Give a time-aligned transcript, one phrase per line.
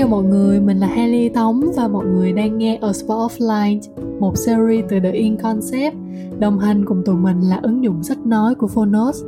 [0.00, 3.80] chào mọi người, mình là Hailey Tống và mọi người đang nghe A Spot Offline,
[4.20, 5.96] một series từ The In Concept.
[6.38, 9.24] Đồng hành cùng tụi mình là ứng dụng sách nói của Phonos.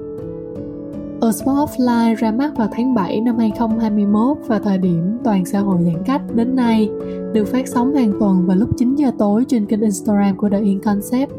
[1.21, 5.61] A Spot Offline ra mắt vào tháng 7 năm 2021 và thời điểm toàn xã
[5.61, 6.91] hội giãn cách đến nay,
[7.33, 10.61] được phát sóng hàng tuần vào lúc 9 giờ tối trên kênh Instagram của The
[10.61, 11.33] In Concept.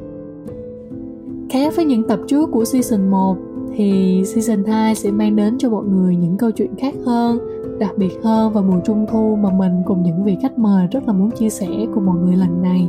[1.49, 3.37] Khác với những tập trước của season 1,
[3.75, 7.39] thì season 2 sẽ mang đến cho mọi người những câu chuyện khác hơn,
[7.83, 11.03] đặc biệt hơn vào mùa trung thu mà mình cùng những vị khách mời rất
[11.07, 12.87] là muốn chia sẻ cùng mọi người lần này.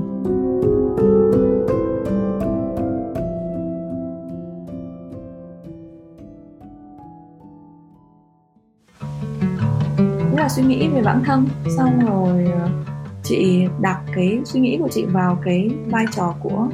[9.98, 12.68] Cũng là suy nghĩ về bản thân, xong rồi ờ,
[13.22, 16.68] chị đặt cái suy nghĩ của chị vào cái vai trò của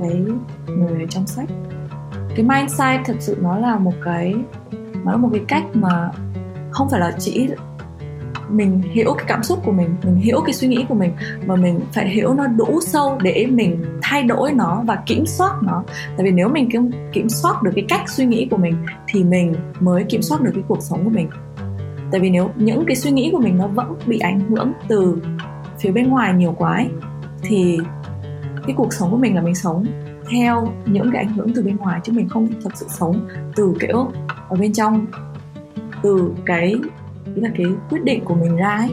[0.00, 0.24] cái
[0.66, 1.48] người trong sách
[2.36, 4.34] cái mindset thực sự nó là một cái,
[5.04, 6.10] nó là một cái cách mà
[6.70, 7.48] không phải là chỉ
[8.48, 11.12] mình hiểu cái cảm xúc của mình mình hiểu cái suy nghĩ của mình
[11.46, 15.54] mà mình phải hiểu nó đủ sâu để mình thay đổi nó và kiểm soát
[15.62, 15.84] nó.
[16.16, 18.76] Tại vì nếu mình kiểm, soát được cái cách suy nghĩ của mình
[19.08, 21.30] thì mình mới kiểm soát được cái cuộc sống của mình.
[22.12, 25.22] Tại vì nếu những cái suy nghĩ của mình nó vẫn bị ảnh hưởng từ
[25.78, 26.88] phía bên ngoài nhiều quá ấy,
[27.42, 27.78] thì
[28.66, 29.86] cái cuộc sống của mình là mình sống
[30.30, 33.74] theo những cái ảnh hưởng từ bên ngoài chứ mình không thật sự sống từ
[33.80, 34.08] kiểu
[34.48, 35.06] ở bên trong
[36.02, 36.74] từ cái
[37.34, 38.90] là cái quyết định của mình ra ấy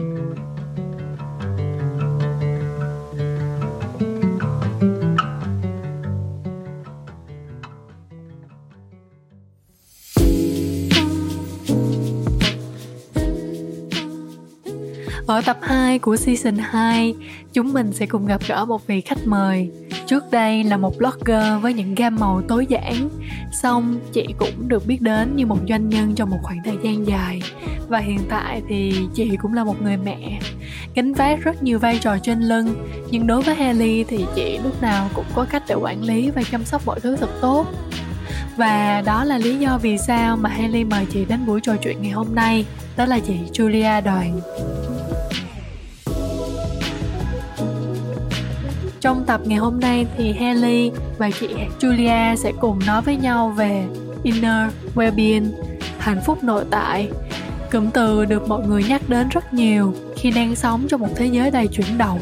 [15.28, 17.14] Ở tập 2 của season 2,
[17.52, 19.70] chúng mình sẽ cùng gặp gỡ một vị khách mời.
[20.08, 23.08] Trước đây là một blogger với những gam màu tối giản,
[23.52, 27.06] xong chị cũng được biết đến như một doanh nhân trong một khoảng thời gian
[27.06, 27.42] dài.
[27.88, 30.40] Và hiện tại thì chị cũng là một người mẹ,
[30.94, 32.74] gánh vác rất nhiều vai trò trên lưng.
[33.10, 36.42] Nhưng đối với Haley thì chị lúc nào cũng có cách để quản lý và
[36.50, 37.66] chăm sóc mọi thứ thật tốt.
[38.56, 42.02] Và đó là lý do vì sao mà Haley mời chị đến buổi trò chuyện
[42.02, 44.40] ngày hôm nay, đó là chị Julia Đoàn.
[49.00, 51.48] Trong tập ngày hôm nay thì Haley và chị
[51.80, 53.84] Julia sẽ cùng nói với nhau về
[54.22, 55.50] inner well-being,
[55.98, 57.10] hạnh phúc nội tại.
[57.72, 61.26] Cụm từ được mọi người nhắc đến rất nhiều khi đang sống trong một thế
[61.26, 62.20] giới đầy chuyển động.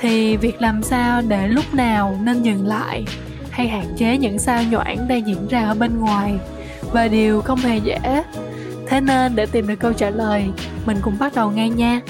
[0.00, 3.04] Thì việc làm sao để lúc nào nên dừng lại
[3.50, 6.34] hay hạn chế những sao nhoảng đang diễn ra ở bên ngoài
[6.92, 8.22] và điều không hề dễ.
[8.86, 10.44] Thế nên để tìm được câu trả lời,
[10.86, 12.00] mình cùng bắt đầu ngay nha.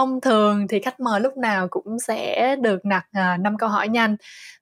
[0.00, 3.88] Thông thường thì khách mời lúc nào cũng sẽ được đặt à, năm câu hỏi
[3.88, 4.16] nhanh.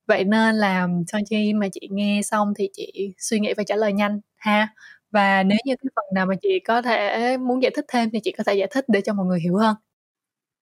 [0.06, 3.76] Vậy nên là sau khi mà chị nghe xong thì chị suy nghĩ và trả
[3.76, 4.68] lời nhanh ha?
[5.10, 8.20] Và nếu như cái phần nào mà chị có thể muốn giải thích thêm thì
[8.22, 9.76] chị có thể giải thích để cho mọi người hiểu hơn.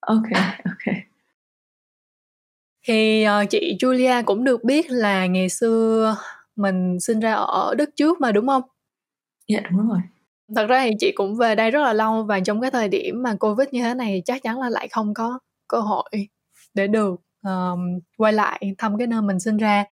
[0.00, 0.30] Ok
[0.64, 0.94] ok.
[2.86, 6.16] Thì uh, chị Julia cũng được biết là ngày xưa
[6.56, 8.62] mình sinh ra ở đất trước mà đúng không?
[9.48, 9.98] Dạ đúng rồi
[10.54, 13.22] thật ra thì chị cũng về đây rất là lâu và trong cái thời điểm
[13.22, 16.10] mà covid như thế này chắc chắn là lại không có cơ hội
[16.74, 19.84] để được um, quay lại thăm cái nơi mình sinh ra.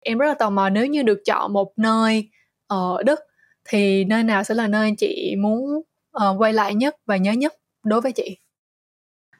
[0.00, 2.28] Em rất là tò mò nếu như được chọn một nơi
[2.66, 3.20] ở đức
[3.64, 5.82] thì nơi nào sẽ là nơi chị muốn
[6.16, 7.54] uh, quay lại nhất và nhớ nhất
[7.84, 8.38] đối với chị?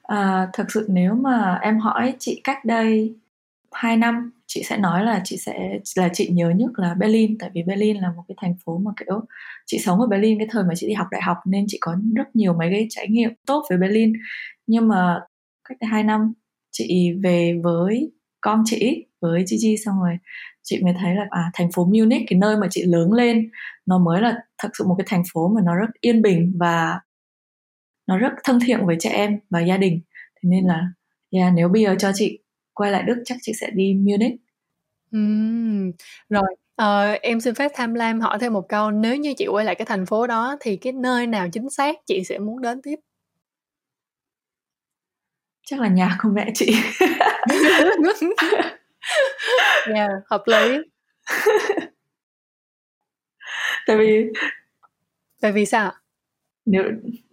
[0.03, 3.15] À, thật sự nếu mà em hỏi chị cách đây
[3.71, 7.49] 2 năm chị sẽ nói là chị sẽ là chị nhớ nhất là Berlin tại
[7.53, 9.19] vì Berlin là một cái thành phố mà kiểu
[9.65, 11.95] chị sống ở Berlin cái thời mà chị đi học đại học nên chị có
[12.15, 14.13] rất nhiều mấy cái trải nghiệm tốt với Berlin
[14.67, 15.19] nhưng mà
[15.69, 16.33] cách đây hai năm
[16.71, 18.11] chị về với
[18.41, 20.17] con chị với Gigi xong rồi
[20.63, 23.49] chị mới thấy là à thành phố Munich cái nơi mà chị lớn lên
[23.85, 26.99] nó mới là thật sự một cái thành phố mà nó rất yên bình và
[28.07, 30.01] nó rất thân thiện với trẻ em và gia đình
[30.35, 30.81] thế nên là
[31.31, 32.39] yeah, nếu bây giờ cho chị
[32.73, 34.35] quay lại Đức chắc chị sẽ đi Munich.
[35.11, 35.91] Ừm,
[36.29, 36.43] rồi,
[36.75, 39.75] ờ, em xin phép tham lam hỏi thêm một câu, nếu như chị quay lại
[39.75, 42.95] cái thành phố đó thì cái nơi nào chính xác chị sẽ muốn đến tiếp?
[45.67, 46.75] Chắc là nhà của mẹ chị.
[49.95, 50.79] Yeah, hợp lý.
[53.87, 54.25] Tại vì
[55.41, 55.91] Tại vì sao
[56.65, 56.83] Nếu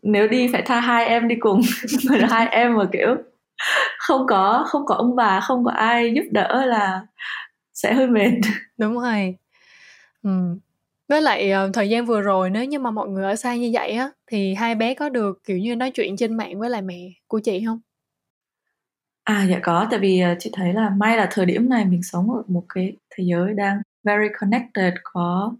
[0.02, 1.60] nếu đi phải tha hai em đi cùng,
[2.30, 3.16] hai em mà kiểu
[3.98, 7.00] không có không có ông bà không có ai giúp đỡ là
[7.76, 8.30] sẽ hơi mệt
[8.78, 9.36] đúng rồi
[10.22, 10.30] ừ.
[11.08, 13.70] với lại uh, thời gian vừa rồi nếu như mà mọi người ở xa như
[13.72, 16.82] vậy á thì hai bé có được kiểu như nói chuyện trên mạng với lại
[16.82, 17.80] mẹ của chị không
[19.24, 22.02] À dạ có, tại vì uh, chị thấy là may là thời điểm này mình
[22.02, 25.54] sống ở một cái thế giới đang very connected, có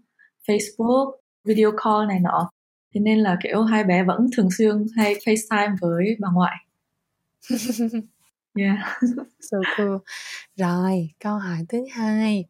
[0.47, 1.11] Facebook,
[1.43, 2.49] video call này nọ.
[2.93, 6.55] Thế nên là kiểu hai bé vẫn thường xuyên hay FaceTime với bà ngoại.
[8.57, 8.79] yeah.
[9.39, 9.97] so cool.
[10.55, 12.45] Rồi, câu hỏi thứ hai.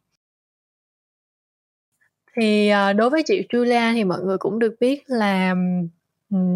[2.36, 5.54] Thì uh, đối với chị Julia thì mọi người cũng được biết là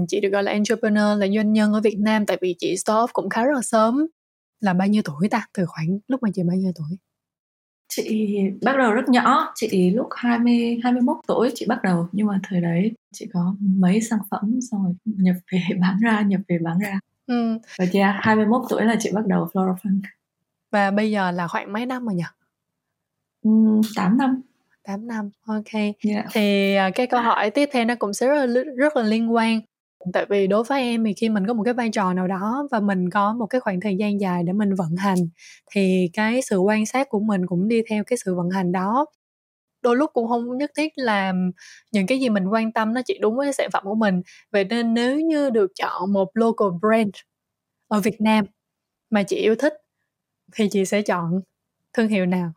[0.09, 3.13] chị được gọi là entrepreneur là doanh nhân ở Việt Nam tại vì chị start
[3.13, 4.07] cũng khá là sớm
[4.61, 6.99] là bao nhiêu tuổi ta từ khoảng lúc mà chị bao nhiêu tuổi
[7.89, 12.41] chị bắt đầu rất nhỏ chị lúc 20 21 tuổi chị bắt đầu nhưng mà
[12.43, 16.59] thời đấy chị có mấy sản phẩm xong rồi nhập về bán ra nhập về
[16.59, 17.01] bán ra
[17.33, 17.59] ừ.
[17.79, 20.01] và yeah, 21 tuổi là chị bắt đầu Flora Fund
[20.71, 22.23] và bây giờ là khoảng mấy năm rồi nhỉ?
[23.43, 23.51] Ừ,
[23.97, 24.43] 8 năm
[24.85, 25.75] 8 năm, ok.
[25.75, 26.27] Yeah.
[26.33, 29.35] Thì uh, cái câu hỏi tiếp theo nó cũng sẽ rất là, rất là liên
[29.35, 29.61] quan
[30.13, 32.69] tại vì đối với em thì khi mình có một cái vai trò nào đó
[32.71, 35.19] và mình có một cái khoảng thời gian dài để mình vận hành
[35.71, 39.07] thì cái sự quan sát của mình cũng đi theo cái sự vận hành đó
[39.83, 41.33] đôi lúc cũng không nhất thiết là
[41.93, 44.23] những cái gì mình quan tâm nó chỉ đúng với sản phẩm của mình.
[44.51, 47.15] Vậy nên nếu như được chọn một local brand
[47.89, 48.45] ở Việt Nam
[49.11, 49.75] mà chị yêu thích
[50.53, 51.41] thì chị sẽ chọn
[51.93, 52.53] thương hiệu nào?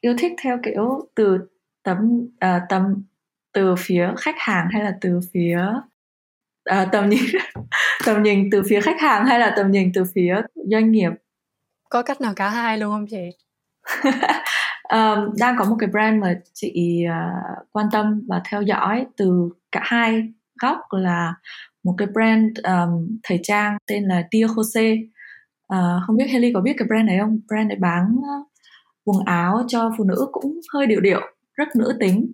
[0.00, 1.38] Yêu thích theo kiểu từ
[1.82, 3.04] tấm uh, tầm
[3.52, 5.58] từ phía khách hàng hay là từ phía
[6.64, 7.24] à, tầm nhìn
[8.06, 11.10] tầm nhìn từ phía khách hàng hay là tầm nhìn từ phía doanh nghiệp?
[11.90, 13.30] Có cách nào cả hai luôn không chị
[14.92, 19.50] um, đang có một cái brand mà chị uh, quan tâm và theo dõi từ
[19.72, 20.32] cả hai
[20.62, 21.34] góc là
[21.84, 25.06] một cái brand um, thời trang tên là Tia Jose.
[25.74, 27.40] Uh, không biết Haley có biết cái brand này không?
[27.48, 28.46] Brand này bán uh,
[29.04, 31.20] quần áo cho phụ nữ cũng hơi điệu điệu
[31.54, 32.32] rất nữ tính.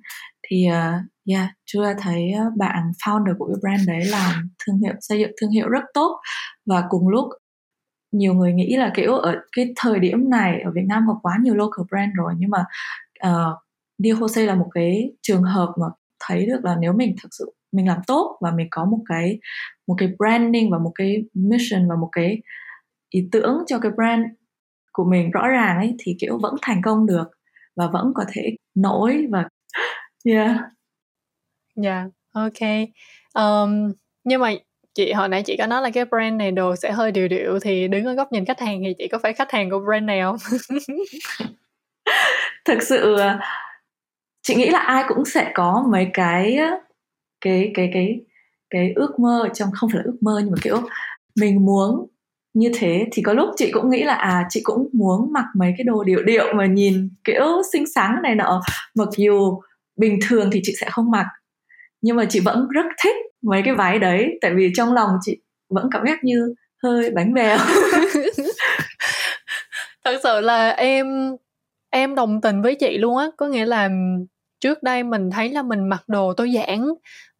[0.48, 5.18] Thì uh, yeah chưa thấy bạn founder của cái brand đấy làm thương hiệu xây
[5.18, 6.20] dựng thương hiệu rất tốt.
[6.66, 7.28] Và cùng lúc
[8.18, 11.38] nhiều người nghĩ là kiểu ở cái thời điểm này ở Việt Nam có quá
[11.42, 12.64] nhiều local brand rồi nhưng mà
[13.26, 13.58] uh,
[13.98, 15.86] Dear Jose là một cái trường hợp mà
[16.20, 19.38] thấy được là nếu mình thực sự mình làm tốt và mình có một cái
[19.86, 22.42] một cái branding và một cái mission và một cái
[23.10, 24.22] ý tưởng cho cái brand
[24.92, 27.30] của mình rõ ràng ấy thì kiểu vẫn thành công được
[27.76, 29.48] và vẫn có thể nổi và
[30.24, 30.56] yeah.
[31.82, 32.60] Yeah ok
[33.34, 33.92] um,
[34.24, 34.50] nhưng mà
[34.96, 37.58] chị, hồi nãy chị có nói là cái brand này đồ sẽ hơi điều điệu,
[37.62, 40.04] thì đứng ở góc nhìn khách hàng thì chị có phải khách hàng của brand
[40.04, 40.36] này không?
[42.64, 43.38] Thực sự ờ,
[44.42, 46.58] chị nghĩ là ai cũng sẽ có mấy cái
[47.40, 48.20] cái cái cái
[48.70, 50.82] cái ước mơ trong, không phải là ước mơ nhưng mà kiểu
[51.40, 52.06] mình muốn
[52.54, 53.06] như thế.
[53.12, 56.04] Thì có lúc chị cũng nghĩ là à chị cũng muốn mặc mấy cái đồ
[56.04, 58.62] điệu điệu mà nhìn kiểu xinh xắn này nọ.
[58.94, 59.60] Mặc dù
[59.96, 61.26] bình thường thì chị sẽ không mặc,
[62.02, 63.16] nhưng mà chị vẫn rất thích
[63.50, 65.40] mấy cái váy đấy, tại vì trong lòng chị
[65.70, 67.58] vẫn cảm giác như hơi bánh bèo.
[70.04, 71.36] Thật sự là em
[71.90, 73.26] em đồng tình với chị luôn á.
[73.36, 73.88] Có nghĩa là
[74.60, 76.86] trước đây mình thấy là mình mặc đồ tối giản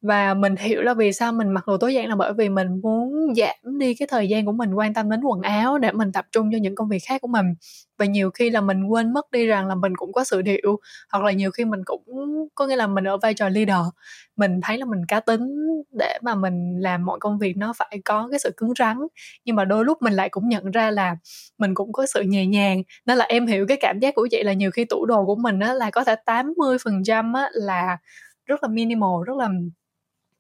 [0.03, 2.69] và mình hiểu là vì sao mình mặc đồ tối giản là bởi vì mình
[2.83, 6.13] muốn giảm đi cái thời gian của mình quan tâm đến quần áo để mình
[6.13, 7.47] tập trung cho những công việc khác của mình.
[7.99, 10.81] Và nhiều khi là mình quên mất đi rằng là mình cũng có sự điệu,
[11.13, 12.03] hoặc là nhiều khi mình cũng,
[12.55, 13.77] có nghĩa là mình ở vai trò leader.
[14.37, 15.41] Mình thấy là mình cá tính
[15.99, 18.97] để mà mình làm mọi công việc nó phải có cái sự cứng rắn.
[19.45, 21.17] Nhưng mà đôi lúc mình lại cũng nhận ra là
[21.59, 22.83] mình cũng có sự nhẹ nhàng.
[23.07, 25.37] Nên là em hiểu cái cảm giác của chị là nhiều khi tủ đồ của
[25.37, 27.99] mình á là có thể 80 phần trăm á là
[28.47, 29.49] rất là minimal, rất là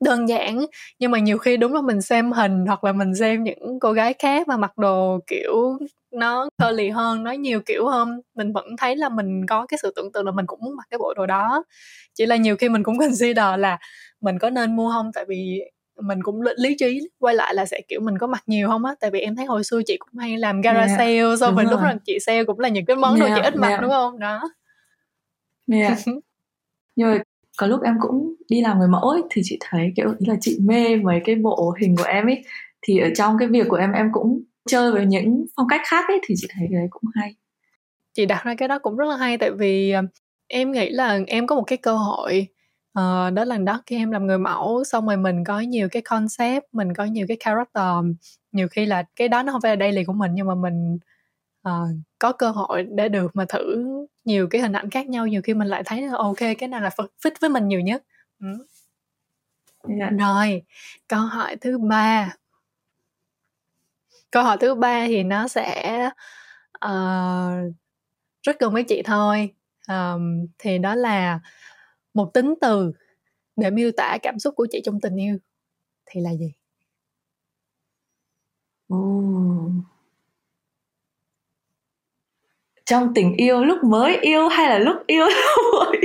[0.04, 0.66] đơn giản
[0.98, 3.92] nhưng mà nhiều khi đúng là mình xem hình hoặc là mình xem những cô
[3.92, 5.78] gái khác mà mặc đồ kiểu
[6.12, 9.92] nó curly hơn nó nhiều kiểu hơn mình vẫn thấy là mình có cái sự
[9.96, 11.64] tưởng tượng là mình cũng muốn mặc cái bộ đồ đó
[12.14, 13.78] chỉ là nhiều khi mình cũng consider là
[14.20, 15.60] mình có nên mua không tại vì
[16.00, 18.94] mình cũng lý trí quay lại là sẽ kiểu mình có mặc nhiều không á
[19.00, 20.90] tại vì em thấy hồi xưa chị cũng hay làm gara yeah.
[20.98, 23.42] sale xong rồi lúc là chị sale cũng là những cái món yeah, đồ chị
[23.42, 24.40] ít mặc đúng không đó
[25.72, 25.98] yeah.
[26.96, 27.18] nhưng mà
[27.56, 30.36] có lúc em cũng đi làm người mẫu ấy, thì chị thấy kiểu ý là
[30.40, 32.44] chị mê mấy cái bộ hình của em ấy.
[32.82, 36.04] Thì ở trong cái việc của em em cũng chơi với những phong cách khác
[36.08, 37.34] ấy thì chị thấy cái đấy cũng hay.
[38.14, 40.02] Chị đặt ra cái đó cũng rất là hay tại vì ờ,
[40.48, 42.48] em nghĩ là em có một cái cơ hội
[42.98, 46.02] uh, đó là đó khi em làm người mẫu xong rồi mình có nhiều cái
[46.02, 48.04] concept mình có nhiều cái character
[48.52, 50.98] nhiều khi là cái đó nó không phải là daily của mình nhưng mà mình
[51.68, 53.85] uh, có cơ hội để được mà thử
[54.25, 56.80] nhiều cái hình ảnh khác nhau nhiều khi mình lại thấy là ok cái nào
[56.80, 56.90] là
[57.23, 58.04] fit với mình nhiều nhất
[58.40, 58.46] ừ.
[59.88, 60.12] yeah.
[60.18, 60.26] Dạ.
[60.26, 60.62] rồi
[61.08, 62.37] câu hỏi thứ ba
[64.30, 66.11] câu hỏi thứ ba thì nó sẽ
[66.87, 67.75] uh,
[68.42, 69.54] rất gần với chị thôi
[69.88, 71.40] um, thì đó là
[72.14, 72.92] một tính từ
[73.56, 75.38] để miêu tả cảm xúc của chị trong tình yêu
[76.06, 76.52] thì là gì
[78.94, 79.95] oh.
[82.86, 85.26] Trong tình yêu lúc mới yêu hay là lúc yêu
[85.72, 85.96] rồi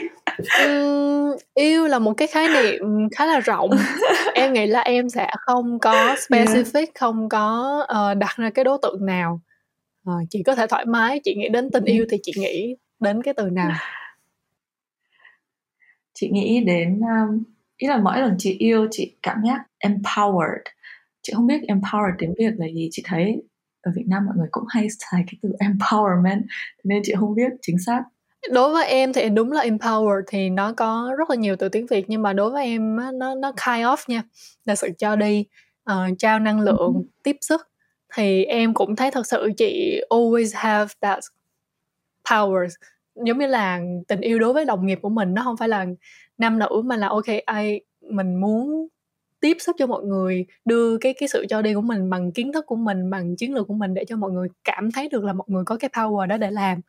[0.65, 1.87] um, yêu?
[1.87, 3.69] Là một cái khái niệm khá là rộng.
[4.33, 6.89] Em nghĩ là em sẽ không có specific yeah.
[6.95, 9.41] không có uh, đặt ra cái đối tượng nào.
[10.09, 13.23] Uh, chị có thể thoải mái chị nghĩ đến tình yêu thì chị nghĩ đến
[13.23, 13.71] cái từ nào?
[16.13, 17.43] Chị nghĩ đến um,
[17.77, 20.63] ý là mỗi lần chị yêu chị cảm giác empowered.
[21.21, 23.41] Chị không biết empowered tiếng việt là gì chị thấy
[23.81, 26.41] ở Việt Nam mọi người cũng hay xài cái từ empowerment
[26.83, 28.03] nên chị không biết chính xác.
[28.51, 31.85] Đối với em thì đúng là empower thì nó có rất là nhiều từ tiếng
[31.85, 34.23] việt nhưng mà đối với em nó nó kind of nha
[34.65, 35.45] là sự cho đi
[35.91, 37.03] uh, trao năng lượng uh-huh.
[37.23, 37.67] tiếp sức.
[38.13, 41.19] Thì em cũng thấy thật sự chị always have that
[42.29, 42.69] powers
[43.15, 45.85] giống như là tình yêu đối với đồng nghiệp của mình nó không phải là
[46.37, 48.87] nam nữ mà là ok ai mình muốn
[49.41, 52.53] tiếp sức cho mọi người đưa cái cái sự cho đi của mình bằng kiến
[52.53, 55.23] thức của mình bằng chiến lược của mình để cho mọi người cảm thấy được
[55.23, 56.81] là mọi người có cái power đó để làm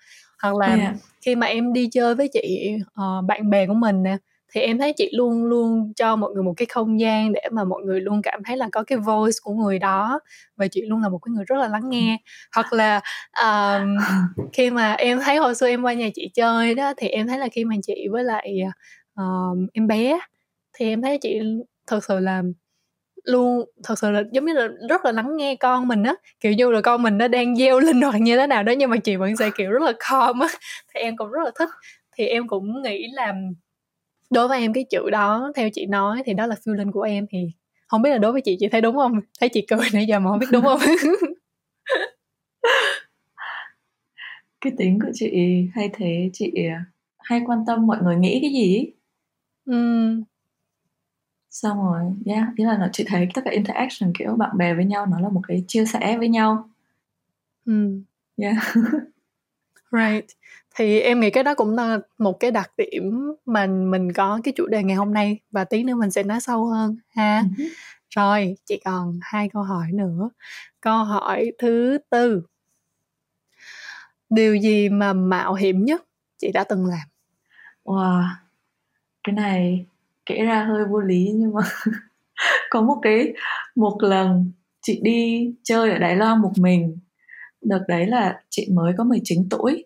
[0.42, 0.94] hoặc là yeah.
[1.20, 4.16] khi mà em đi chơi với chị uh, bạn bè của mình nè
[4.54, 7.64] thì em thấy chị luôn luôn cho mọi người một cái không gian để mà
[7.64, 10.20] mọi người luôn cảm thấy là có cái voice của người đó
[10.56, 12.18] và chị luôn là một cái người rất là lắng nghe
[12.54, 13.00] hoặc là
[13.42, 13.96] um,
[14.52, 17.38] khi mà em thấy hồi xưa em qua nhà chị chơi đó thì em thấy
[17.38, 18.60] là khi mà chị với lại
[19.14, 20.18] um, em bé
[20.72, 21.40] thì em thấy chị
[21.86, 22.42] thật sự là
[23.24, 26.14] luôn thật sự là giống như là rất là lắng nghe con mình á.
[26.40, 28.90] Kiểu như là con mình nó đang gieo linh hoặc như thế nào đó nhưng
[28.90, 30.48] mà chị vẫn sẽ kiểu rất là calm á.
[30.94, 31.68] Thì em cũng rất là thích.
[32.16, 33.34] Thì em cũng nghĩ là
[34.30, 37.26] đối với em cái chữ đó theo chị nói thì đó là feeling của em
[37.30, 37.38] thì
[37.88, 39.20] không biết là đối với chị chị thấy đúng không?
[39.40, 40.80] Thấy chị cười nãy giờ mà không biết đúng không?
[44.60, 45.30] Cái tính của chị
[45.74, 46.52] hay thế chị
[47.18, 48.86] hay quan tâm mọi người nghĩ cái gì?
[49.64, 49.74] Ừ
[51.52, 54.84] xong rồi yeah ý là nó chị thấy tất cả interaction kiểu bạn bè với
[54.84, 56.68] nhau nó là một cái chia sẻ với nhau.
[57.66, 58.00] Ừ.
[58.36, 58.56] Yeah.
[59.92, 60.24] Right.
[60.74, 64.52] Thì em nghĩ cái đó cũng là một cái đặc điểm mà mình có cái
[64.56, 67.42] chủ đề ngày hôm nay và tí nữa mình sẽ nói sâu hơn ha?
[67.42, 67.68] Uh-huh.
[68.10, 70.30] rồi chị còn hai câu hỏi nữa.
[70.80, 72.42] Câu hỏi thứ tư.
[74.30, 76.04] Điều gì mà mạo hiểm nhất
[76.38, 77.08] chị đã từng làm?
[77.84, 78.24] Wow.
[79.24, 79.86] Cái này
[80.26, 81.60] kể ra hơi vô lý nhưng mà
[82.70, 83.32] có một cái,
[83.76, 84.52] một lần
[84.82, 86.98] chị đi chơi ở Đài Loan một mình.
[87.62, 89.84] Đợt đấy là chị mới có 19 tuổi.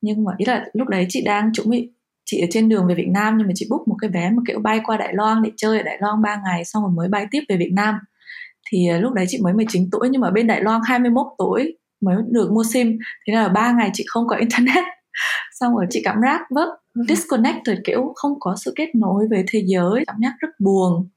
[0.00, 1.90] Nhưng mà ý là lúc đấy chị đang chuẩn bị,
[2.24, 4.42] chị ở trên đường về Việt Nam nhưng mà chị book một cái vé mà
[4.46, 7.08] kiểu bay qua Đài Loan để chơi ở Đài Loan 3 ngày xong rồi mới
[7.08, 7.94] bay tiếp về Việt Nam.
[8.70, 11.76] Thì à, lúc đấy chị mới 19 tuổi nhưng mà bên Đài Loan 21 tuổi
[12.00, 12.98] mới được mua sim.
[13.26, 14.84] Thế là ba ngày chị không có internet
[15.60, 17.02] xong rồi chị cảm giác vấp ừ.
[17.08, 21.08] disconnected kiểu không có sự kết nối với thế giới cảm giác rất buồn.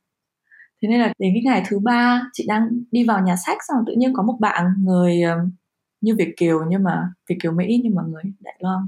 [0.82, 3.78] Thế nên là đến cái ngày thứ ba chị đang đi vào nhà sách xong
[3.78, 5.38] rồi tự nhiên có một bạn người ờ,
[6.02, 8.88] như Việt kiều nhưng mà Việt kiều Mỹ nhưng mà người Đài Loan.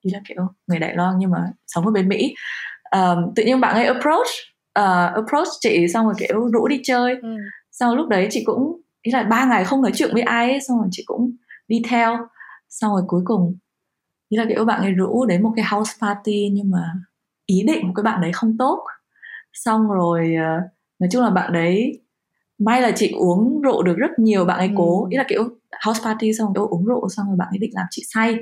[0.00, 2.34] Ý là kiểu người Đài Loan nhưng mà sống ở bên Mỹ.
[2.90, 4.26] Um, tự nhiên bạn ấy approach
[4.78, 7.16] uh, approach chị xong rồi kiểu rủ đi chơi.
[7.22, 7.28] Ừ.
[7.70, 10.60] rồi lúc đấy chị cũng ý là ba ngày không nói chuyện với ai ấy,
[10.68, 11.36] xong rồi chị cũng
[11.68, 12.16] đi theo.
[12.68, 13.56] Xong rồi cuối cùng
[14.28, 16.92] ý là kiểu bạn ấy rủ đến một cái house party nhưng mà
[17.46, 18.84] ý định của cái bạn đấy không tốt.
[19.52, 20.62] Xong rồi uh,
[20.98, 22.00] nói chung là bạn đấy
[22.58, 24.74] may là chị uống rượu được rất nhiều bạn ấy ừ.
[24.76, 25.48] cố ý là kiểu
[25.86, 28.36] house party xong rồi uống rượu xong rồi bạn ấy định làm chị say.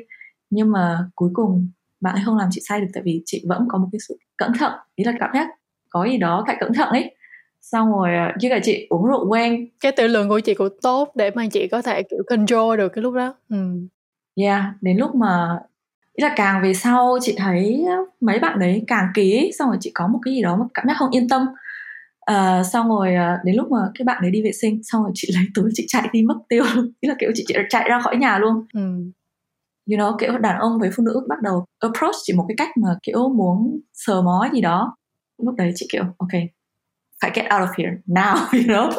[0.50, 1.68] Nhưng mà cuối cùng
[2.00, 4.18] bạn ấy không làm chị say được tại vì chị vẫn có một cái sự
[4.36, 4.72] cẩn thận.
[4.94, 5.48] Ý là cảm giác
[5.90, 7.14] có gì đó phải cẩn thận ấy.
[7.60, 8.08] Xong rồi
[8.42, 9.68] với cả chị uống rượu quen.
[9.80, 12.88] Cái tự lượng của chị cũng tốt để mà chị có thể kiểu control được
[12.88, 13.34] cái lúc đó.
[13.48, 13.56] Ừ.
[14.36, 15.58] yeah đến lúc mà
[16.16, 17.84] ý là càng về sau chị thấy
[18.20, 20.86] mấy bạn đấy càng ký xong rồi chị có một cái gì đó mà cảm
[20.88, 21.46] giác không yên tâm.
[22.32, 25.12] Uh, xong rồi uh, đến lúc mà cái bạn đấy đi vệ sinh xong rồi
[25.14, 26.64] chị lấy túi chị chạy đi mất tiêu.
[26.74, 28.66] Luôn ý là kiểu chị, chị chạy ra khỏi nhà luôn.
[28.74, 28.80] Ừ.
[29.90, 32.76] you know kiểu đàn ông với phụ nữ bắt đầu approach chị một cái cách
[32.76, 34.96] mà kiểu muốn sờ mó gì đó.
[35.38, 36.42] Lúc đấy chị kiểu ok
[37.22, 38.90] phải get out of here now you know.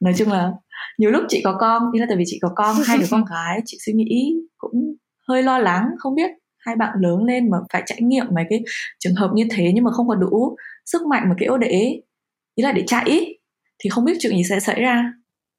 [0.00, 0.52] Nói chung là
[0.98, 3.24] nhiều lúc chị có con ý là tại vì chị có con hai đứa con
[3.30, 4.94] gái chị suy nghĩ cũng
[5.28, 8.64] hơi lo lắng không biết hai bạn lớn lên mà phải trải nghiệm mấy cái
[8.98, 12.00] trường hợp như thế nhưng mà không có đủ sức mạnh mà kiểu để ý
[12.56, 13.34] là để chạy
[13.78, 15.12] thì không biết chuyện gì sẽ xảy ra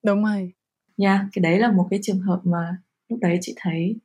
[0.06, 0.52] đúng rồi
[0.98, 2.78] nha yeah, cái đấy là một cái trường hợp mà
[3.10, 3.96] lúc đấy chị thấy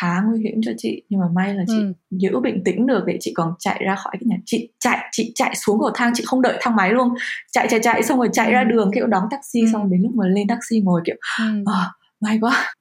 [0.00, 1.92] khá nguy hiểm cho chị nhưng mà may là chị ừ.
[2.10, 5.32] giữ bình tĩnh được để chị còn chạy ra khỏi cái nhà chị chạy chị
[5.34, 7.08] chạy xuống cầu thang chị không đợi thang máy luôn
[7.52, 8.52] chạy chạy chạy xong rồi chạy ừ.
[8.52, 9.66] ra đường kiểu đón taxi ừ.
[9.72, 11.62] xong đến lúc mà lên taxi ngồi kiểu ừ.
[11.62, 11.86] oh,
[12.20, 12.74] may quá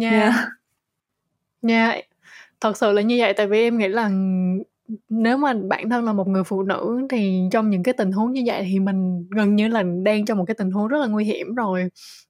[0.00, 0.12] yeah.
[0.12, 0.34] yeah.
[1.62, 2.04] Yeah
[2.60, 4.10] thật sự là như vậy tại vì em nghĩ là
[5.08, 8.32] nếu mà bản thân là một người phụ nữ thì trong những cái tình huống
[8.32, 11.06] như vậy thì mình gần như là đang trong một cái tình huống rất là
[11.06, 11.88] nguy hiểm rồi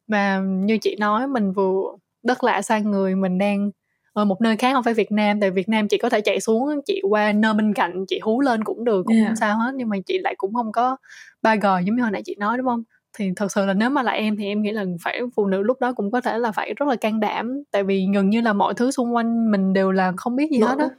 [0.09, 3.71] và như chị nói mình vừa đất lạ sang người mình đang
[4.13, 6.41] ở một nơi khác không phải Việt Nam tại Việt Nam chị có thể chạy
[6.41, 9.29] xuống chị qua nơi bên cạnh chị hú lên cũng được cũng yeah.
[9.29, 10.97] không sao hết nhưng mà chị lại cũng không có
[11.43, 12.83] ba g giống như hồi nãy chị nói đúng không
[13.19, 15.63] thì thật sự là nếu mà là em thì em nghĩ là phải phụ nữ
[15.63, 18.41] lúc đó cũng có thể là phải rất là can đảm tại vì gần như
[18.41, 20.69] là mọi thứ xung quanh mình đều là không biết gì Lỗi.
[20.71, 20.91] hết đó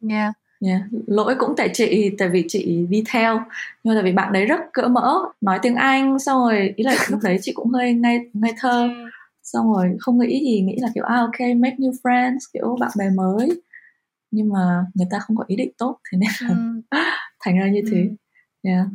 [0.00, 0.34] nha yeah.
[0.60, 0.82] Yeah.
[1.06, 3.40] lỗi cũng tại chị tại vì chị đi theo
[3.84, 6.84] nhưng mà tại vì bạn đấy rất cỡ mỡ nói tiếng anh xong rồi ý
[6.84, 9.10] là lúc đấy chị cũng hơi ngây ngây thơ ừ.
[9.42, 12.90] xong rồi không nghĩ gì nghĩ là kiểu ah ok make new friends kiểu bạn
[12.98, 13.62] bè mới
[14.30, 16.48] nhưng mà người ta không có ý định tốt thế nên là
[16.90, 16.98] ừ.
[17.40, 18.00] thành ra như thế
[18.62, 18.70] ừ.
[18.70, 18.86] yeah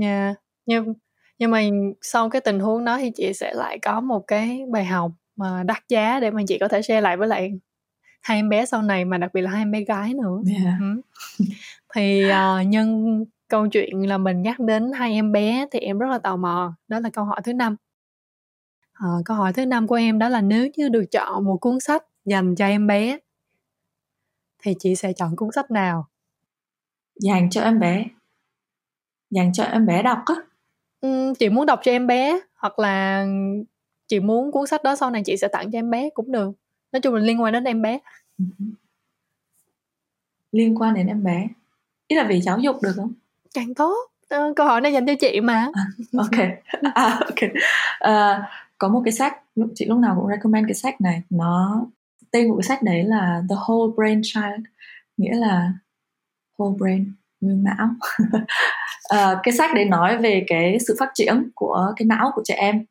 [0.00, 0.36] yeah
[0.68, 0.94] nhưng
[1.38, 1.62] nhưng mà
[2.02, 5.62] sau cái tình huống đó thì chị sẽ lại có một cái bài học mà
[5.62, 7.52] đắt giá để mà chị có thể share lại với lại
[8.22, 10.42] hai em bé sau này mà đặc biệt là hai em bé gái nữa.
[10.50, 10.74] Yeah.
[10.80, 11.02] ừ.
[11.94, 16.06] thì uh, nhân câu chuyện là mình nhắc đến hai em bé thì em rất
[16.06, 16.74] là tò mò.
[16.88, 17.76] Đó là câu hỏi thứ năm.
[19.04, 21.80] Uh, câu hỏi thứ năm của em đó là nếu như được chọn một cuốn
[21.80, 23.18] sách dành cho em bé
[24.62, 26.08] thì chị sẽ chọn cuốn sách nào?
[27.20, 28.04] Dành cho em bé.
[29.30, 30.34] Dành cho em bé đọc á
[31.38, 33.26] chị muốn đọc cho em bé hoặc là
[34.08, 36.52] chị muốn cuốn sách đó sau này chị sẽ tặng cho em bé cũng được.
[36.92, 37.98] Nói chung là liên quan đến em bé.
[40.52, 41.48] Liên quan đến em bé.
[42.06, 43.12] Ý là vì giáo dục được không?
[43.54, 43.94] Càng tốt.
[44.28, 45.68] Ờ, câu hỏi này dành cho chị mà.
[45.72, 45.86] À,
[46.16, 46.48] ok.
[46.94, 47.50] À, ok.
[47.98, 49.42] À, có một cái sách
[49.74, 51.22] chị lúc nào cũng recommend cái sách này.
[51.30, 51.86] Nó
[52.30, 54.66] tên của cái sách đấy là The Whole Brain Child
[55.16, 55.72] nghĩa là
[56.58, 57.88] whole brain nguyên não
[59.14, 62.54] uh, cái sách đấy nói về cái sự phát triển của cái não của trẻ
[62.54, 62.84] em.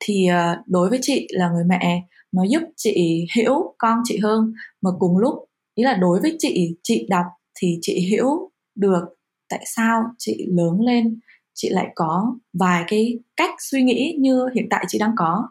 [0.00, 4.52] Thì uh, đối với chị là người mẹ nó giúp chị hiểu con chị hơn.
[4.82, 5.34] Mà cùng lúc
[5.74, 7.26] ý là đối với chị chị đọc
[7.60, 9.04] thì chị hiểu được
[9.48, 11.20] tại sao chị lớn lên
[11.54, 15.48] chị lại có vài cái cách suy nghĩ như hiện tại chị đang có.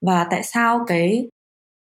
[0.00, 1.28] Và tại sao cái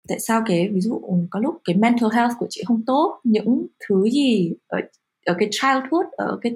[0.08, 3.66] tại sao cái ví dụ có lúc cái mental health của chị không tốt những
[3.88, 4.80] thứ gì ở
[5.26, 6.52] ở cái childhood ở cái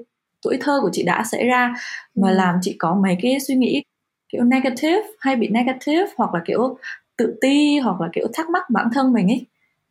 [0.47, 1.75] tuổi thơ của chị đã xảy ra
[2.15, 2.35] mà ừ.
[2.35, 3.83] làm chị có mấy cái suy nghĩ
[4.29, 6.79] kiểu negative hay bị negative hoặc là kiểu
[7.17, 9.47] tự ti hoặc là kiểu thắc mắc bản thân mình ấy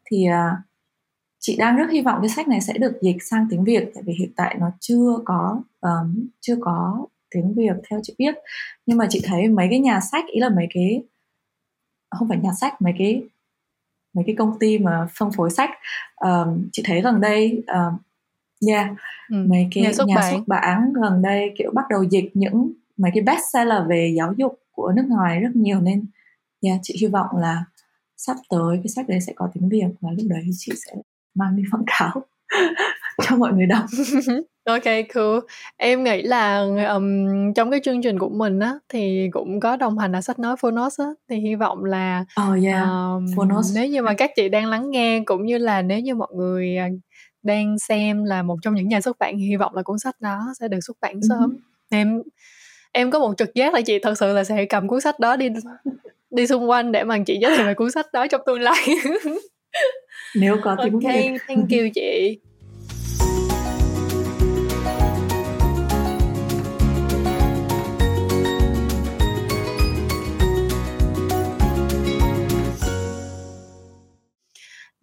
[0.05, 0.57] thì uh,
[1.39, 4.03] chị đang rất hy vọng cái sách này sẽ được dịch sang tiếng Việt tại
[4.05, 8.35] vì hiện tại nó chưa có um, chưa có tiếng Việt theo chị biết
[8.85, 11.03] nhưng mà chị thấy mấy cái nhà sách ý là mấy cái
[12.09, 13.23] không phải nhà sách mấy cái
[14.13, 15.69] mấy cái công ty mà phân phối sách
[16.15, 17.97] um, chị thấy gần đây um,
[18.67, 18.89] yeah
[19.29, 19.45] ừ.
[19.49, 20.93] mấy cái nhà xuất, nhà xuất bản.
[20.93, 25.05] gần đây kiểu bắt đầu dịch những mấy cái bestseller về giáo dục của nước
[25.07, 26.05] ngoài rất nhiều nên
[26.61, 27.65] yeah, chị hy vọng là
[28.17, 30.95] sắp tới cái sách đấy sẽ có tiếng Việt và lúc đấy chị sẽ
[31.35, 32.23] mang đi quảng cáo
[33.29, 33.85] cho mọi người đọc.
[34.65, 35.39] Ok cool.
[35.77, 39.97] Em nghĩ là um, trong cái chương trình của mình á thì cũng có đồng
[39.97, 42.83] hành là sách nói Phonos á thì hy vọng là oh yeah.
[42.83, 43.75] um, Phonos.
[43.75, 46.77] nếu như mà các chị đang lắng nghe cũng như là nếu như mọi người
[46.77, 46.89] à,
[47.45, 50.53] đang xem là một trong những nhà xuất bản hy vọng là cuốn sách đó
[50.59, 51.39] sẽ được xuất bản sớm.
[51.39, 51.57] uh-huh.
[51.89, 52.21] em
[52.91, 55.35] em có một trực giác là chị thật sự là sẽ cầm cuốn sách đó
[55.35, 55.49] đi
[56.31, 58.87] đi xung quanh để mà chị giới thiệu về cuốn sách đó trong tương lai.
[60.35, 62.39] Nếu có tiếng okay, thank you chị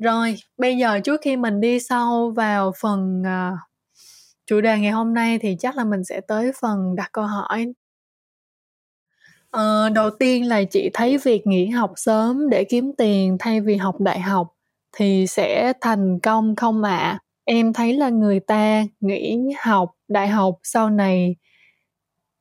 [0.02, 3.58] Rồi, bây giờ trước khi mình đi sâu vào phần uh,
[4.46, 7.66] chủ đề ngày hôm nay thì chắc là mình sẽ tới phần đặt câu hỏi.
[9.56, 13.76] Uh, đầu tiên là chị thấy việc nghỉ học sớm để kiếm tiền thay vì
[13.76, 14.54] học đại học
[14.92, 16.98] thì sẽ thành công không ạ?
[16.98, 17.18] À?
[17.44, 21.36] Em thấy là người ta nghỉ học đại học sau này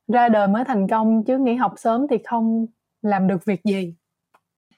[0.08, 2.66] ra đời mới thành công chứ nghỉ học sớm thì không
[3.02, 3.94] làm được việc gì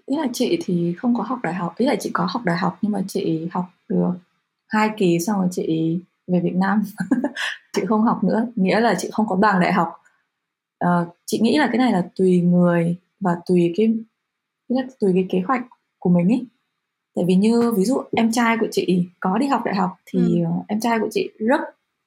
[0.06, 2.56] ý là chị thì không có học đại học ý là chị có học đại
[2.56, 4.12] học nhưng mà chị học được
[4.68, 6.82] hai kỳ xong rồi chị về Việt Nam.
[7.76, 9.88] Chị không học nữa nghĩa là chị không có bằng đại học.
[10.84, 13.94] Uh, chị nghĩ là cái này là tùy người và tùy cái
[15.00, 15.62] tùy cái kế hoạch
[15.98, 16.46] của mình ấy
[17.16, 20.18] tại vì như ví dụ em trai của chị có đi học đại học thì
[20.40, 20.50] ừ.
[20.68, 21.60] em trai của chị rất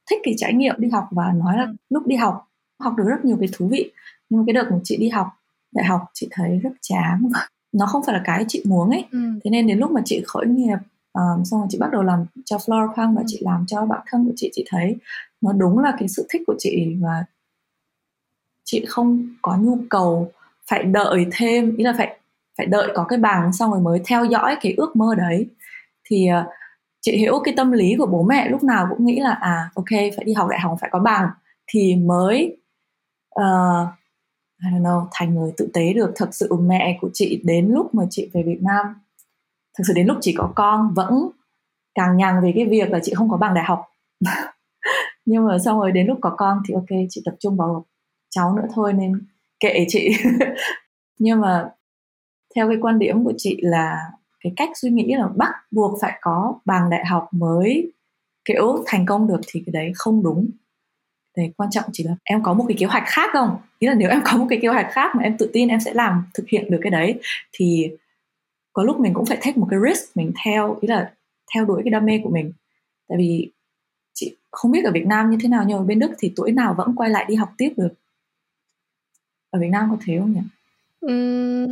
[0.09, 1.75] thích cái trải nghiệm đi học và nói là ừ.
[1.89, 2.47] lúc đi học
[2.79, 3.91] học được rất nhiều cái thú vị.
[4.29, 5.27] Nhưng mà cái đợt mà chị đi học
[5.71, 7.29] đại học chị thấy rất chán.
[7.33, 9.19] và nó không phải là cái chị muốn ấy ừ.
[9.43, 10.77] thế nên đến lúc mà chị khởi nghiệp
[11.13, 13.25] um, xong rồi chị bắt đầu làm cho Flora Pang và ừ.
[13.27, 14.95] chị làm cho bản thân của chị chị thấy
[15.41, 17.25] nó đúng là cái sự thích của chị và
[18.63, 20.31] chị không có nhu cầu
[20.69, 22.19] phải đợi thêm ý là phải
[22.57, 25.47] phải đợi có cái bằng xong rồi mới theo dõi cái ước mơ đấy
[26.03, 26.49] thì uh,
[27.01, 29.89] chị hiểu cái tâm lý của bố mẹ lúc nào cũng nghĩ là à ok
[29.89, 31.29] phải đi học đại học phải có bằng
[31.67, 32.57] thì mới
[33.39, 33.87] uh,
[34.63, 36.11] I don't know, thành người tự tế được.
[36.15, 38.95] Thật sự mẹ của chị đến lúc mà chị về Việt Nam
[39.77, 41.29] thực sự đến lúc chị có con, vẫn
[41.95, 43.85] càng nhằn về cái việc là chị không có bằng đại học.
[45.25, 47.85] Nhưng mà xong rồi đến lúc có con thì ok, chị tập trung vào
[48.29, 49.25] cháu nữa thôi nên
[49.59, 50.11] kệ chị.
[51.19, 51.69] Nhưng mà
[52.55, 53.97] theo cái quan điểm của chị là
[54.43, 57.91] cái cách suy nghĩ là bắt buộc phải có bằng đại học mới
[58.45, 60.49] kiểu thành công được thì cái đấy không đúng
[61.37, 63.57] đấy, quan trọng chỉ là em có một cái kế hoạch khác không?
[63.79, 65.79] Ý là nếu em có một cái kế hoạch khác mà em tự tin em
[65.79, 67.19] sẽ làm, thực hiện được cái đấy,
[67.51, 67.89] thì
[68.73, 71.13] có lúc mình cũng phải take một cái risk, mình theo, ý là
[71.55, 72.51] theo đuổi cái đam mê của mình.
[73.09, 73.51] Tại vì
[74.13, 76.51] chị không biết ở Việt Nam như thế nào, nhưng ở bên Đức thì tuổi
[76.51, 77.93] nào vẫn quay lại đi học tiếp được.
[79.49, 80.41] Ở Việt Nam có thế không nhỉ?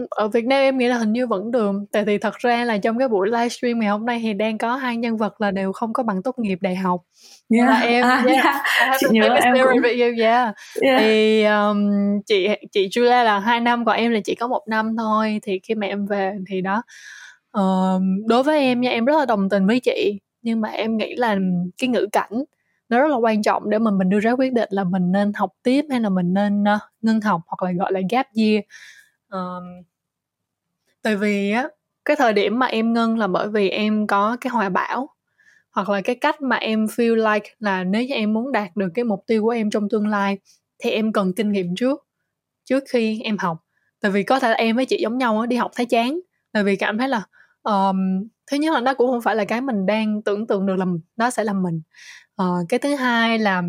[0.10, 2.78] Ở Việt Nam em nghĩ là hình như vẫn được tại vì thật ra là
[2.78, 5.72] trong cái buổi livestream ngày hôm nay thì đang có hai nhân vật là đều
[5.72, 7.02] không có bằng tốt nghiệp đại học
[7.54, 7.70] yeah.
[7.70, 8.46] là em à, yeah,
[8.80, 8.98] yeah.
[9.00, 9.84] chị nhớ em cũng...
[10.00, 10.56] yeah.
[10.82, 11.00] yeah.
[11.00, 11.90] thì um,
[12.26, 15.60] chị chị Julia là hai năm còn em là chỉ có một năm thôi thì
[15.64, 16.84] khi mà em về thì đó
[17.60, 20.98] uh, đối với em nha em rất là đồng tình với chị nhưng mà em
[20.98, 21.38] nghĩ là
[21.78, 22.44] cái ngữ cảnh
[22.90, 25.34] nó rất là quan trọng để mà mình đưa ra quyết định là mình nên
[25.34, 28.62] học tiếp hay là mình nên uh, ngưng học hoặc là gọi là gap year
[29.36, 29.84] um,
[31.02, 31.68] tại vì á
[32.06, 35.10] cái thời điểm mà em ngưng là bởi vì em có cái hoài bão
[35.72, 38.88] hoặc là cái cách mà em feel like là nếu như em muốn đạt được
[38.94, 40.38] cái mục tiêu của em trong tương lai
[40.80, 42.08] thì em cần kinh nghiệm trước
[42.66, 43.58] trước khi em học.
[44.02, 46.20] Tại vì có thể là em với chị giống nhau đi học thấy chán
[46.52, 47.22] tại vì cảm thấy là
[47.64, 50.76] um, thứ nhất là nó cũng không phải là cái mình đang tưởng tượng được
[50.76, 50.86] là
[51.18, 51.82] nó sẽ là mình.
[52.42, 53.64] Uh, cái thứ hai là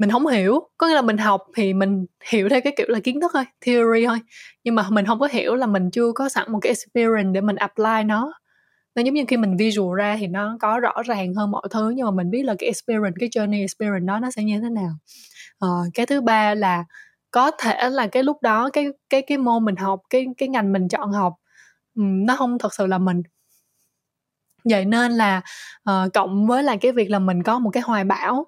[0.00, 3.00] mình không hiểu có nghĩa là mình học thì mình hiểu theo cái kiểu là
[3.00, 4.18] kiến thức thôi theory thôi
[4.64, 7.40] nhưng mà mình không có hiểu là mình chưa có sẵn một cái experience để
[7.40, 8.32] mình apply nó.
[8.94, 11.90] Nó giống như khi mình visual ra thì nó có rõ ràng hơn mọi thứ
[11.90, 14.68] nhưng mà mình biết là cái experience cái journey experience đó nó sẽ như thế
[14.70, 14.90] nào.
[15.64, 16.84] Uh, cái thứ ba là
[17.30, 20.72] có thể là cái lúc đó cái cái cái môn mình học cái cái ngành
[20.72, 21.34] mình chọn học
[21.94, 23.22] nó không thật sự là mình.
[24.64, 25.40] Vậy nên là
[25.90, 28.46] uh, cộng với là cái việc là mình có một cái hoài bão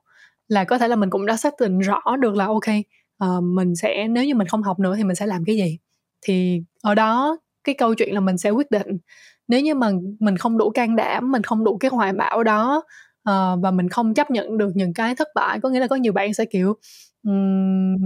[0.52, 2.68] là có thể là mình cũng đã xác định rõ được là ok
[3.24, 5.78] uh, mình sẽ nếu như mình không học nữa thì mình sẽ làm cái gì?
[6.22, 8.98] Thì ở đó cái câu chuyện là mình sẽ quyết định.
[9.48, 12.82] Nếu như mà mình không đủ can đảm mình không đủ cái hoài bão đó
[13.30, 15.96] uh, và mình không chấp nhận được những cái thất bại có nghĩa là có
[15.96, 16.74] nhiều bạn sẽ kiểu
[17.26, 17.96] um,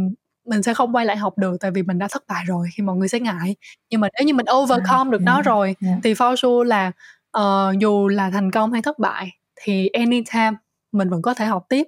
[0.47, 2.83] mình sẽ không quay lại học được tại vì mình đã thất bại rồi khi
[2.83, 3.57] mọi người sẽ ngại.
[3.91, 6.93] Nhưng mà nếu như mình overcome được nó rồi thì for sure là
[7.39, 9.31] uh, dù là thành công hay thất bại
[9.63, 10.53] thì anytime
[10.97, 11.87] mình vẫn có thể học tiếp.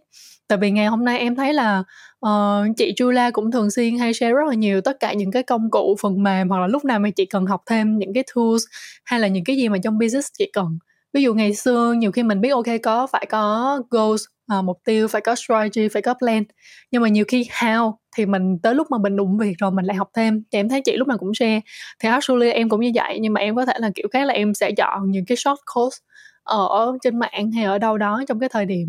[0.49, 1.83] Tại vì ngày hôm nay em thấy là
[2.27, 5.42] uh, chị Julia cũng thường xuyên hay share rất là nhiều tất cả những cái
[5.42, 8.25] công cụ phần mềm hoặc là lúc nào mà chị cần học thêm những cái
[8.35, 8.62] tools
[9.05, 10.79] hay là những cái gì mà trong business chị cần.
[11.12, 14.23] Ví dụ ngày xưa nhiều khi mình biết ok có phải có goals
[14.59, 16.44] uh, mục tiêu phải có strategy phải có plan.
[16.90, 19.85] Nhưng mà nhiều khi how thì mình tới lúc mà mình đụng việc rồi mình
[19.85, 20.42] lại học thêm.
[20.53, 21.61] Thì em thấy chị lúc nào cũng share.
[21.99, 24.35] Thì actually em cũng như vậy nhưng mà em có thể là kiểu khác là
[24.35, 25.99] em sẽ chọn những cái short course
[26.48, 28.88] ở trên mạng hay ở đâu đó trong cái thời điểm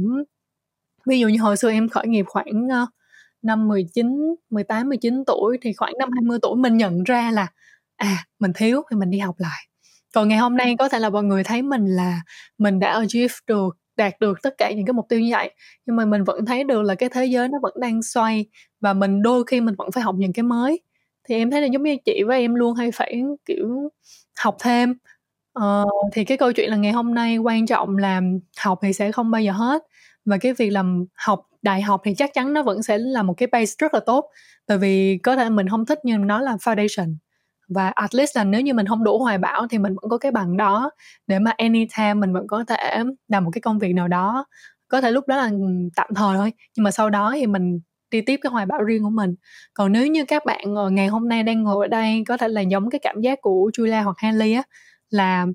[1.07, 2.67] ví dụ như hồi xưa em khởi nghiệp khoảng
[3.41, 4.07] năm 19,
[4.49, 7.47] 18, 19 tuổi thì khoảng năm 20 tuổi mình nhận ra là
[7.95, 9.67] à mình thiếu thì mình đi học lại.
[10.15, 12.21] Còn ngày hôm nay có thể là mọi người thấy mình là
[12.57, 15.51] mình đã achieve được đạt được tất cả những cái mục tiêu như vậy
[15.85, 18.45] nhưng mà mình vẫn thấy được là cái thế giới nó vẫn đang xoay
[18.81, 20.81] và mình đôi khi mình vẫn phải học những cái mới.
[21.29, 23.89] Thì em thấy là giống như chị với em luôn hay phải kiểu
[24.43, 24.93] học thêm
[25.53, 28.21] ờ, thì cái câu chuyện là ngày hôm nay quan trọng là
[28.59, 29.83] học thì sẽ không bao giờ hết.
[30.25, 33.33] Và cái việc làm học đại học thì chắc chắn nó vẫn sẽ là một
[33.37, 34.25] cái base rất là tốt.
[34.67, 37.15] Tại vì có thể mình không thích nhưng nó là foundation.
[37.69, 40.17] Và at least là nếu như mình không đủ hoài bão thì mình vẫn có
[40.17, 40.91] cái bằng đó.
[41.27, 44.45] Để mà anytime mình vẫn có thể làm một cái công việc nào đó.
[44.87, 45.57] Có thể lúc đó là ừ,
[45.95, 46.53] tạm thời thôi.
[46.77, 47.79] Nhưng mà sau đó thì mình
[48.11, 49.35] đi tiếp cái hoài bão riêng của mình.
[49.73, 52.47] Còn nếu như các bạn ờ, ngày hôm nay đang ngồi ở đây có thể
[52.47, 54.63] là giống cái cảm giác của Julia hoặc Hanley á
[55.09, 55.45] là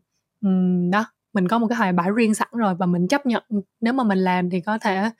[0.40, 3.42] um, đó mình có một cái hoài bão riêng sẵn rồi và mình chấp nhận.
[3.80, 5.10] Nếu mà mình làm thì có thể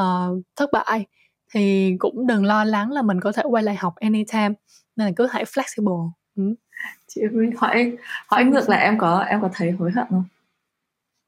[0.00, 1.06] uh, thất bại.
[1.54, 4.54] Thì cũng đừng lo lắng là mình có thể quay lại học anytime
[4.96, 6.10] nên là cứ hãy flexible.
[6.36, 6.54] Ừ.
[7.06, 7.20] chị
[7.56, 10.24] hỏi hỏi ngược lại em có em có thấy hối hận không?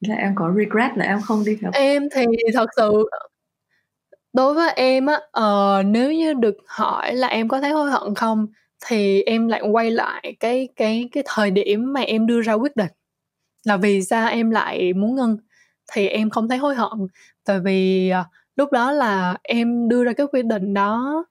[0.01, 2.25] Là em có regret là em không đi học em thì
[2.55, 3.09] thật sự
[4.33, 8.15] đối với em á uh, nếu như được hỏi là em có thấy hối hận
[8.15, 8.47] không
[8.87, 12.77] thì em lại quay lại cái cái cái thời điểm mà em đưa ra quyết
[12.77, 12.91] định.
[13.65, 15.37] Là vì sao em lại muốn ngưng?
[15.93, 17.09] Thì em không thấy hối hận.
[17.45, 21.25] Tại vì uh, lúc đó là em đưa ra cái quyết định đó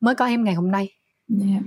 [0.00, 0.92] mới có em ngày hôm nay.
[1.40, 1.62] Yeah.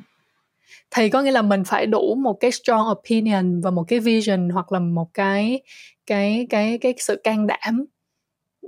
[0.91, 4.49] Thì có nghĩa là mình phải đủ một cái strong opinion và một cái vision
[4.49, 5.62] hoặc là một cái
[6.06, 7.86] cái cái cái sự can đảm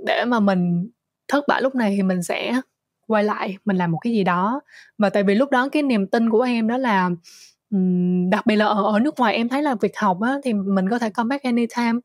[0.06, 0.90] để mà mình
[1.28, 2.60] thất bại lúc này thì mình sẽ
[3.12, 4.60] quay lại mình làm một cái gì đó.
[4.98, 7.10] Và tại vì lúc đó cái niềm tin của em đó là
[8.30, 10.88] đặc biệt là ở, ở nước ngoài em thấy là việc học á thì mình
[10.90, 12.00] có thể come back anytime.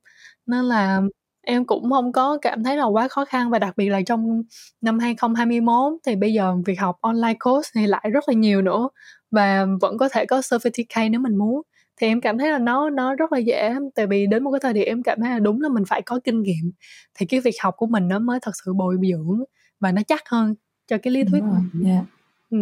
[0.47, 1.01] Nên là
[1.41, 3.49] em cũng không có cảm thấy là quá khó khăn.
[3.49, 4.43] Và đặc biệt là trong
[4.81, 8.89] năm 2021 thì bây giờ việc học online course thì lại rất là nhiều nữa.
[9.31, 11.61] Và vẫn có thể có certificate nếu mình muốn.
[12.01, 13.75] Thì em cảm thấy là nó nó rất là dễ.
[13.95, 16.01] Tại vì đến một cái thời điểm em cảm thấy là đúng là mình phải
[16.01, 16.71] có kinh nghiệm.
[17.19, 19.43] Thì cái việc học của mình nó mới thật sự bồi dưỡng
[19.79, 20.55] và nó chắc hơn
[20.87, 22.03] cho cái lý thuyết rồi, yeah.
[22.49, 22.57] ừ.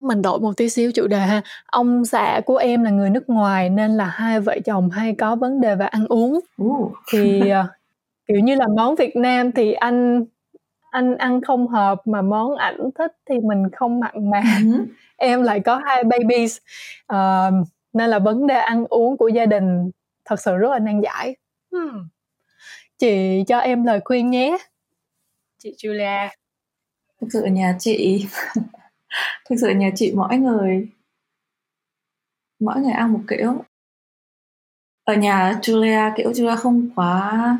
[0.00, 3.28] mình đổi một tí xíu chủ đề ha ông xã của em là người nước
[3.28, 6.92] ngoài nên là hai vợ chồng hay có vấn đề về ăn uống uh.
[7.12, 7.66] thì ờ,
[8.26, 10.24] kiểu như là món Việt Nam thì anh
[10.90, 14.86] anh ăn không hợp mà món ảnh thích thì mình không mặn mà uh-huh.
[15.16, 16.58] em lại có hai babies
[17.12, 19.90] uh, nên là vấn đề ăn uống của gia đình
[20.24, 21.36] thật sự rất là nan giải
[21.72, 22.08] hmm.
[22.98, 24.58] chị cho em lời khuyên nhé
[25.64, 26.28] chị Julia?
[27.20, 28.26] Thực sự nhà chị,
[29.48, 30.88] thực sự nhà chị mỗi người
[32.60, 33.64] mỗi người ăn một kiểu.
[35.04, 37.58] Ở nhà Julia, kiểu Julia không quá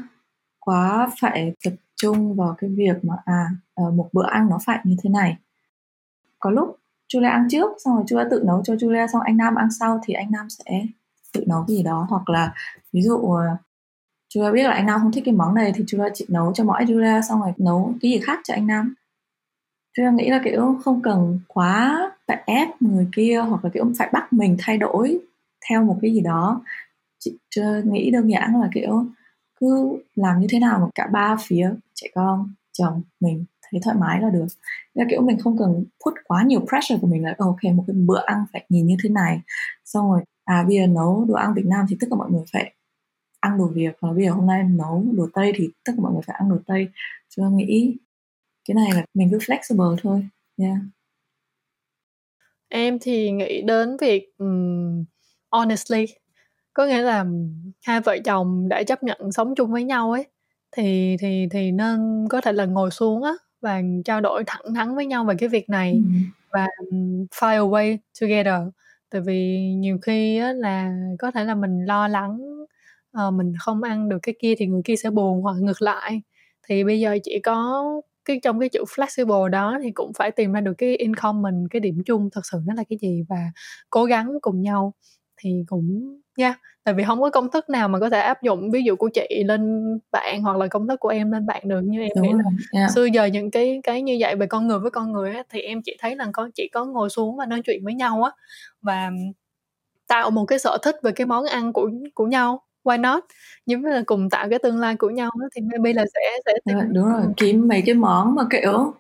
[0.61, 4.79] quá phải tập trung vào cái việc mà à ờ, một bữa ăn nó phải
[4.85, 5.37] như thế này.
[6.39, 6.79] Có lúc
[7.13, 10.01] Julia ăn trước, xong rồi Julia tự nấu cho Julia, xong anh Nam ăn sau
[10.05, 10.87] thì anh Nam sẽ
[11.33, 12.07] tự nấu gì đó.
[12.11, 12.55] Hoặc là
[12.93, 13.57] ví dụ ờ,
[14.35, 16.53] chúng ta biết là anh Nam không thích cái món này thì Julia chỉ nấu
[16.53, 18.95] cho mỗi Julia xong rồi nấu cái gì khác cho anh Nam.
[19.99, 24.09] Julia nghĩ là, kiểu, không cần quá phải ép người kia hoặc là, kiểu, phải
[24.13, 25.19] bắt mình thay đổi
[25.69, 26.63] theo một cái gì đó.
[27.19, 27.39] Chị
[27.85, 29.07] nghĩ đơn giản là, kiểu,
[29.61, 33.97] cứ làm như thế nào mà cả ba phía trẻ con, chồng mình thấy thoải
[34.01, 34.47] mái là được.
[34.95, 37.95] Là, kiểu, mình không cần put quá nhiều pressure của mình là, ok, một cái
[38.07, 39.41] bữa ăn phải nhìn như thế này.
[39.85, 42.45] Xong rồi à bây giờ nấu đồ ăn Việt Nam thì tất cả mọi người
[42.53, 42.74] phải
[43.45, 46.13] ăn đồ Việt và bây giờ hôm nay nấu đồ Tây thì tất cả mọi
[46.13, 46.89] người phải ăn đồ Tây
[47.29, 47.97] cho nghĩ
[48.69, 50.77] cái này là mình cứ flexible thôi yeah.
[52.69, 55.05] em thì nghĩ đến việc um,
[55.51, 56.07] honestly
[56.73, 57.25] có nghĩa là
[57.83, 60.27] hai vợ chồng đã chấp nhận sống chung với nhau ấy
[60.77, 64.95] thì thì thì nên có thể là ngồi xuống á và trao đổi thẳng thắn
[64.95, 66.01] với nhau về cái việc này ừ.
[66.51, 66.69] và
[67.31, 68.61] find a way together
[69.11, 72.41] tại vì nhiều khi á, là có thể là mình lo lắng
[73.19, 76.23] uh, mình không ăn được cái kia thì người kia sẽ buồn hoặc ngược lại
[76.69, 77.85] thì bây giờ chỉ có
[78.25, 81.69] cái trong cái chữ flexible đó thì cũng phải tìm ra được cái in common
[81.71, 83.37] cái điểm chung thật sự nó là cái gì và
[83.91, 84.95] cố gắng cùng nhau
[85.37, 86.59] thì cũng nha yeah.
[86.85, 89.09] tại vì không có công thức nào mà có thể áp dụng ví dụ của
[89.15, 92.23] chị lên bạn hoặc là công thức của em lên bạn được như em Đúng
[92.23, 92.51] nghĩ là
[92.81, 92.91] yeah.
[92.91, 95.61] xưa giờ những cái cái như vậy về con người với con người á, thì
[95.61, 98.31] em chỉ thấy là có chỉ có ngồi xuống và nói chuyện với nhau á
[98.83, 99.11] và
[100.07, 103.25] tạo một cái sở thích về cái món ăn của của nhau why not?
[103.67, 106.79] Như là cùng tạo cái tương lai của nhau thì maybe là sẽ sẽ tìm...
[106.79, 108.95] đúng, đúng rồi kiếm mấy cái món mà kiểu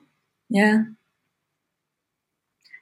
[0.55, 0.77] yeah.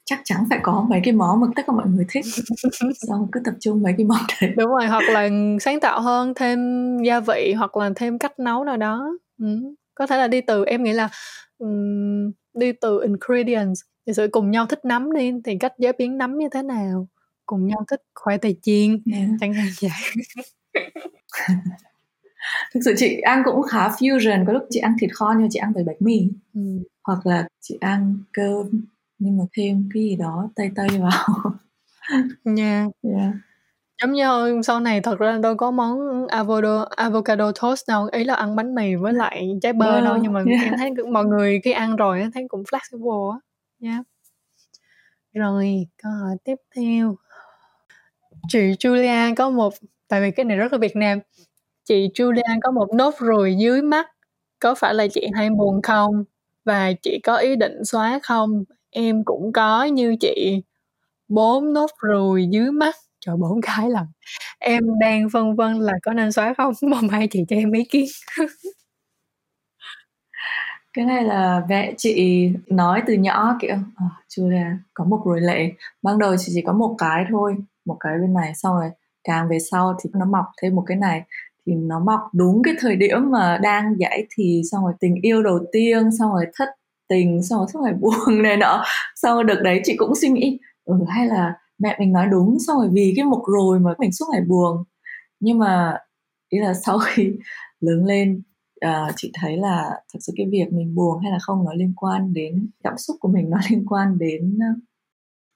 [0.04, 2.24] Chắc chắn phải có mấy cái món mà tất cả mọi người thích.
[3.08, 4.52] Xong cứ tập trung mấy cái món đấy.
[4.56, 5.28] Đúng rồi hoặc là
[5.60, 6.58] sáng tạo hơn thêm
[7.02, 9.18] gia vị hoặc là thêm cách nấu nào đó.
[9.38, 9.46] Ừ.
[9.94, 11.08] có thể là đi từ em nghĩ là
[11.58, 16.18] um, đi từ ingredients thì sự cùng nhau thích nấm đi thì cách chế biến
[16.18, 17.08] nấm như thế nào?
[17.46, 19.28] Cùng nhau thích khoai tây chiên yeah.
[19.40, 19.90] chẳng hạn vậy
[22.74, 25.58] thực sự chị ăn cũng khá fusion có lúc chị ăn thịt kho nhưng chị
[25.58, 26.60] ăn với bánh mì ừ.
[27.04, 28.84] hoặc là chị ăn cơm
[29.18, 31.52] nhưng mà thêm cái gì đó tây tây vào
[32.44, 33.18] nha yeah.
[33.18, 33.34] yeah.
[34.02, 38.34] giống như sau này thật ra đâu có món avocado avocado toast đâu ấy là
[38.34, 40.04] ăn bánh mì với lại trái bơ yeah.
[40.04, 40.64] đâu nhưng mà yeah.
[40.64, 43.38] em thấy mọi người khi ăn rồi thấy cũng flexible á
[43.78, 44.04] nha yeah.
[45.32, 47.16] rồi câu hỏi tiếp theo
[48.48, 49.74] chị Julia có một
[50.08, 51.18] tại vì cái này rất là Việt Nam.
[51.84, 54.06] Chị Julia có một nốt ruồi dưới mắt
[54.60, 56.24] có phải là chị hay buồn không?
[56.64, 58.64] Và chị có ý định xóa không?
[58.90, 60.62] Em cũng có như chị.
[61.28, 62.94] Bốn nốt ruồi dưới mắt.
[63.20, 64.06] Trời bốn cái lần
[64.62, 66.72] em đang phân vân là có nên xóa không?
[66.90, 68.06] Mong hai chị cho em ý kiến.
[70.92, 75.40] Cái này là mẹ chị nói từ nhỏ kiểu à, chưa là có một ruồi
[75.40, 75.72] lệ.
[76.02, 78.90] Ban đầu chị chỉ có một cái thôi một cái bên này xong rồi
[79.24, 81.22] càng về sau thì nó mọc thêm một cái này.
[81.66, 85.42] Thì nó mọc đúng cái thời điểm mà đang giải thì xong rồi tình yêu
[85.42, 86.68] đầu tiên xong rồi thất
[87.08, 88.84] tình xong rồi suốt ngày buồn này nọ.
[89.16, 92.58] Xong rồi được đấy chị cũng suy nghĩ ừ hay là mẹ mình nói đúng
[92.66, 94.84] xong rồi vì cái mục rồi mà mình suốt ngày buồn.
[95.40, 95.98] Nhưng mà
[96.48, 97.32] ý là sau khi
[97.80, 98.42] lớn lên
[98.86, 101.92] uh, chị thấy là thật sự cái việc mình buồn hay là không nó liên
[101.96, 104.58] quan đến cảm xúc của mình nó liên quan đến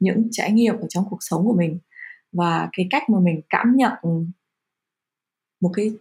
[0.00, 1.78] những trải nghiệm ở trong cuộc sống của mình
[2.36, 3.92] và cái cách mà mình cảm nhận
[5.60, 5.92] một cái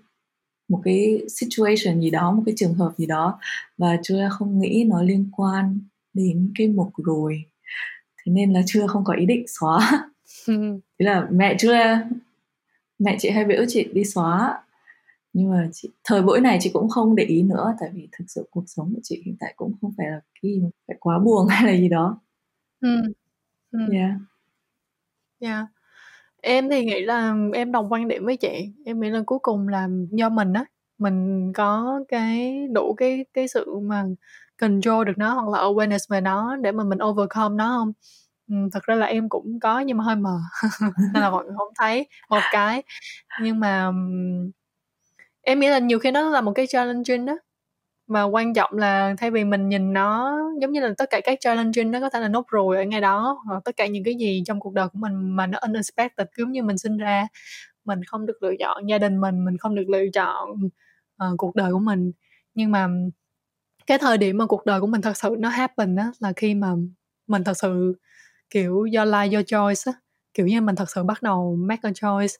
[0.68, 3.40] một cái situation gì đó một cái trường hợp gì đó
[3.78, 5.80] và chưa không nghĩ nó liên quan
[6.14, 7.44] đến cái mục rồi.
[8.18, 10.10] Thế nên là chưa không có ý định xóa.
[11.00, 11.76] Thế là mẹ chưa
[13.00, 14.62] mẹ chị hay biểu chị đi xóa.
[15.34, 18.26] Nhưng mà chị, thời buổi này chị cũng không để ý nữa tại vì thực
[18.28, 21.20] sự cuộc sống của chị hiện tại cũng không phải là cái mà phải quá
[21.20, 22.22] buồn hay là gì đó.
[22.82, 23.02] Ừ.
[23.72, 23.80] Ừ.
[23.94, 24.12] yeah.
[25.40, 25.75] Yeah
[26.46, 29.68] em thì nghĩ là em đồng quan điểm với chị em nghĩ là cuối cùng
[29.68, 30.66] là do mình á
[30.98, 34.04] mình có cái đủ cái cái sự mà
[34.62, 37.94] control được nó hoặc là awareness về nó để mà mình overcome nó không?
[38.50, 40.40] Ừ, thật ra là em cũng có nhưng mà hơi mờ
[41.14, 42.84] nên là mọi người không thấy một cái.
[43.42, 43.92] Nhưng mà
[45.42, 47.38] em nghĩ là nhiều khi nó là một cái challenging đó
[48.08, 51.38] mà quan trọng là thay vì mình nhìn nó giống như là tất cả các
[51.42, 54.16] challenge nó có thể là nốt ruồi ở ngay đó hoặc tất cả những cái
[54.16, 57.28] gì trong cuộc đời của mình mà nó unexpected giống như mình sinh ra
[57.86, 60.50] mình không được lựa chọn gia đình mình mình không được lựa chọn
[61.24, 62.12] uh, cuộc đời của mình.
[62.56, 62.88] Nhưng mà
[63.88, 66.54] cái thời điểm mà cuộc đời của mình thật sự nó happen đó là khi
[66.56, 66.68] mà
[67.28, 67.94] mình thật sự
[68.50, 69.94] kiểu do life do choice á
[70.34, 72.34] kiểu như mình thật sự bắt đầu make a choice.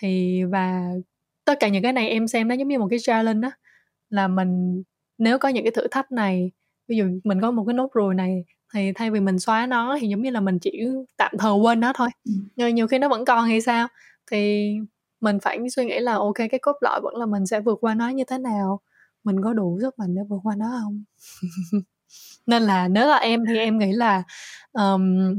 [0.00, 0.88] Thì và
[1.44, 3.56] tất cả những cái này em xem nó giống như một cái challenge á
[4.10, 4.82] là mình
[5.18, 6.50] nếu có những cái thử thách này
[6.88, 9.98] ví dụ mình có một cái nốt ruồi này thì thay vì mình xóa nó
[10.00, 10.70] thì giống như là mình chỉ
[11.16, 12.08] tạm thời quên nó thôi.
[12.24, 12.32] Ừ.
[12.56, 13.88] nhưng nhiều khi nó vẫn còn hay sao?
[14.30, 14.70] Thì
[15.20, 17.94] mình phải suy nghĩ là ok cái cốt lõi vẫn là mình sẽ vượt qua
[17.94, 18.80] nó như thế nào?
[19.24, 21.04] Mình có đủ sức mạnh để vượt qua nó không?
[22.46, 24.22] Nên là nếu là em thì em nghĩ là
[24.72, 25.34] um,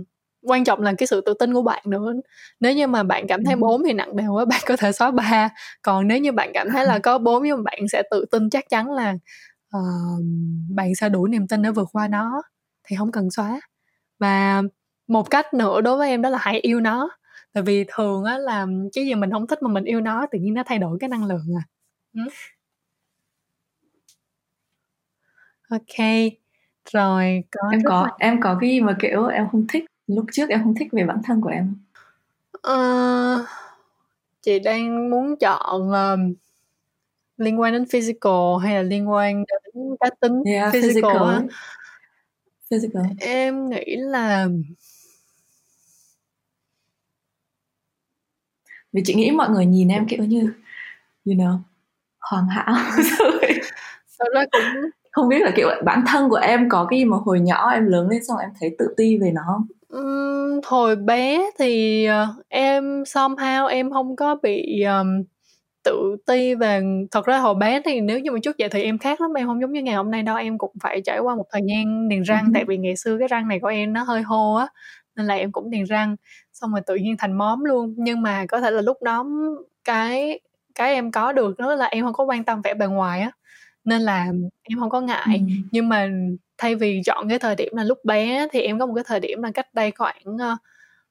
[0.48, 2.14] quan trọng là cái sự tự tin của bạn nữa.
[2.60, 5.12] Nếu như mà bạn cảm thấy bốn thì nặng đều quá bạn có thể xóa
[5.12, 5.50] ba.
[5.82, 8.50] Còn nếu như bạn cảm thấy là có bốn nhưng mà bạn sẽ tự tin
[8.50, 9.14] chắc chắn là
[9.76, 10.24] uh,
[10.70, 12.42] bạn sẽ đủ niềm tin để vượt qua nó
[12.84, 13.60] thì không cần xóa.
[14.20, 14.62] Và
[15.08, 17.10] một cách nữa đối với em đó là hãy yêu nó.
[17.54, 20.40] Tại vì thường á là cái gì mình không thích mà mình yêu nó tự
[20.40, 21.64] nhiên nó thay đổi cái năng lượng à.
[22.14, 22.22] Ừ.
[25.70, 26.08] ok
[26.92, 28.16] rồi có em có là...
[28.20, 31.04] em có cái gì mà kiểu em không thích lúc trước em không thích về
[31.06, 31.76] bản thân của em
[32.68, 33.46] uh,
[34.42, 36.38] chị đang muốn chọn uh,
[37.38, 39.65] liên quan đến physical hay là liên quan đến
[40.00, 41.48] cá tính yeah, physical, physical,
[42.72, 43.04] physical.
[43.20, 44.48] Em nghĩ là
[48.94, 50.54] vì chị nghĩ mọi người nhìn em kiểu như
[51.26, 51.58] you know
[52.20, 52.76] hoàn hảo.
[54.20, 57.18] Thật ra cũng không biết là kiểu bản thân của em có cái gì mà
[57.18, 59.68] hồi nhỏ em lớn lên xong em thấy tự ti về nó không?
[59.90, 65.24] Um, hồi bé thì uh, em somehow em không có bị um,
[65.86, 68.98] tự ti về thật ra hồi bé thì nếu như mà trước vậy thì em
[68.98, 71.36] khác lắm em không giống như ngày hôm nay đâu em cũng phải trải qua
[71.36, 72.52] một thời gian niềng răng uh-huh.
[72.54, 74.68] tại vì ngày xưa cái răng này của em nó hơi hô á
[75.16, 76.16] nên là em cũng niềng răng
[76.54, 79.26] xong rồi tự nhiên thành móm luôn nhưng mà có thể là lúc đó
[79.84, 80.40] cái
[80.76, 83.32] cái em có được đó là em không có quan tâm vẻ bề ngoài á
[83.84, 84.28] nên là
[84.64, 85.54] em không có ngại ừ.
[85.72, 86.10] nhưng mà
[86.58, 89.20] thay vì chọn cái thời điểm là lúc bé thì em có một cái thời
[89.20, 90.38] điểm là cách đây khoảng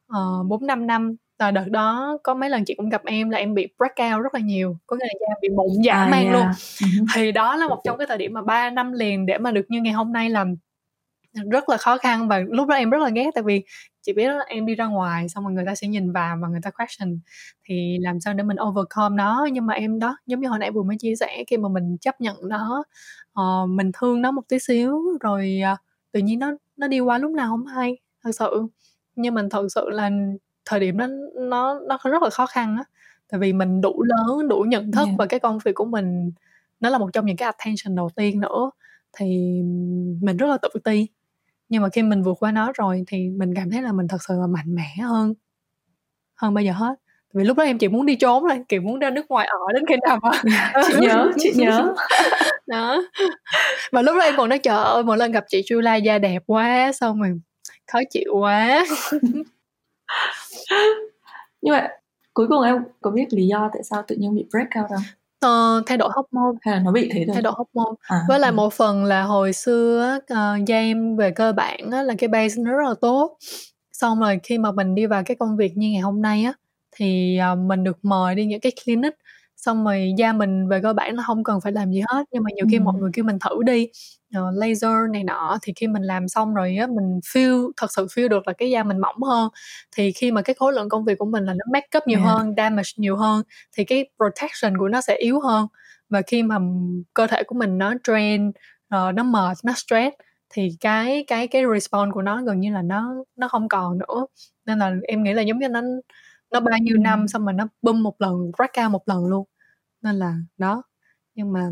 [0.08, 3.30] ờ, bốn uh, năm năm là đợt đó có mấy lần chị cũng gặp em
[3.30, 6.08] là em bị breakout rất là nhiều có nghĩa là da bị mụn giả à,
[6.10, 6.34] mang yeah.
[6.34, 7.06] luôn uh-huh.
[7.14, 9.66] thì đó là một trong cái thời điểm mà 3 năm liền để mà được
[9.68, 10.54] như ngày hôm nay làm
[11.50, 13.62] rất là khó khăn và lúc đó em rất là ghét tại vì
[14.02, 16.48] chị biết là em đi ra ngoài xong rồi người ta sẽ nhìn vào và
[16.48, 17.18] người ta question
[17.68, 20.70] thì làm sao để mình overcome nó nhưng mà em đó giống như hồi nãy
[20.70, 22.84] vừa mới chia sẻ khi mà mình chấp nhận nó
[23.40, 25.78] uh, mình thương nó một tí xíu rồi uh,
[26.12, 28.66] tự nhiên nó nó đi qua lúc nào không hay thật sự
[29.16, 30.10] nhưng mình thật sự là
[30.64, 32.84] thời điểm đó nó nó rất là khó khăn á.
[33.30, 35.18] Tại vì mình đủ lớn đủ nhận thức yeah.
[35.18, 36.32] và cái công việc của mình
[36.80, 38.70] nó là một trong những cái attention đầu tiên nữa
[39.16, 39.26] thì
[40.22, 41.08] mình rất là tự ti.
[41.68, 44.18] Nhưng mà khi mình vượt qua nó rồi thì mình cảm thấy là mình thật
[44.28, 45.34] sự là mạnh mẽ hơn
[46.34, 46.94] hơn bao giờ hết.
[47.34, 49.72] Vì lúc đó em chỉ muốn đi trốn thôi kiểu muốn ra nước ngoài ở
[49.74, 50.30] đến khi nào mà
[50.86, 51.94] chị nhớ chị nhớ.
[52.66, 53.02] Đó.
[53.92, 56.42] Mà lúc đó em còn nói trời ơi mỗi lần gặp chị Julia da đẹp
[56.46, 57.40] quá xong rồi
[57.92, 58.84] khó chịu quá
[61.62, 61.88] nhưng mà
[62.34, 65.02] cuối cùng em có biết lý do tại sao tự nhiên bị breakout không?
[65.44, 66.58] Uh, thay đổi hormone.
[66.62, 67.34] Hay là nó bị thế thôi?
[67.34, 67.96] Thay đổi hormone.
[68.02, 68.54] À, với lại ừ.
[68.54, 72.62] một phần là hồi xưa uh, da em về cơ bản á, là cái base
[72.62, 73.36] nó rất là tốt.
[73.92, 76.52] Xong rồi khi mà mình đi vào cái công việc như ngày hôm nay á
[76.96, 79.14] thì uh, mình được mời đi những cái clinic.
[79.56, 82.42] Xong rồi da mình về cơ bản là không cần phải làm gì hết nhưng
[82.42, 82.82] mà nhiều khi ừ.
[82.82, 83.88] mọi người kêu mình thử đi
[84.38, 88.06] uh, laser này nọ thì khi mình làm xong rồi á mình feel thật sự
[88.06, 89.48] feel được là cái da mình mỏng hơn.
[89.96, 92.18] Thì khi mà cái khối lượng công việc của mình là nó make up nhiều
[92.18, 92.30] yeah.
[92.30, 93.42] hơn damage nhiều hơn
[93.76, 95.66] thì cái protection của nó sẽ yếu hơn.
[96.08, 96.58] Và khi mà
[97.14, 100.16] cơ thể của mình nó drain uh, nó mệt nó stress
[100.50, 104.26] thì cái cái cái response của nó gần như là nó nó không còn nữa.
[104.66, 105.80] Nên là em nghĩ là giống như nó
[106.50, 109.46] nó bao nhiêu năm xong rồi nó bum một lần break out một lần luôn.
[110.02, 110.82] Nên là đó.
[111.34, 111.70] Nhưng mà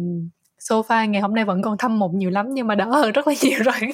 [0.71, 3.27] sofa ngày hôm nay vẫn còn thâm mụn nhiều lắm nhưng mà đỡ hơn rất
[3.27, 3.93] là nhiều rồi.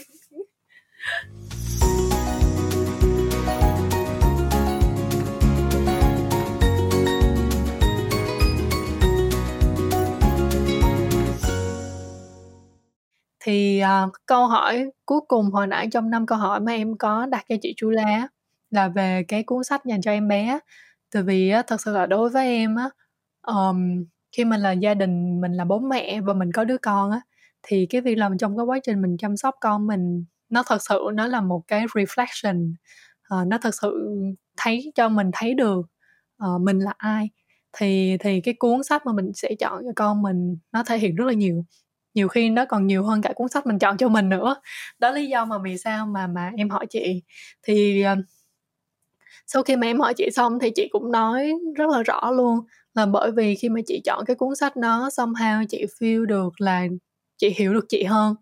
[13.40, 17.26] Thì uh, câu hỏi cuối cùng hồi nãy trong năm câu hỏi mà em có
[17.26, 18.28] đặt cho chị Chu La
[18.70, 20.58] là về cái cuốn sách dành cho em bé
[21.12, 22.90] tại vì á, thật sự là đối với em á
[23.46, 24.04] um,
[24.38, 27.20] khi mình là gia đình mình là bố mẹ và mình có đứa con á
[27.62, 30.82] thì cái việc làm trong cái quá trình mình chăm sóc con mình nó thật
[30.88, 32.72] sự nó là một cái reflection.
[33.34, 34.14] Uh, nó thật sự
[34.56, 35.86] thấy cho mình thấy được
[36.44, 37.30] uh, mình là ai.
[37.72, 41.14] Thì thì cái cuốn sách mà mình sẽ chọn cho con mình nó thể hiện
[41.14, 41.64] rất là nhiều.
[42.14, 44.56] Nhiều khi nó còn nhiều hơn cả cuốn sách mình chọn cho mình nữa.
[44.98, 47.22] Đó lý do mà vì sao mà mà em hỏi chị.
[47.62, 48.18] Thì uh,
[49.46, 52.60] sau khi mà em hỏi chị xong thì chị cũng nói rất là rõ luôn
[52.98, 56.60] là bởi vì khi mà chị chọn cái cuốn sách đó somehow chị feel được
[56.60, 56.86] là
[57.38, 58.34] chị hiểu được chị hơn.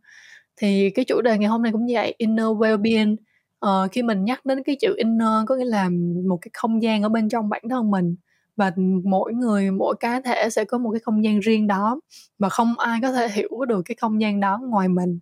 [0.57, 3.16] Thì cái chủ đề ngày hôm nay cũng vậy inner well-being.
[3.59, 5.88] Ờ, khi mình nhắc đến cái chữ inner có nghĩa là
[6.28, 8.16] một cái không gian ở bên trong bản thân mình.
[8.57, 8.72] Và
[9.04, 12.00] mỗi người mỗi cá thể sẽ có một cái không gian riêng đó.
[12.38, 15.18] Và không ai có thể hiểu được cái không gian đó ngoài mình.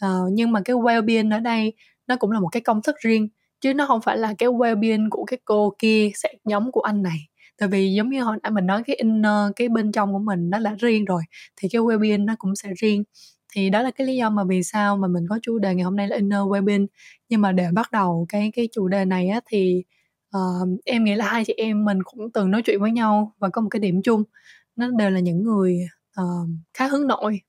[0.00, 1.72] Ờ, nhưng mà cái well-being ở đây
[2.06, 3.28] nó cũng là một cái công thức riêng.
[3.60, 7.02] Chứ nó không phải là cái well-being của cái cô kia sẽ nhóm của anh
[7.02, 7.18] này
[7.58, 10.50] tại vì giống như hồi nãy mình nói cái inner cái bên trong của mình
[10.50, 11.22] nó đã riêng rồi
[11.56, 13.04] thì cái webin nó cũng sẽ riêng.
[13.52, 15.84] Thì đó là cái lý do mà vì sao mà mình có chủ đề ngày
[15.84, 16.86] hôm nay là inner webin
[17.28, 19.84] nhưng mà để bắt đầu cái cái chủ đề này á thì
[20.36, 23.48] uh, em nghĩ là hai chị em mình cũng từng nói chuyện với nhau và
[23.48, 24.22] có một cái điểm chung
[24.76, 25.78] nó đều là những người
[26.20, 27.40] uh, khá hướng nội.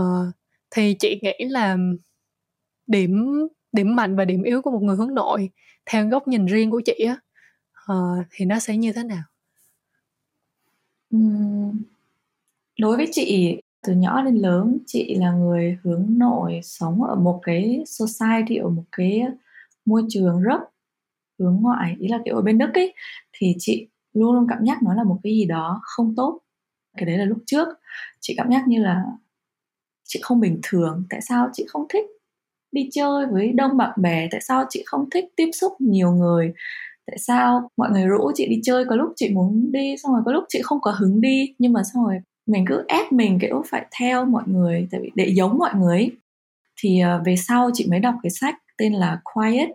[0.00, 0.34] Uh,
[0.70, 1.76] thì chị nghĩ là
[2.86, 3.24] điểm
[3.72, 5.50] điểm mạnh và điểm yếu của một người hướng nội
[5.86, 7.16] theo góc nhìn riêng của chị á
[7.92, 9.22] uh, thì nó sẽ như thế nào?
[11.16, 11.82] Uhm,
[12.78, 17.40] đối với chị từ nhỏ đến lớn chị là người hướng nội sống ở một
[17.42, 19.22] cái society ở một cái
[19.84, 20.60] môi trường rất
[21.38, 21.96] hướng ngoại.
[21.98, 22.94] Ý là kiểu ở bên đức ấy
[23.32, 26.40] thì chị luôn luôn cảm giác nó là một cái gì đó không tốt.
[26.96, 27.68] Cái đấy là lúc trước.
[28.20, 29.04] Chị cảm giác như là
[30.04, 31.04] chị không bình thường.
[31.10, 32.04] Tại sao chị không thích
[32.72, 34.28] đi chơi với đông bạn bè?
[34.30, 36.52] Tại sao chị không thích tiếp xúc nhiều người?
[37.08, 40.22] Tại sao mọi người rủ chị đi chơi có lúc chị muốn đi xong rồi
[40.26, 43.38] có lúc chị không có hứng đi nhưng mà xong rồi mình cứ ép mình
[43.40, 46.10] kiểu phải theo mọi người tại vì để giống mọi người
[46.82, 49.68] thì uh, về sau chị mới đọc cái sách tên là Quiet.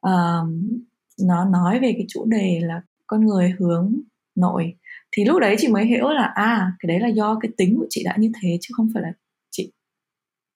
[0.00, 0.80] Um,
[1.22, 3.94] nó nói về cái chủ đề là con người hướng
[4.34, 4.74] nội.
[5.12, 7.86] Thì lúc đấy chị mới hiểu là à cái đấy là do cái tính của
[7.90, 9.12] chị đã như thế chứ không phải là
[9.50, 9.72] chị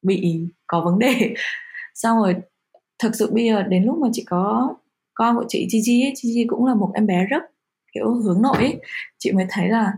[0.03, 1.35] bị có vấn đề.
[1.95, 2.35] Xong rồi
[2.99, 4.75] thực sự bây giờ đến lúc mà chị có
[5.15, 7.43] con của chị Gigi ấy, Gigi cũng là một em bé rất
[7.95, 8.81] kiểu hướng nội ấy.
[9.19, 9.93] chị mới thấy là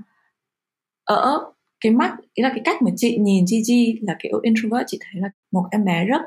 [1.05, 4.99] ở cái mắt ý là cái cách mà chị nhìn Gigi là kiểu introvert chị
[5.01, 6.23] thấy là một em bé rất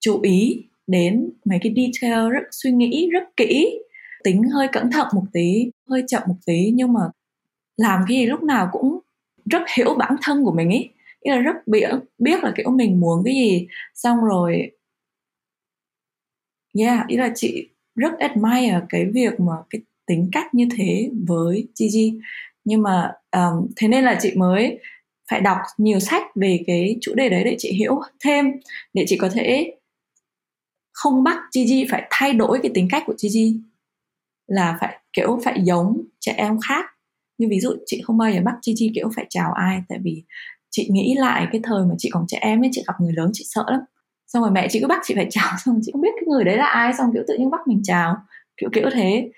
[0.00, 3.78] chú ý đến mấy cái detail rất suy nghĩ rất kỹ
[4.24, 7.00] tính hơi cẩn thận một tí hơi chậm một tí nhưng mà
[7.76, 8.98] làm cái gì lúc nào cũng
[9.50, 10.88] rất hiểu bản thân của mình ý
[11.20, 11.88] ý là rất biết
[12.18, 14.70] biết là kiểu mình muốn cái gì xong rồi
[16.78, 17.68] yeah ý là chị
[18.00, 22.18] rất admire cái việc mà cái tính cách như thế với Gigi.
[22.64, 24.78] Nhưng mà um, thế nên là chị mới
[25.30, 28.46] phải đọc nhiều sách về cái chủ đề đấy để chị hiểu thêm
[28.94, 29.76] để chị có thể
[30.92, 33.56] không bắt Gigi phải thay đổi cái tính cách của Gigi
[34.46, 36.84] là phải kiểu phải giống trẻ em khác.
[37.38, 40.22] Như ví dụ chị không bao giờ bắt Gigi kiểu phải chào ai tại vì
[40.70, 43.30] chị nghĩ lại cái thời mà chị còn trẻ em ấy chị gặp người lớn
[43.32, 43.80] chị sợ lắm
[44.32, 46.44] xong rồi mẹ chị cứ bắt chị phải chào xong chị không biết cái người
[46.44, 48.16] đấy là ai xong kiểu tự nhiên bắt mình chào
[48.56, 49.30] kiểu kiểu thế.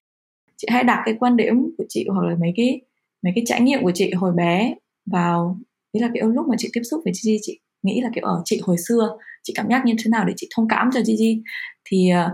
[0.56, 2.80] Chị hay đặt cái quan điểm của chị hoặc là mấy cái
[3.22, 4.74] mấy cái trải nghiệm của chị hồi bé
[5.06, 5.58] vào
[5.92, 8.42] ý là kiểu lúc mà chị tiếp xúc với Gigi chị nghĩ là kiểu ở
[8.44, 11.42] chị hồi xưa chị cảm giác như thế nào để chị thông cảm cho Gigi.
[11.84, 12.30] Thì ờ,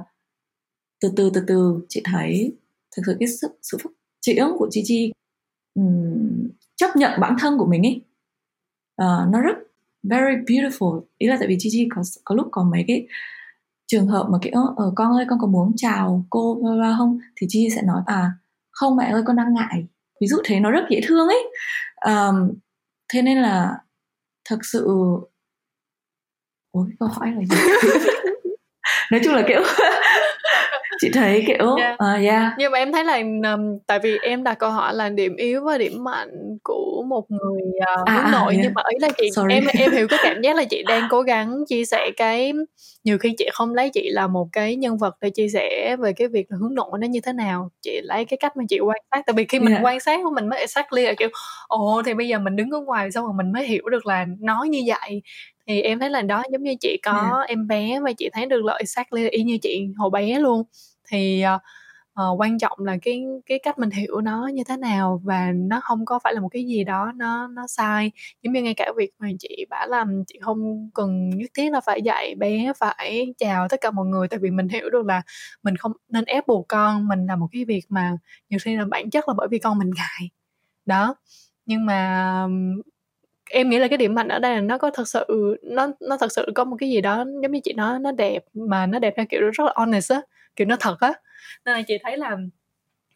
[1.00, 2.52] từ từ từ từ chị thấy
[2.96, 3.90] thực sự cái sự sự phát
[4.20, 5.12] triển của Gigi
[5.74, 8.02] um, chấp nhận bản thân của mình ấy uh,
[8.96, 9.56] ờ, nó rất
[10.02, 11.02] very beautiful.
[11.18, 13.06] Ý là tại vì Gigi có có lúc có mấy cái
[13.86, 17.18] trường hợp mà kiểu ở con ơi con có muốn chào cô bla bla không?
[17.36, 18.30] Thì Gigi sẽ nói à
[18.70, 19.86] không mẹ ơi con đang ngại.
[20.20, 21.50] Ví dụ thế nó rất dễ thương ấy.
[22.06, 22.50] Um,
[23.12, 23.78] thế nên là
[24.44, 24.86] thật sự
[26.72, 27.56] Ủa câu hỏi là gì?
[29.10, 29.62] Nói chung là kiểu
[31.00, 31.94] chị thấy kiểu yeah.
[31.94, 32.52] uh, yeah.
[32.58, 33.16] nhưng mà em thấy là
[33.52, 37.30] um, tại vì em đặt câu hỏi là điểm yếu và điểm mạnh của một
[37.30, 37.62] người
[38.00, 38.64] uh, à, hướng à, nội yeah.
[38.64, 39.54] nhưng mà ý là chị Sorry.
[39.54, 42.52] em em hiểu cái cảm giác là chị đang cố gắng chia sẻ cái
[43.04, 46.12] nhiều khi chị không lấy chị là một cái nhân vật để chia sẻ về
[46.12, 48.80] cái việc là hướng nội nó như thế nào chị lấy cái cách mà chị
[48.80, 49.84] quan sát tại vì khi mình yeah.
[49.84, 51.28] quan sát mình mới exactly là kiểu
[51.68, 54.26] ồ thì bây giờ mình đứng ở ngoài xong rồi mình mới hiểu được là
[54.40, 55.22] nói như vậy
[55.68, 57.48] thì em thấy là đó giống như chị có yeah.
[57.48, 60.62] em bé và chị thấy được lợi exactly y như chị hồi bé luôn
[61.10, 65.52] thì uh, quan trọng là cái cái cách mình hiểu nó như thế nào và
[65.54, 68.12] nó không có phải là một cái gì đó nó nó sai.
[68.42, 71.80] Giống như ngay cả việc mà chị bảo là chị không cần nhất thiết là
[71.80, 75.22] phải dạy bé phải chào tất cả mọi người tại vì mình hiểu được là
[75.62, 78.12] mình không nên ép buộc con mình là một cái việc mà
[78.50, 80.30] nhiều khi là bản chất là bởi vì con mình ngại.
[80.86, 81.14] Đó.
[81.66, 82.46] Nhưng mà
[83.50, 85.24] em nghĩ là cái điểm mạnh ở đây là nó có thật sự
[85.62, 88.44] nó nó thật sự có một cái gì đó giống như chị nói nó đẹp
[88.54, 90.22] mà nó đẹp theo kiểu rất là honest á
[90.58, 91.12] kiểu nó thật á.
[91.64, 92.36] Nên là chị thấy là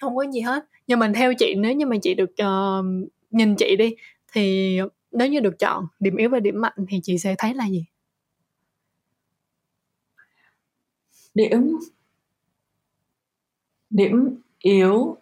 [0.01, 0.65] không có gì hết.
[0.87, 2.85] Nhưng mà theo chị nếu như mà chị được uh,
[3.31, 3.95] nhìn chị đi
[4.33, 4.79] thì
[5.13, 7.85] nếu như được chọn điểm yếu và điểm mạnh thì chị sẽ thấy là gì?
[11.35, 11.79] Điểm
[13.91, 15.17] điểm yếu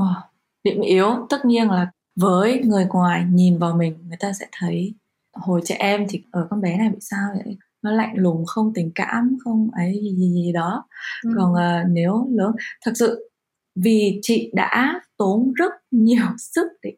[0.00, 0.16] oh,
[0.64, 4.94] điểm yếu tất nhiên là với người ngoài nhìn vào mình người ta sẽ thấy
[5.32, 7.56] hồi trẻ em thì ở con bé này bị sao vậy?
[7.84, 10.84] Nó lạnh lùng không tình cảm không ấy gì gì, gì đó
[11.24, 11.30] ừ.
[11.36, 12.52] còn uh, nếu lớn
[12.84, 13.30] thật sự
[13.74, 16.92] vì chị đã tốn rất nhiều sức để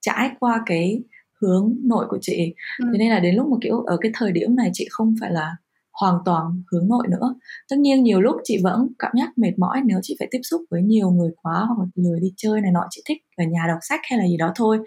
[0.00, 1.02] trải qua cái
[1.40, 2.84] hướng nội của chị ừ.
[2.92, 5.30] thế nên là đến lúc mà kiểu ở cái thời điểm này chị không phải
[5.32, 5.56] là
[6.00, 7.34] hoàn toàn hướng nội nữa
[7.70, 10.62] tất nhiên nhiều lúc chị vẫn cảm giác mệt mỏi nếu chị phải tiếp xúc
[10.70, 13.64] với nhiều người quá hoặc là lười đi chơi này nọ chị thích ở nhà
[13.68, 14.78] đọc sách hay là gì đó thôi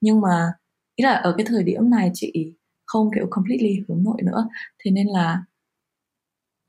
[0.00, 0.52] nhưng mà
[0.96, 2.54] ý là ở cái thời điểm này chị
[2.94, 4.48] không kiểu completely hướng nội nữa.
[4.78, 5.44] Thế nên là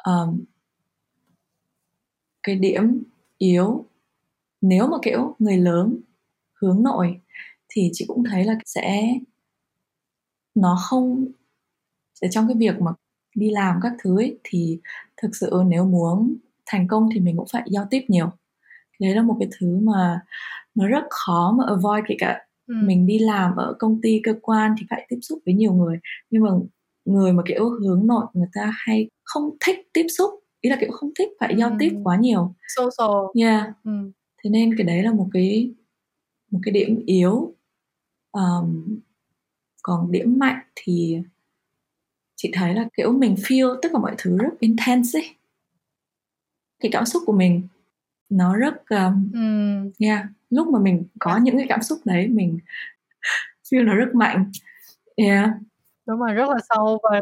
[0.05, 0.45] um,
[2.43, 3.03] cái điểm
[3.38, 3.86] yếu
[4.61, 5.97] nếu mà kiểu người lớn
[6.61, 7.21] hướng nội
[7.69, 9.13] thì chị cũng thấy là sẽ
[10.55, 11.26] nó không
[12.21, 12.91] ở trong cái việc mà
[13.36, 14.80] đi làm các thứ ấy, thì
[15.17, 18.30] thực sự nếu muốn thành công thì mình cũng phải giao tiếp nhiều.
[18.99, 20.21] Đấy là một cái thứ mà
[20.76, 22.76] nó rất khó mà avoid kể cả ừ.
[22.84, 25.99] mình đi làm ở công ty cơ quan thì phải tiếp xúc với nhiều người
[26.30, 26.49] nhưng mà
[27.05, 30.30] người mà kiểu hướng nội người ta hay không thích tiếp xúc
[30.61, 31.76] ý là kiểu không thích phải giao ừ.
[31.80, 34.11] tiếp quá nhiều social yeah ừ.
[34.43, 35.74] thế nên cái đấy là một cái
[36.51, 37.55] một cái điểm yếu
[38.32, 38.99] um,
[39.84, 41.18] còn điểm mạnh thì
[42.36, 45.36] chị thấy là kiểu mình feel tất cả mọi thứ rất intense ấy
[46.80, 47.68] cái cảm xúc của mình
[48.30, 49.91] nó rất um, mm.
[49.99, 51.43] yeah lúc mà mình có yeah.
[51.43, 52.59] những cái cảm xúc đấy mình
[53.71, 54.51] feel nó rất mạnh.
[55.15, 55.49] Yeah.
[56.05, 57.21] Đúng rồi rất là sâu và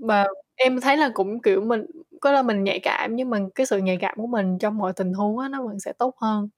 [0.00, 1.86] và em thấy là cũng kiểu mình
[2.20, 4.92] có là mình nhạy cảm nhưng mà cái sự nhạy cảm của mình trong mọi
[4.92, 6.48] tình huống á nó vẫn sẽ tốt hơn.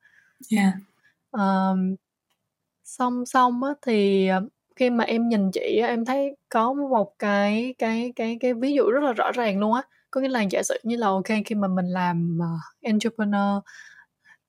[0.52, 0.72] Yeah.
[1.30, 1.96] Um,
[2.84, 4.30] song song á thì
[4.76, 8.72] khi mà em nhìn chị á em thấy có một cái cái cái cái ví
[8.72, 9.82] dụ rất là rõ ràng luôn á.
[10.10, 13.62] Có nghĩa là giả sử như là ok khi mà mình làm uh, entrepreneur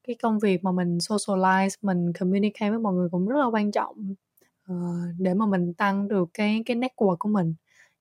[0.07, 3.71] cái công việc mà mình socialize mình communicate với mọi người cũng rất là quan
[3.71, 4.15] trọng
[4.71, 4.75] uh,
[5.19, 7.53] để mà mình tăng được cái cái network của mình.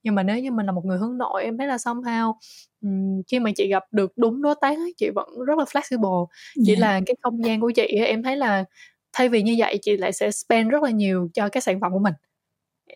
[0.03, 2.35] Nhưng mà nếu như mình là một người hướng nội em thấy là somehow
[2.83, 6.27] um, khi mà chị gặp được đúng đối tác chị vẫn rất là flexible.
[6.67, 6.81] Chỉ yeah.
[6.81, 8.65] là cái không gian của chị em thấy là
[9.13, 11.93] thay vì như vậy chị lại sẽ spend rất là nhiều cho cái sản phẩm
[11.93, 12.15] của mình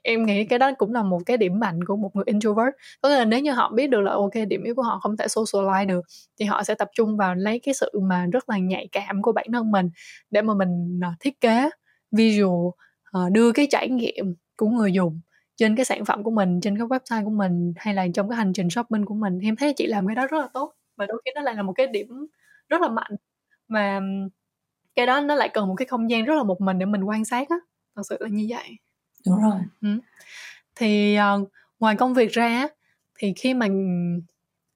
[0.03, 2.69] em nghĩ cái đó cũng là một cái điểm mạnh của một người introvert.
[3.03, 5.17] Có nghĩa là nếu như họ biết được là, ok, điểm yếu của họ không
[5.17, 6.01] thể socialize được,
[6.41, 9.33] thì họ sẽ tập trung vào lấy cái sự mà rất là nhạy cảm của
[9.33, 9.91] bản thân mình
[10.31, 11.71] để mà mình à, thiết kế
[12.13, 12.71] visual
[13.13, 15.21] ờ, đưa cái trải nghiệm của người dùng
[15.57, 18.37] trên cái sản phẩm của mình, trên cái website của mình hay là trong cái
[18.37, 19.39] hành trình shopping của mình.
[19.43, 21.63] Em thấy chị làm cái đó rất là tốt và đôi khi nó lại là
[21.63, 22.09] một cái điểm
[22.69, 23.13] rất là mạnh
[23.69, 24.01] mà
[24.97, 27.05] cái đó nó lại cần một cái không gian rất là một mình để mình
[27.05, 27.57] quan sát á.
[27.97, 28.79] Thật sự là như vậy
[29.27, 29.61] đúng rồi.
[29.81, 29.89] Ừ.
[30.77, 31.49] thì uh,
[31.81, 32.69] ngoài công việc ra
[33.19, 33.75] thì khi mà ừ,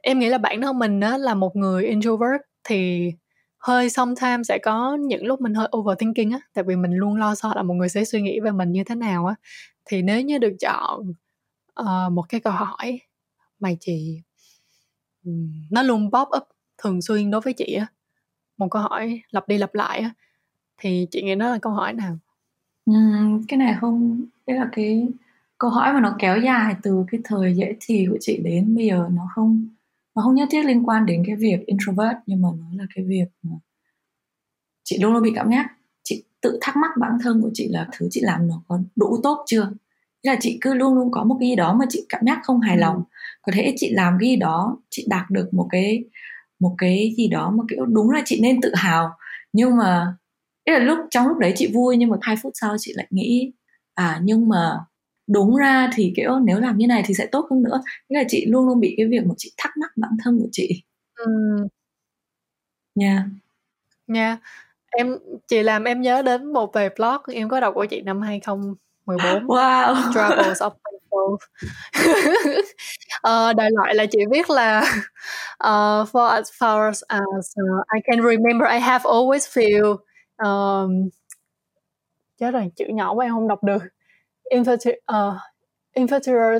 [0.02, 3.12] em nghĩ là bản thân mình á là một người introvert thì
[3.58, 7.34] hơi sometimes sẽ có những lúc mình hơi overthinking á tại vì mình luôn lo
[7.34, 9.34] sợ là một người sẽ suy nghĩ về mình như thế nào á.
[9.84, 11.00] Thì nếu như được chọn
[11.80, 13.00] uh, một cái câu hỏi
[13.60, 14.22] mà chị
[15.24, 15.32] ừ,
[15.70, 16.42] nó luôn pop up
[16.78, 17.86] thường xuyên đối với chị á
[18.56, 20.10] một câu hỏi lặp đi lặp lại á
[20.78, 22.18] thì chị nghĩ nó là câu hỏi nào?
[22.90, 25.08] Uhm, cái này không cái là cái
[25.58, 28.86] câu hỏi mà nó kéo dài từ cái thời dễ thì của chị đến bây
[28.86, 29.08] giờ.
[29.12, 29.68] Nó không
[30.16, 33.04] nó không nhất thiết liên quan đến cái việc introvert nhưng mà nó là cái
[33.04, 33.52] việc mà
[34.84, 35.66] chị luôn luôn bị cảm giác.
[36.04, 39.16] Chị tự thắc mắc bản thân của chị là thứ chị làm nó có đủ
[39.22, 39.62] tốt chưa?
[40.24, 42.40] Thế là chị cứ luôn luôn có một cái gì đó mà chị cảm giác
[42.44, 43.02] không hài lòng.
[43.42, 46.04] Có thể chị làm cái gì đó chị đạt được một cái
[46.60, 49.10] một cái gì đó mà kiểu đúng là chị nên tự hào.
[49.52, 50.16] Nhưng mà
[50.64, 53.06] ý là lúc trong lúc đấy chị vui nhưng mà hai phút sau chị lại
[53.10, 53.52] nghĩ
[53.94, 54.78] à nhưng mà
[55.26, 58.24] đúng ra thì kiểu nếu làm như này thì sẽ tốt hơn nữa nghĩa là
[58.28, 60.82] chị luôn luôn bị cái việc mà chị thắc mắc bản thân của chị
[61.14, 61.26] ừ.
[62.94, 63.24] nha yeah.
[64.06, 64.38] nha yeah.
[64.90, 68.20] em chị làm em nhớ đến một bài blog em có đọc của chị năm
[68.20, 71.34] 2014 wow Travels of Control
[73.26, 74.80] uh, đại loại là chị viết là
[75.64, 79.96] uh, for as far as uh, I can remember I have always feel
[80.36, 81.08] um,
[82.36, 83.82] chết rồi chữ nhỏ của em không đọc được.
[84.50, 85.36] Inferior, uh,
[85.94, 86.58] inferior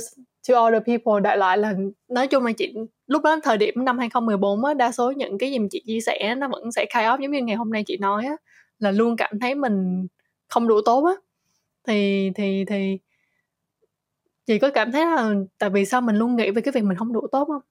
[0.49, 1.75] to other people đại loại là
[2.09, 2.75] nói chung là chị
[3.07, 6.01] lúc đó thời điểm năm 2014 á đa số những cái gì mà chị chia
[6.01, 8.37] sẻ nó vẫn sẽ khai off giống như ngày hôm nay chị nói á
[8.79, 10.07] là luôn cảm thấy mình
[10.49, 11.13] không đủ tốt á.
[11.87, 12.99] Thì thì thì
[14.47, 16.99] chị có cảm thấy là tại vì sao mình luôn nghĩ về cái việc mình
[16.99, 17.63] không đủ tốt không?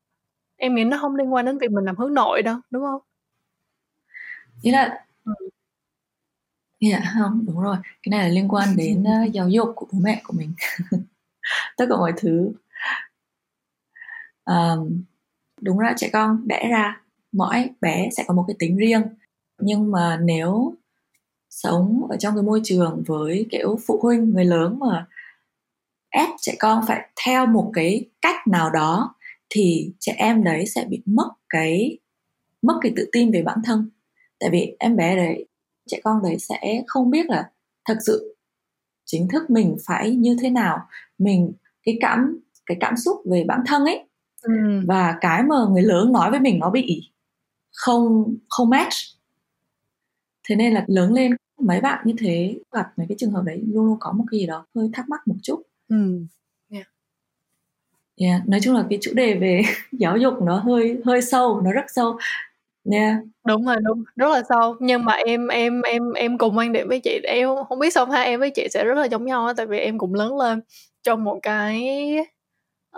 [0.57, 3.01] Em nghĩ nó không liên quan đến việc mình làm hướng nội đâu đúng không?
[4.61, 5.33] Ý là ừ.
[6.91, 7.77] Dạ không đúng rồi.
[8.03, 10.53] Cái này là liên quan đến uh, giáo dục của bố mẹ của mình.
[11.77, 12.51] Tất cả mọi thứ.
[14.45, 15.03] Um,
[15.61, 19.03] đúng ra trẻ con đẻ ra mỗi bé sẽ có một cái tính riêng.
[19.61, 20.75] Nhưng mà nếu
[21.49, 25.07] sống ở trong cái môi trường với kiểu phụ huynh người lớn mà
[26.09, 29.15] ép trẻ con phải theo một cái cách nào đó
[29.49, 31.99] thì trẻ em đấy sẽ bị mất cái
[32.61, 33.89] mất cái tự tin về bản thân.
[34.39, 35.47] Tại vì em bé đấy
[35.87, 37.49] trẻ con đấy sẽ không biết là
[37.85, 38.35] thật sự
[39.05, 40.79] chính thức mình phải như thế nào
[41.17, 41.53] mình
[41.83, 44.07] cái cảm cái cảm xúc về bản thân ấy
[44.41, 44.51] ừ.
[44.87, 47.11] và cái mà người lớn nói với mình nó bị
[47.71, 48.93] không không match
[50.43, 53.61] thế nên là lớn lên mấy bạn như thế gặp mấy cái trường hợp đấy
[53.67, 56.19] luôn luôn có một cái gì đó hơi thắc mắc một chút ừ.
[56.69, 56.87] Yeah.
[58.17, 58.47] Yeah.
[58.47, 59.61] nói chung là cái chủ đề về
[59.91, 62.17] giáo dục nó hơi hơi sâu nó rất sâu
[62.91, 63.15] Yeah.
[63.47, 64.75] Đúng rồi, đúng, rất là sâu.
[64.79, 68.05] Nhưng mà em em em em cùng quan điểm với chị, em không biết sao
[68.05, 70.37] ha em với chị sẽ rất là giống nhau á, tại vì em cũng lớn
[70.37, 70.61] lên
[71.03, 71.87] trong một cái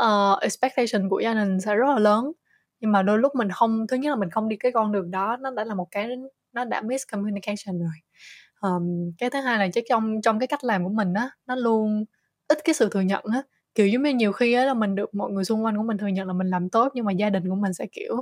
[0.01, 2.31] uh, expectation của gia đình sẽ rất là lớn.
[2.79, 5.11] Nhưng mà đôi lúc mình không, thứ nhất là mình không đi cái con đường
[5.11, 6.09] đó, nó đã là một cái
[6.53, 7.91] nó đã miscommunication rồi.
[8.61, 11.55] Um, cái thứ hai là chắc trong trong cái cách làm của mình á, nó
[11.55, 12.05] luôn
[12.47, 13.43] ít cái sự thừa nhận á
[13.75, 15.97] kiểu giống như nhiều khi á là mình được mọi người xung quanh của mình
[15.97, 18.21] thừa nhận là mình làm tốt nhưng mà gia đình của mình sẽ kiểu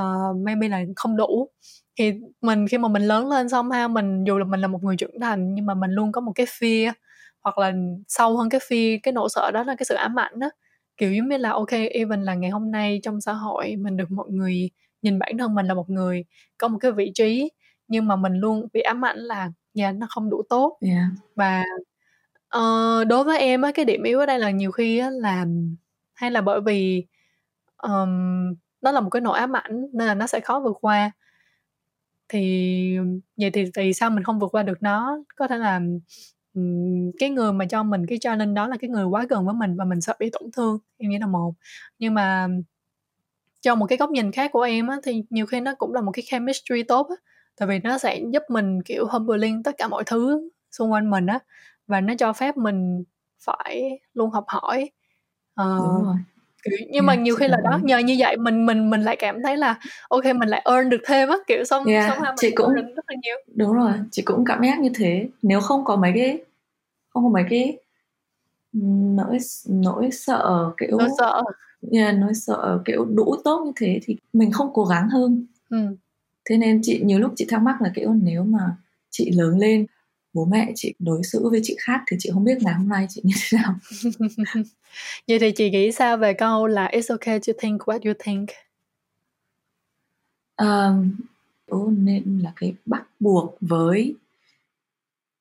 [0.00, 1.48] uh, maybe là không đủ.
[1.98, 4.82] Thì mình khi mà mình lớn lên xong ha mình dù là mình là một
[4.82, 6.92] người trưởng thành nhưng mà mình luôn có một cái fear
[7.42, 7.72] hoặc là
[8.08, 10.50] sâu hơn cái fear cái nỗi sợ đó là cái sự ám ảnh đó
[10.96, 14.10] kiểu giống như là ok even là ngày hôm nay trong xã hội mình được
[14.10, 14.70] mọi người
[15.02, 16.24] nhìn bản thân mình là một người
[16.58, 17.50] có một cái vị trí
[17.88, 20.78] nhưng mà mình luôn bị ám ảnh là nhà nó không đủ tốt.
[20.80, 21.04] Yeah.
[21.36, 21.64] và
[22.56, 25.46] uh, đối với em á cái điểm yếu ở đây là nhiều khi á là
[26.14, 27.06] hay là bởi vì
[27.82, 31.10] um, nó là một cái nỗi ám ảnh nên là nó sẽ khó vượt qua.
[32.28, 32.96] Thì
[33.36, 35.18] vậy thì vì sao mình không vượt qua được nó?
[35.36, 35.80] Có thể là
[36.54, 39.54] um, cái người mà cho mình cái challenge đó là cái người quá gần với
[39.54, 41.54] mình và mình sợ bị tổn thương em nghĩ là một.
[41.98, 42.48] Nhưng mà
[43.60, 46.00] trong một cái góc nhìn khác của em á thì nhiều khi nó cũng là
[46.00, 47.16] một cái chemistry tốt á.
[47.56, 51.26] Tại vì nó sẽ giúp mình kiểu humbling tất cả mọi thứ xung quanh mình
[51.26, 51.38] á
[51.86, 53.04] và nó cho phép mình
[53.44, 54.90] phải luôn học hỏi.
[55.62, 56.16] Uh, Đúng rồi
[56.64, 59.42] kiểu nhưng mà nhiều khi là đó nhờ như vậy mình mình mình lại cảm
[59.42, 61.36] thấy là ok mình lại earn được thêm á.
[61.46, 63.36] Kiểu xong yeah, xong mình chị cũng rất là nhiều.
[63.54, 65.28] Đúng rồi chị cũng cảm giác như thế.
[65.42, 66.38] Nếu không có mấy cái
[67.10, 67.76] không có mấy cái
[68.72, 69.38] nỗi
[69.68, 71.42] nỗi sợ kiểu nỗi sợ.
[71.92, 75.46] Yeah, nỗi sợ kiểu đủ tốt như thế thì mình không cố gắng hơn.
[75.70, 75.96] Ừ.
[76.44, 78.76] thế nên chị nhiều lúc chị thắc mắc là kiểu nếu mà
[79.10, 79.86] chị lớn lên
[80.32, 83.06] bố mẹ chị đối xử với chị khác thì chị không biết ngày hôm nay
[83.08, 83.74] chị như thế nào.
[85.28, 88.48] Vậy thì chị nghĩ sao về câu là it's okay to think what you think
[90.60, 91.16] um,
[92.04, 94.14] nên là cái bắt buộc với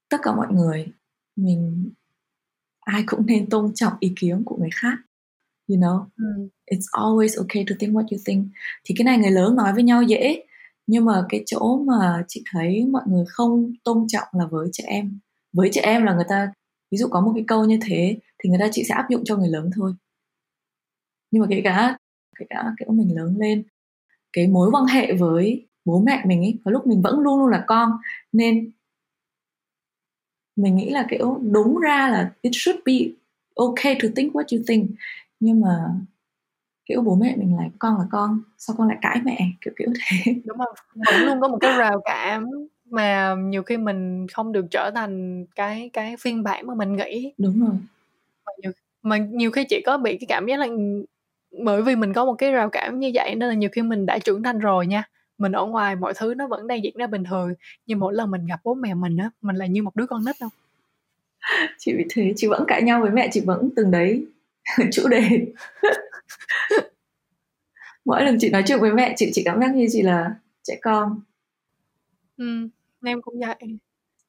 [0.09, 0.87] tất cả mọi người.
[1.35, 1.89] Mình
[2.79, 4.97] ai cũng nên tôn trọng ý kiến của người khác
[5.67, 6.05] you know?
[6.17, 6.47] Mm.
[6.71, 8.47] it's always okay to think what you think.
[8.83, 10.43] Thì cái này người lớn nói với nhau dễ
[10.89, 14.83] nhưng mà cái chỗ mà chị thấy mọi người không tôn trọng là với trẻ
[14.87, 15.19] em.
[15.53, 16.53] Với trẻ em là người ta,
[16.91, 19.23] ví dụ có một cái câu như thế, thì người ta chỉ sẽ áp dụng
[19.25, 19.93] cho người lớn thôi.
[21.31, 21.97] Nhưng mà kể cả
[22.39, 23.63] kể cả kiểu mình lớn lên,
[24.33, 27.49] cái mối quan hệ với bố mẹ mình ấy, có lúc mình vẫn luôn luôn
[27.49, 27.91] là con,
[28.31, 28.71] nên
[30.55, 32.93] mình nghĩ là kiểu đúng ra là it should be
[33.55, 34.91] okay to think what you think.
[35.39, 35.75] Nhưng mà
[36.89, 39.37] kiểu bố mẹ mình là con là con sao con lại cãi mẹ?
[39.61, 40.33] Kiểu kiểu thế.
[40.45, 42.45] Đúng không vẫn luôn có một cái rào cản
[42.85, 47.33] mà nhiều khi mình không được trở thành cái cái phiên bản mà mình nghĩ.
[47.37, 47.75] Đúng rồi.
[48.45, 48.71] Mà nhiều,
[49.03, 50.67] mà nhiều khi chị có bị cái cảm giác là
[51.63, 54.05] bởi vì mình có một cái rào cản như vậy nên là nhiều khi mình
[54.05, 55.03] đã trưởng thành rồi nha.
[55.37, 57.53] Mình ở ngoài mọi thứ nó vẫn đang diễn ra bình thường
[57.85, 60.25] nhưng mỗi lần mình gặp bố mẹ mình á mình là như một đứa con
[60.25, 60.49] nít đâu.
[61.77, 64.25] Chị bị thế chị vẫn cãi nhau với mẹ chị vẫn từng đấy
[64.91, 65.45] chủ đề
[68.05, 70.79] mỗi lần chị nói chuyện với mẹ chị chị cảm giác như chị là trẻ
[70.81, 71.21] con
[72.37, 72.69] ừ,
[73.05, 73.77] em cũng vậy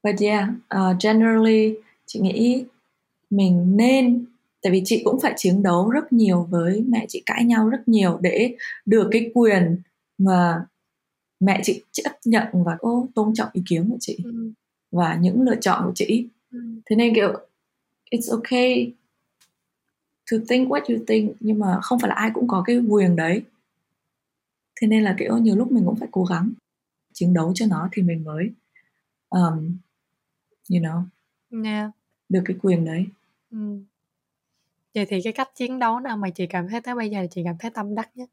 [0.03, 1.75] but yeah uh, generally
[2.07, 2.65] chị nghĩ
[3.31, 4.25] mình nên
[4.63, 7.89] tại vì chị cũng phải chiến đấu rất nhiều với mẹ chị cãi nhau rất
[7.89, 8.57] nhiều để
[8.87, 9.77] được cái quyền
[10.19, 10.65] mà
[11.41, 14.53] mẹ chị chấp nhận và ô, tôn trọng ý kiến của chị ừ.
[14.91, 16.59] và những lựa chọn của chị ừ.
[16.87, 17.33] thế nên kiểu
[18.11, 18.93] it's okay
[20.31, 23.17] to think what you think nhưng mà không phải là ai cũng có cái quyền
[23.17, 23.43] đấy
[24.81, 26.53] thế nên là kiểu nhiều lúc mình cũng phải cố gắng
[27.13, 28.51] chiến đấu cho nó thì mình mới
[29.29, 29.79] um,
[30.71, 31.03] you know
[31.65, 31.91] yeah.
[32.29, 33.07] được cái quyền đấy
[33.51, 33.79] ừ.
[34.95, 37.43] vậy thì cái cách chiến đấu nào mà chị cảm thấy tới bây giờ chị
[37.45, 38.31] cảm thấy tâm đắc nhất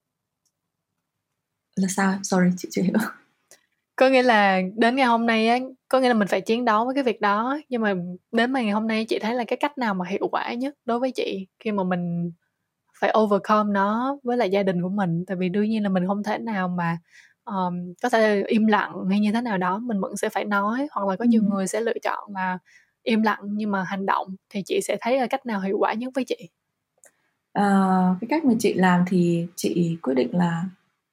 [1.75, 2.93] là sao sorry chị chưa hiểu
[3.95, 5.57] có nghĩa là đến ngày hôm nay á
[5.87, 7.93] có nghĩa là mình phải chiến đấu với cái việc đó nhưng mà
[8.31, 10.99] đến ngày hôm nay chị thấy là cái cách nào mà hiệu quả nhất đối
[10.99, 12.31] với chị khi mà mình
[12.99, 15.23] phải overcome nó với lại gia đình của mình.
[15.27, 16.97] Tại vì đương nhiên là mình không thể nào mà
[17.45, 20.87] um, có thể im lặng hay như thế nào đó mình vẫn sẽ phải nói
[20.91, 22.57] hoặc là có nhiều người sẽ lựa chọn là
[23.03, 25.93] im lặng nhưng mà hành động thì chị sẽ thấy là cách nào hiệu quả
[25.93, 26.49] nhất với chị?
[27.59, 30.65] Uh, cái cách mà chị làm thì chị quyết định là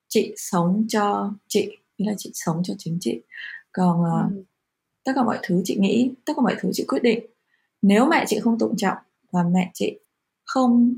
[0.08, 3.20] chị sống cho chị nghĩa là chị sống cho chính chị.
[3.72, 4.42] Còn uh, ừ.
[5.04, 7.26] tất cả mọi thứ chị nghĩ tất cả mọi thứ chị quyết định.
[7.82, 8.96] Nếu mẹ chị không tôn trọng
[9.30, 9.98] và mẹ chị
[10.44, 10.94] không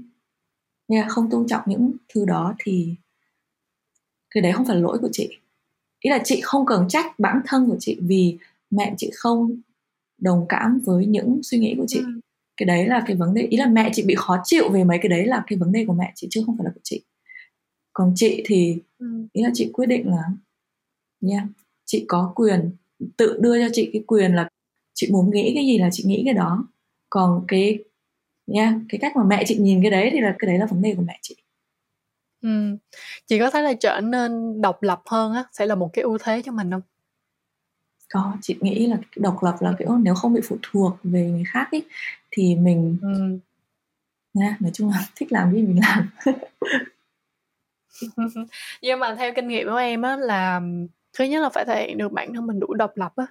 [0.89, 2.95] yeah, không tôn trọng những thứ đó thì
[4.30, 5.28] cái đấy không phải lỗi của chị.
[6.01, 8.39] Ý là chị không cần trách bản thân của chị vì
[8.70, 9.61] mẹ chị không
[10.18, 11.99] đồng cảm với những suy nghĩ của chị.
[11.99, 12.20] Ừ.
[12.57, 13.43] cái đấy là cái vấn đề.
[13.43, 15.84] Ý là mẹ chị bị khó chịu về mấy cái đấy là cái vấn đề
[15.87, 17.03] của mẹ chị chứ không phải là của chị.
[17.93, 19.07] Còn chị thì ừ.
[19.32, 20.22] ý là chị quyết định là
[21.20, 21.49] nha yeah,
[21.84, 22.70] chị có quyền
[23.16, 24.49] tự đưa cho chị cái quyền là
[24.95, 26.68] chị muốn nghĩ cái gì là chị nghĩ cái đó.
[27.11, 27.78] Còn cái
[28.47, 30.66] nha yeah, cái cách mà mẹ chị nhìn cái đấy thì là cái đấy là
[30.66, 31.36] vấn đề của mẹ chị
[32.42, 32.76] ừ.
[33.26, 36.18] chị có thấy là trở nên độc lập hơn á sẽ là một cái ưu
[36.18, 36.82] thế cho mình không
[38.12, 41.44] có chị nghĩ là độc lập là kiểu nếu không bị phụ thuộc về người
[41.47, 41.82] khác ấy
[42.30, 43.38] thì mình ừ.
[44.34, 46.11] nha nói chung là thích làm gì mình làm
[48.82, 50.61] nhưng mà theo kinh nghiệm của em á là
[51.18, 53.26] thứ nhất là phải thể hiện được bản thân mình đủ độc lập á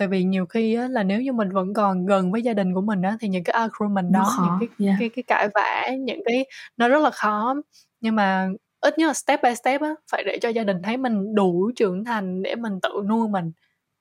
[0.00, 2.74] tại vì nhiều khi á, là nếu như mình vẫn còn gần với gia đình
[2.74, 4.58] của mình á thì những cái argument đó khó.
[4.60, 4.96] những cái, yeah.
[5.00, 6.46] cái cái cãi vã những cái
[6.76, 7.54] nó rất là khó
[8.00, 8.48] nhưng mà
[8.80, 11.70] ít nhất là step by step á phải để cho gia đình thấy mình đủ
[11.76, 13.52] trưởng thành để mình tự nuôi mình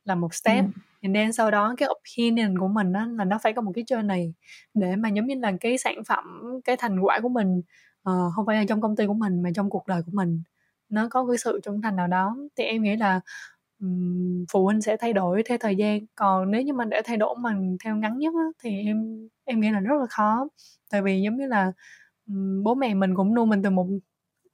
[0.05, 0.81] là một step ừ.
[1.01, 3.83] and then sau đó cái opinion của mình á là nó phải có một cái
[3.83, 4.31] journey
[4.73, 6.25] để mà giống như là cái sản phẩm
[6.63, 7.61] cái thành quả của mình
[8.09, 10.43] uh, không phải là trong công ty của mình mà trong cuộc đời của mình
[10.89, 13.21] nó có cái sự trưởng thành nào đó thì em nghĩ là
[14.51, 15.99] phụ huynh sẽ thay đổi theo thời gian.
[16.15, 19.59] Còn nếu như mình để thay đổi mình theo ngắn nhất á, thì em em
[19.59, 20.47] nghĩ là rất là khó.
[20.91, 21.71] Tại vì giống như là
[22.63, 23.87] bố mẹ mình cũng nuôi mình từ một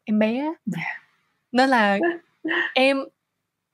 [0.04, 0.54] em bé
[1.52, 2.00] nên là
[2.76, 2.98] em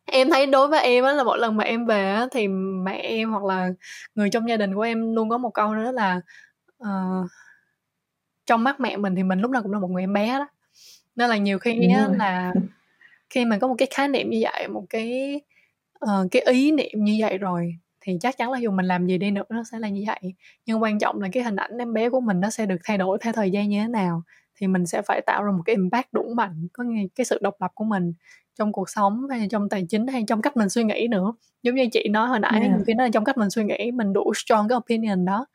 [0.06, 2.48] em thấy đối với em á là mỗi lần mà em về á thì
[2.84, 3.70] mẹ em hoặc là
[4.16, 6.22] người trong gia đình của em luôn có một câu đó là
[6.84, 7.30] uh,
[8.46, 10.48] trong mắt mẹ mình thì mình lúc nào cũng là một người em bé đó.
[11.16, 12.54] Nên là nhiều khi á là
[13.32, 15.42] khi mà có một cái khái niệm như vậy một cái
[16.06, 19.18] uh, cái ý niệm như vậy rồi thì chắc chắn là dù mình làm gì
[19.18, 20.34] đi nữa nó sẽ là như vậy.
[20.66, 22.98] Nhưng quan trọng là cái hình ảnh em bé của mình nó sẽ được thay
[22.98, 24.24] đổi theo thời gian như thế nào
[24.56, 27.40] thì mình sẽ phải tạo ra một cái impact đủ mạnh có nghĩa cái sự
[27.42, 28.14] độc lập của mình
[28.60, 31.34] trong cuộc sống hay trong tài chính hay trong cách mình suy nghĩ nữa.
[31.64, 32.80] Giống như chị nói hồi nãy yeah.
[32.88, 35.46] khi nó là trong cách mình suy nghĩ mình đủ strong cái opinion đó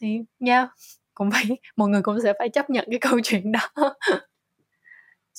[0.00, 0.68] thì nha yeah,
[1.14, 1.44] cũng phải
[1.76, 3.60] mọi người cũng sẽ phải chấp nhận cái câu chuyện đó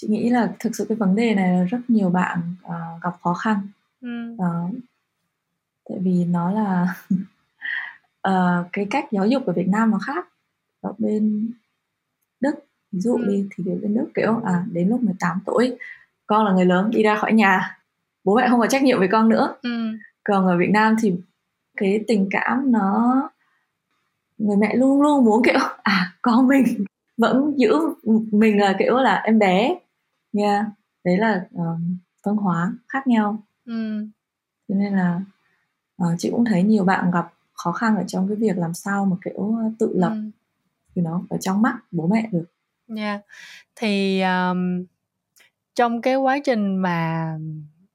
[0.02, 3.14] chị nghĩ là thực sự cái vấn đề này là rất nhiều bạn uh, gặp
[3.22, 3.68] khó khăn
[4.02, 4.34] ừ.
[4.34, 4.76] uh,
[5.89, 6.95] tại vì nó là
[8.28, 10.28] uh, cái cách giáo dục ở Việt Nam nó khác
[10.82, 11.52] ở bên
[12.39, 12.56] Đức
[12.91, 13.26] ví dụ ừ.
[13.28, 15.78] đi thì bên Đức kiểu à đến lúc 18 tuổi
[16.28, 17.78] con là người lớn đi ra khỏi nhà
[18.24, 19.70] bố mẹ không có trách nhiệm với con nữa ừ.
[20.24, 21.14] còn ở Việt Nam thì
[21.78, 23.22] cái tình cảm nó
[24.38, 26.86] người mẹ luôn luôn muốn kiểu à con mình
[27.18, 27.74] vẫn giữ
[28.32, 29.76] mình là kiểu là em bé
[30.34, 30.66] yeah.
[31.04, 31.80] đấy là uh,
[32.24, 34.08] văn hóa khác nhau ừ.
[34.68, 35.22] cho nên là
[36.04, 39.06] uh, chị cũng thấy nhiều bạn gặp khó khăn ở trong cái việc làm sao
[39.06, 40.22] mà kiểu tự lập ừ.
[40.96, 42.46] thì nó ở trong mắt bố mẹ được
[42.88, 43.26] nha yeah.
[43.76, 44.86] thì um,
[45.76, 47.38] trong cái quá trình mà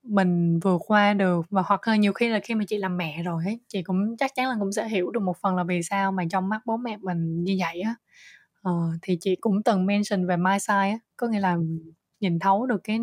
[0.03, 3.23] mình vượt qua được và hoặc là nhiều khi là khi mà chị làm mẹ
[3.23, 5.83] rồi ấy chị cũng chắc chắn là cũng sẽ hiểu được một phần là vì
[5.83, 7.95] sao mà trong mắt bố mẹ mình như vậy á
[8.63, 8.73] ờ,
[9.03, 11.57] thì chị cũng từng mention về my side á có nghĩa là
[12.25, 12.99] nhìn thấu được cái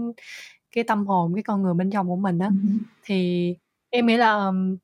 [0.71, 2.49] cái tâm hồn cái con người bên trong của mình á.
[2.49, 2.77] Uh-huh.
[3.03, 3.55] thì
[3.89, 4.77] em nghĩ là um,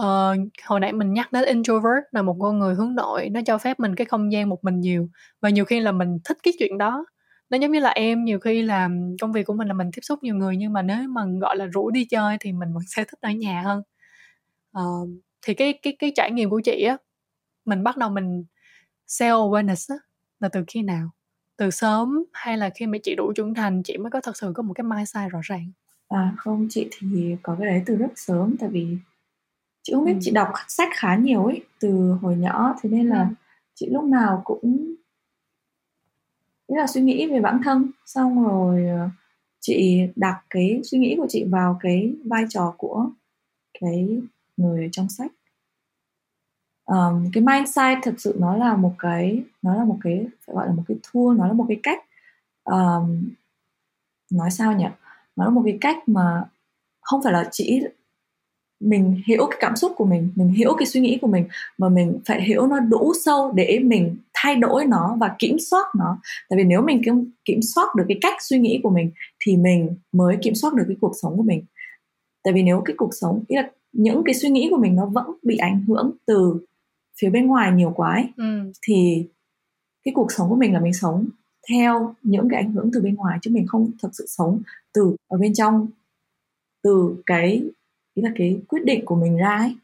[0.00, 3.58] uh, hồi nãy mình nhắc đến introvert là một con người hướng nội nó cho
[3.58, 5.08] phép mình cái không gian một mình nhiều
[5.40, 7.06] và nhiều khi là mình thích cái chuyện đó.
[7.50, 10.02] Nó giống như là em nhiều khi làm công việc của mình là mình tiếp
[10.02, 12.82] xúc nhiều người nhưng mà nếu mà gọi là rủ đi chơi thì mình vẫn
[12.86, 13.82] sẽ thích ở nhà hơn.
[14.78, 15.08] Uh,
[15.46, 16.96] thì cái cái cái trải nghiệm của chị á
[17.64, 18.44] mình bắt đầu mình
[19.08, 19.98] self awareness á
[20.40, 21.10] là từ khi nào
[21.56, 24.52] từ sớm hay là khi mà chị đủ trưởng thành chị mới có thật sự
[24.54, 25.70] có một cái mindset rõ ràng
[26.08, 28.96] à không chị thì có cái đấy từ rất sớm tại vì
[29.82, 30.18] chị không biết ừ.
[30.20, 33.34] chị đọc sách khá nhiều ấy từ hồi nhỏ thế nên là ừ.
[33.74, 34.94] chị lúc nào cũng
[36.68, 39.08] nghĩa là suy nghĩ về bản thân xong rồi ờ,
[39.60, 43.10] chị đặt cái suy nghĩ của chị vào cái vai trò của
[43.80, 44.20] cái
[44.56, 45.32] người trong sách
[46.86, 50.66] um, cái mindset thực sự nó là một cái nó là một cái phải gọi
[50.66, 51.98] là một cái tool nó là một cái cách
[52.64, 53.30] um,
[54.32, 54.86] nói sao nhỉ?
[55.36, 56.44] Nó là một cái cách mà
[57.00, 57.82] không phải là chỉ
[58.80, 61.88] mình hiểu cái cảm xúc của mình mình hiểu cái suy nghĩ của mình mà
[61.88, 66.18] mình phải hiểu nó đủ sâu để mình thay đổi nó và kiểm soát nó.
[66.48, 69.10] Tại vì nếu mình kiểm, kiểm soát được cái cách suy nghĩ của mình
[69.40, 71.64] thì mình mới kiểm soát được cái cuộc sống của mình.
[72.44, 75.06] Tại vì nếu cái cuộc sống ý là những cái suy nghĩ của mình nó
[75.06, 76.58] vẫn bị ảnh hưởng từ
[77.20, 78.72] phía bên ngoài nhiều quá ấy, ừ.
[78.82, 79.26] thì
[80.04, 81.28] cái cuộc sống của mình là mình sống
[81.68, 84.62] theo những cái ảnh hưởng từ bên ngoài chứ mình không thực sự sống
[84.94, 85.86] từ ở bên trong
[86.82, 87.62] từ cái
[88.14, 89.76] ý là cái quyết định của mình ra ấy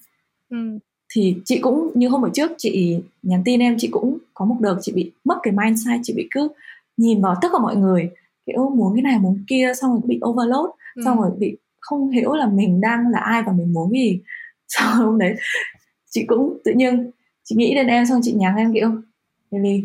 [0.50, 0.78] ừ.
[1.14, 4.56] thì chị cũng như hôm bữa trước chị nhắn tin em chị cũng có một
[4.60, 6.48] đợt chị bị mất cái mindset chị bị cứ
[6.96, 8.10] nhìn vào tất cả mọi người
[8.46, 11.02] kiểu muốn cái này muốn kia xong rồi bị overload ừ.
[11.04, 14.20] xong rồi bị không hiểu là mình đang là ai và mình muốn gì
[14.68, 15.34] sau hôm đấy
[16.10, 17.10] chị cũng tự nhiên
[17.53, 18.90] chị nghĩ đến em xong chị nhắn em kiểu
[19.50, 19.84] Lily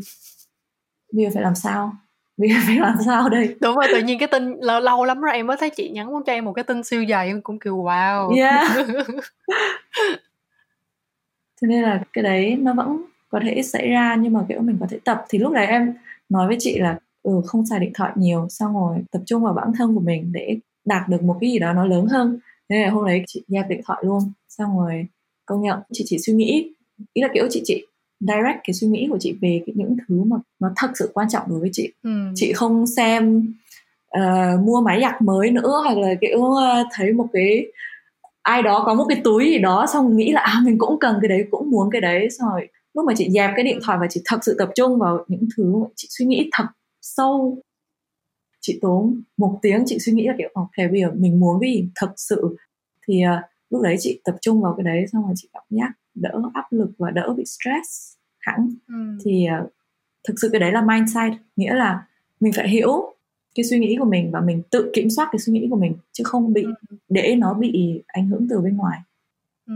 [1.11, 1.91] bây giờ phải làm sao?
[2.37, 3.55] Bây giờ phải làm sao đây?
[3.61, 6.07] Đúng rồi tự nhiên cái tin lâu, lâu lắm rồi em mới thấy chị nhắn
[6.25, 8.37] cho em một cái tin siêu dài em cũng kiểu wow.
[8.37, 8.71] Yeah.
[11.61, 14.77] Thế nên là cái đấy nó vẫn có thể xảy ra nhưng mà kiểu mình
[14.79, 15.25] có thể tập.
[15.29, 15.93] Thì lúc đấy em
[16.29, 18.47] nói với chị là ừ không xài điện thoại nhiều.
[18.49, 21.59] Xong rồi tập trung vào bản thân của mình để đạt được một cái gì
[21.59, 22.39] đó nó lớn hơn.
[22.69, 24.31] Nên là hôm đấy chị dẹp điện thoại luôn.
[24.49, 25.07] Xong rồi
[25.45, 26.73] công nhận chị chỉ suy nghĩ
[27.13, 27.85] ý là kiểu chị chị
[28.19, 31.29] direct cái suy nghĩ của chị về cái những thứ mà nó thật sự quan
[31.29, 31.91] trọng đối với chị.
[32.03, 32.11] Ừ.
[32.35, 33.53] chị không xem
[34.17, 37.65] uh, mua máy giặt mới nữa hoặc là kiểu uh, thấy một cái
[38.41, 41.17] ai đó có một cái túi gì đó xong nghĩ là à mình cũng cần
[41.21, 42.27] cái đấy cũng muốn cái đấy.
[42.39, 44.99] Xong rồi lúc mà chị dẹp cái điện thoại và chị thật sự tập trung
[44.99, 46.65] vào những thứ mà chị suy nghĩ thật
[47.01, 47.57] sâu
[48.61, 51.71] chị tốn một tiếng chị suy nghĩ là kiểu ok bây giờ mình muốn cái
[51.71, 52.57] gì thật sự.
[53.07, 55.91] Thì uh, lúc đấy chị tập trung vào cái đấy xong rồi chị cảm giác
[56.21, 59.17] đỡ áp lực và đỡ bị stress hẳn ừ.
[59.25, 59.71] thì uh,
[60.27, 62.07] thực sự cái đấy là mindset nghĩa là
[62.39, 63.15] mình phải hiểu
[63.55, 65.93] cái suy nghĩ của mình và mình tự kiểm soát cái suy nghĩ của mình
[66.11, 66.97] chứ không bị ừ.
[67.09, 68.99] để nó bị ảnh hưởng từ bên ngoài
[69.67, 69.73] Ừ.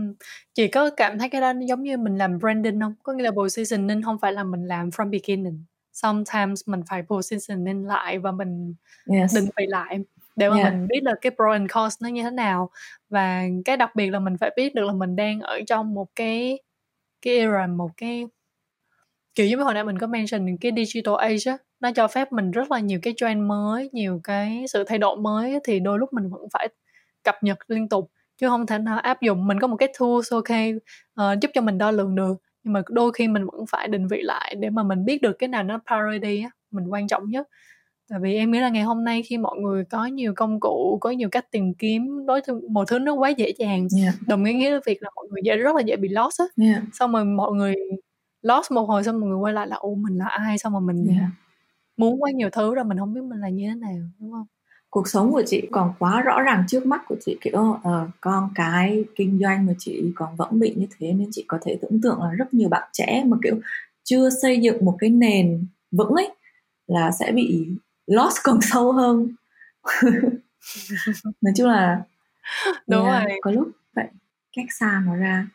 [0.54, 2.94] Chị có cảm thấy cái đó giống như mình làm branding không?
[3.02, 5.64] Có nghĩa là positioning không phải là mình làm from beginning.
[5.92, 8.74] Sometimes mình phải positioning lại và mình
[9.06, 9.34] yes.
[9.34, 9.98] định vị lại
[10.36, 10.72] để mà yeah.
[10.72, 12.70] mình biết được cái pro and cons nó như thế nào.
[13.08, 16.08] Và cái đặc biệt là mình phải biết được là mình đang ở trong một
[16.14, 16.58] cái
[17.22, 18.26] cái era một cái
[19.34, 22.50] kiểu như hồi nãy mình có mention cái digital age á nó cho phép mình
[22.50, 26.12] rất là nhiều cái trend mới nhiều cái sự thay đổi mới thì đôi lúc
[26.12, 26.68] mình vẫn phải
[27.22, 29.46] cập nhật liên tục chứ không thể nào áp dụng.
[29.46, 30.50] Mình có một cái tools ok
[31.20, 34.08] uh, giúp cho mình đo lường được nhưng mà đôi khi mình vẫn phải định
[34.08, 37.30] vị lại để mà mình biết được cái nào nó priority á mình quan trọng
[37.30, 37.48] nhất
[38.12, 40.98] tại vì em nghĩ là ngày hôm nay khi mọi người có nhiều công cụ
[41.00, 44.14] có nhiều cách tìm kiếm đối thứ một thứ nó quá dễ dàng yeah.
[44.26, 46.82] đồng nghĩa với việc là mọi người dễ rất là dễ bị lost á yeah.
[46.92, 47.74] xong rồi mọi người
[48.42, 50.82] lost một hồi xong mọi người quay lại là ủa mình là ai xong rồi
[50.82, 51.30] mình yeah.
[51.96, 54.46] muốn quá nhiều thứ rồi mình không biết mình là như thế nào đúng không
[54.90, 58.48] cuộc sống của chị còn quá rõ ràng trước mắt của chị kiểu uh, con
[58.54, 62.00] cái kinh doanh mà chị còn vẫn bị như thế nên chị có thể tưởng
[62.00, 63.60] tượng là rất nhiều bạn trẻ mà kiểu
[64.04, 66.34] chưa xây dựng một cái nền vững ấy
[66.86, 67.68] là sẽ bị
[68.06, 69.28] lost còn sâu hơn.
[71.40, 72.02] Nói chung là
[72.86, 73.38] đúng yeah, rồi.
[73.42, 74.08] có lúc phải
[74.56, 75.46] cách xa nó ra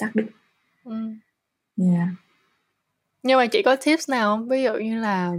[0.00, 0.26] xác định.
[0.84, 1.10] Ừ.
[1.76, 2.08] yeah.
[3.22, 4.48] nhưng mà chị có tips nào không?
[4.48, 5.32] Ví dụ như là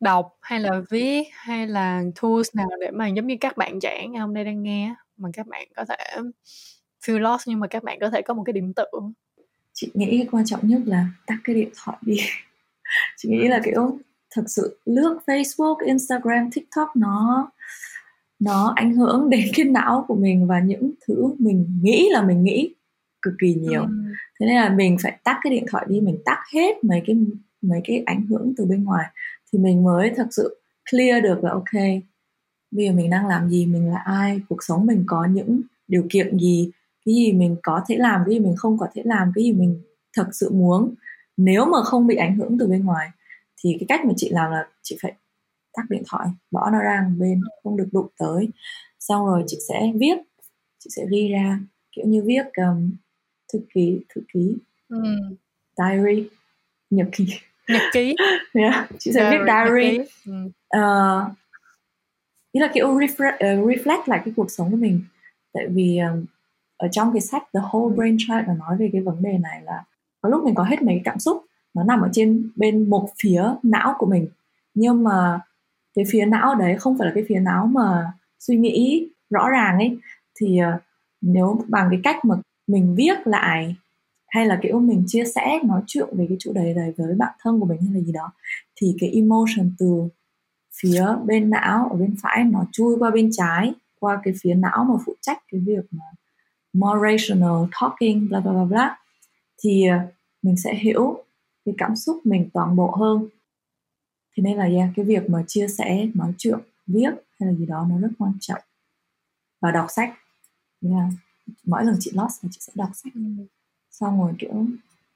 [0.00, 4.06] đọc hay là viết hay là tools nào để mà giống như các bạn trẻ
[4.06, 6.20] ngày hôm nay đang nghe mà các bạn có thể
[7.04, 8.90] feel lost nhưng mà các bạn có thể có một cái điểm tựa
[9.72, 12.16] chị nghĩ cái quan trọng nhất là tắt cái điện thoại đi.
[13.16, 13.98] Chị nghĩ là kiểu
[14.34, 17.50] thực sự lướt Facebook, Instagram, TikTok nó
[18.38, 22.44] nó ảnh hưởng đến cái não của mình và những thứ mình nghĩ là mình
[22.44, 22.74] nghĩ
[23.22, 23.82] cực kỳ nhiều.
[23.82, 23.88] Ừ.
[24.40, 27.16] Thế nên là mình phải tắt cái điện thoại đi, mình tắt hết mấy cái
[27.62, 29.06] mấy cái ảnh hưởng từ bên ngoài
[29.52, 30.60] thì mình mới thật sự
[30.90, 32.02] clear được là ok
[32.70, 36.06] bây giờ mình đang làm gì mình là ai cuộc sống mình có những điều
[36.10, 36.70] kiện gì
[37.06, 39.52] cái gì mình có thể làm cái gì mình không có thể làm cái gì
[39.52, 39.80] mình
[40.16, 40.94] thật sự muốn
[41.36, 43.08] nếu mà không bị ảnh hưởng từ bên ngoài
[43.64, 45.12] thì cái cách mà chị làm là chị phải
[45.72, 48.48] tắt điện thoại bỏ nó ra một bên không được đụng tới
[48.98, 50.16] xong rồi chị sẽ viết
[50.78, 51.58] chị sẽ ghi ra
[51.92, 52.92] kiểu như viết um,
[53.52, 54.56] thư ký thư ký
[54.88, 55.02] ừ.
[55.76, 56.28] diary
[56.90, 57.26] nhật ký
[57.68, 58.16] nhật ký
[58.54, 58.90] yeah.
[58.98, 60.32] chị sẽ viết diary ừ.
[60.78, 61.32] uh,
[62.52, 65.02] ý là kiểu reflect, uh, reflect lại cái cuộc sống của mình
[65.52, 66.24] tại vì um,
[66.76, 69.62] ở trong cái sách The Whole Brain Chart nó nói về cái vấn đề này
[69.64, 69.84] là
[70.20, 71.44] có lúc mình có hết mấy cảm xúc
[71.74, 74.28] nó nằm ở trên bên một phía não của mình.
[74.74, 75.40] Nhưng mà
[75.94, 79.78] cái phía não đấy không phải là cái phía não mà suy nghĩ rõ ràng
[79.78, 79.98] ấy.
[80.34, 80.78] Thì ờ,
[81.20, 82.34] nếu bằng cái cách mà
[82.66, 83.76] mình viết lại
[84.28, 87.32] hay là kiểu mình chia sẻ, nói chuyện về cái chủ đề này với bạn
[87.40, 88.32] thân của mình hay là gì đó,
[88.76, 90.08] thì cái emotion từ
[90.80, 94.84] phía bên não ở bên phải nó chui qua bên trái, qua cái phía não
[94.84, 96.04] mà phụ trách cái việc mà
[96.72, 98.98] more rational talking, bla bla bla bla.
[99.62, 99.98] Thì ờ,
[100.42, 101.24] mình sẽ hiểu
[101.64, 103.28] cái cảm xúc mình toàn bộ hơn
[104.36, 107.10] thế nên là yeah, cái việc mà chia sẻ nói chuyện viết
[107.40, 108.60] hay là gì đó nó rất quan trọng
[109.60, 110.10] và đọc sách
[110.80, 111.08] yeah.
[111.64, 113.20] mỗi lần chị lost là chị sẽ đọc sách ừ.
[113.90, 114.66] xong rồi kiểu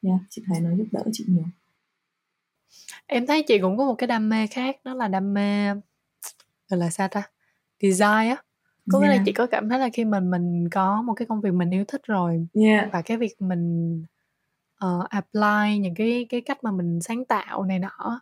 [0.02, 1.44] yeah, chị thấy nó giúp đỡ chị nhiều
[3.06, 5.74] em thấy chị cũng có một cái đam mê khác đó là đam mê
[6.68, 7.22] gọi là sao ta
[7.82, 8.42] design á
[8.92, 9.18] có nghĩa yeah.
[9.18, 11.70] là chị có cảm thấy là khi mình mình có một cái công việc mình
[11.70, 12.88] yêu thích rồi yeah.
[12.92, 14.04] và cái việc mình
[14.84, 18.20] uh, apply những cái cái cách mà mình sáng tạo này nọ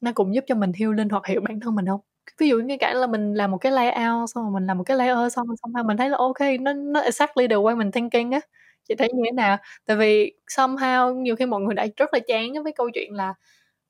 [0.00, 2.00] nó cũng giúp cho mình heal linh hoặc hiểu bản thân mình không?
[2.40, 4.84] Ví dụ như cả là mình làm một cái layout xong rồi mình làm một
[4.84, 7.90] cái layer xong xong rồi mình thấy là ok nó nó exactly the way mình
[7.92, 8.40] thinking á.
[8.88, 9.56] Chị thấy như thế nào?
[9.86, 13.30] Tại vì somehow nhiều khi mọi người đã rất là chán với câu chuyện là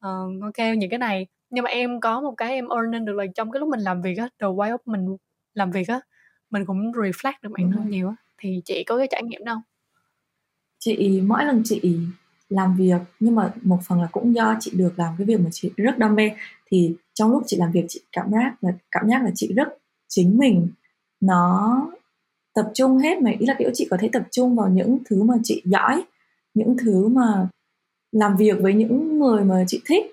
[0.06, 3.24] uh, ok những cái này nhưng mà em có một cái em earning được là
[3.34, 5.16] trong cái lúc mình làm việc á the way of mình
[5.54, 6.00] làm việc á
[6.50, 8.14] mình cũng reflect được bản thân nhiều á.
[8.38, 9.58] Thì chị có cái trải nghiệm đâu
[10.80, 11.98] chị mỗi lần chị
[12.48, 15.50] làm việc, nhưng mà một phần là cũng do chị được làm cái việc mà
[15.52, 16.30] chị rất đam mê,
[16.70, 19.68] thì trong lúc chị làm việc chị cảm giác là, cảm giác là chị rất
[20.08, 20.68] chính mình.
[21.20, 21.90] Nó
[22.54, 25.22] tập trung hết mà, ý là kiểu chị có thể tập trung vào những thứ
[25.22, 26.02] mà chị giỏi,
[26.54, 27.48] những thứ mà
[28.12, 30.04] làm việc với những người mà chị thích.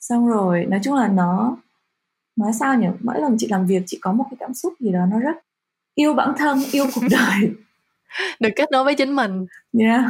[0.00, 1.56] Xong rồi, nói chung là nó,
[2.36, 2.86] nói sao nhỉ?
[3.00, 5.36] Mỗi lần chị làm việc chị có một cái cảm xúc gì đó nó rất
[5.94, 7.50] yêu bản thân, yêu cuộc đời.
[8.40, 9.46] được kết nối với chính mình.
[9.78, 10.04] Yeah.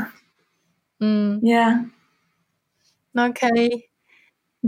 [0.99, 1.41] Ừ.
[1.43, 1.73] Yeah.
[3.15, 3.41] Ok.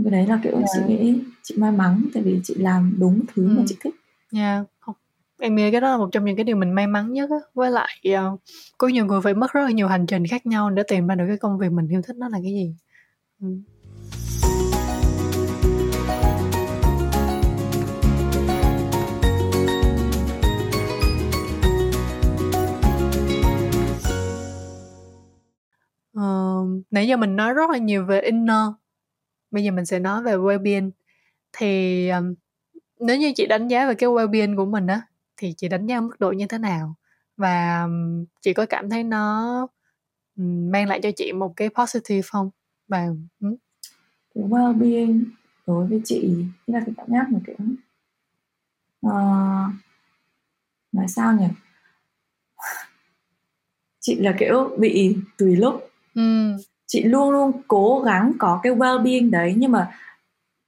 [0.03, 0.65] Cái đấy là kiểu yeah.
[0.73, 3.55] chị nghĩ chị may mắn tại vì chị làm đúng thứ ừ.
[3.57, 3.95] mà chị thích.
[4.33, 4.65] Yeah
[5.39, 7.37] em nghĩ cái đó là một trong những cái điều mình may mắn nhất á.
[7.53, 8.39] Với lại uh,
[8.77, 11.15] có nhiều người phải mất rất là nhiều hành trình khác nhau để tìm ra
[11.15, 12.75] được cái công việc mình yêu thích nó là cái gì.
[13.41, 13.47] Ừ.
[26.19, 28.65] Uh, nãy giờ mình nói rất là nhiều về inner.
[29.51, 30.91] Bây giờ mình sẽ nói về well-being.
[31.53, 32.33] Thì um,
[32.99, 35.01] nếu như chị đánh giá về cái well-being của mình á
[35.37, 36.95] thì chị đánh giá mức độ như thế nào?
[37.37, 37.87] Và
[38.41, 39.67] chị có cảm thấy nó
[40.35, 42.49] mang lại cho chị một cái positive không?
[42.87, 43.07] Và
[43.39, 43.55] um.
[44.35, 45.23] cái well-being
[45.67, 47.55] đối với chị là cái cảm giác một kiểu
[49.07, 49.73] uh,
[50.91, 51.47] nói sao nhỉ?
[53.99, 56.21] Chị là kiểu bị tùy lúc ừ.
[56.87, 59.91] chị luôn luôn cố gắng có cái well-being đấy nhưng mà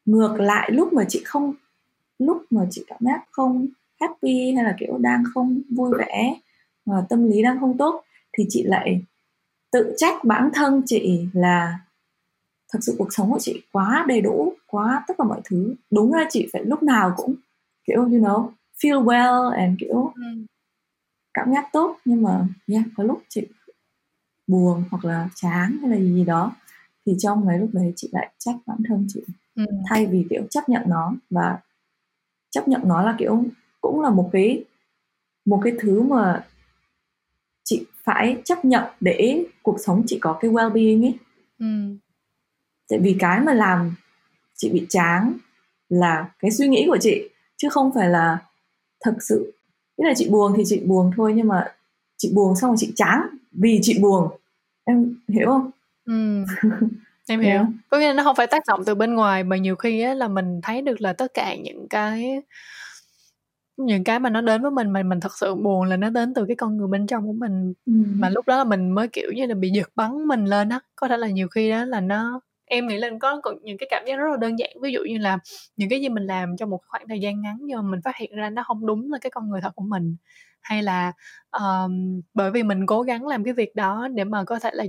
[0.06, 1.54] ngược lại lúc mà chị không
[2.20, 3.68] lúc mà chị cảm giác không
[4.00, 6.36] happy hay là kiểu đang không vui vẻ
[6.86, 8.04] và tâm lý đang không tốt
[8.38, 9.02] thì chị lại
[9.72, 11.80] tự trách bản thân chị là
[12.72, 16.12] thật sự cuộc sống của chị quá đầy đủ quá tất cả mọi thứ đúng
[16.12, 17.36] ra chị phải lúc nào cũng
[17.88, 18.50] kiểu you know
[18.84, 20.14] feel well and kiểu
[21.34, 23.48] cảm giác tốt nhưng mà yeah, có lúc chị
[24.52, 26.56] buồn hoặc là chán hay là gì, gì đó
[27.06, 29.22] thì trong mấy lúc đấy chị lại trách bản thân chị
[29.56, 29.66] ừ.
[29.90, 31.60] thay vì kiểu chấp nhận nó và
[32.50, 33.44] chấp nhận nó là kiểu
[33.82, 34.64] cũng là một cái
[35.46, 36.46] một cái thứ mà
[37.64, 41.16] chị phải chấp nhận để cuộc sống chị có cái well-being ấy
[41.60, 41.96] ừ.
[42.90, 43.96] tại vì cái mà làm
[44.56, 45.34] chị bị chán
[45.90, 48.38] là cái suy nghĩ của chị chứ không phải là
[49.02, 49.54] thật sự
[49.98, 51.76] nghĩa là chị buồn thì chị buồn thôi nhưng mà
[52.18, 53.22] chị buồn xong rồi chị chán
[53.52, 54.30] vì chị buồn
[54.86, 55.72] em hiểu không
[56.06, 56.46] ừ.
[57.28, 57.66] em hiểu yeah.
[57.90, 60.14] có nghĩa là nó không phải tác động từ bên ngoài mà nhiều khi á,
[60.14, 62.42] là mình thấy được là tất cả những cái
[63.78, 66.34] những cái mà nó đến với mình mà mình thật sự buồn là nó đến
[66.34, 67.94] từ cái con người bên trong của mình ừ.
[68.16, 70.80] mà lúc đó là mình mới kiểu như là bị giật bắn mình lên á
[70.96, 74.04] có thể là nhiều khi đó là nó em nghĩ là có những cái cảm
[74.08, 75.40] giác rất là đơn giản ví dụ như là
[75.78, 78.16] những cái gì mình làm trong một khoảng thời gian ngắn nhưng mà mình phát
[78.18, 80.16] hiện ra nó không đúng là cái con người thật của mình
[80.62, 81.12] hay là
[81.52, 84.84] um, bởi vì mình cố gắng làm cái việc đó để mà có thể là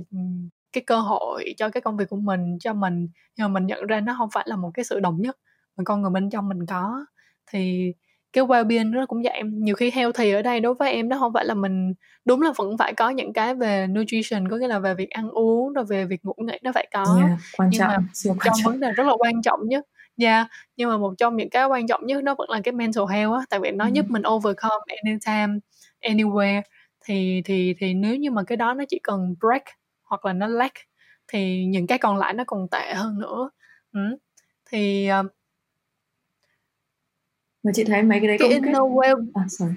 [0.73, 3.07] cái cơ hội cho cái công việc của mình cho mình
[3.37, 5.37] nhưng mà mình nhận ra nó không phải là một cái sự đồng nhất
[5.77, 7.05] mà con người bên trong mình có
[7.51, 7.93] thì
[8.33, 11.19] cái well-being nó cũng vậy em nhiều khi healthy ở đây đối với em nó
[11.19, 11.93] không phải là mình
[12.25, 15.29] đúng là vẫn phải có những cái về nutrition có nghĩa là về việc ăn
[15.29, 18.33] uống rồi về việc ngủ nghỉ nó phải có yeah, quan nhưng trọng, mà siêu
[18.33, 18.71] quan trong trọng.
[18.71, 19.85] vấn đề rất là quan trọng nhất
[20.17, 20.47] yeah,
[20.77, 23.33] nhưng mà một trong những cái quan trọng nhất nó vẫn là cái mental health
[23.33, 23.91] á, tại vì nó ừ.
[23.93, 25.59] giúp mình overcome anytime,
[26.01, 26.61] anywhere.
[27.05, 29.63] Thì thì thì nếu như mà cái đó nó chỉ cần break
[30.03, 30.75] hoặc là nó lack
[31.27, 33.49] thì những cái còn lại nó còn tệ hơn nữa.
[33.93, 33.99] Ừ.
[34.71, 35.31] Thì uh,
[37.63, 39.73] mà chị thấy mấy cái đấy cái cũng inner well à sorry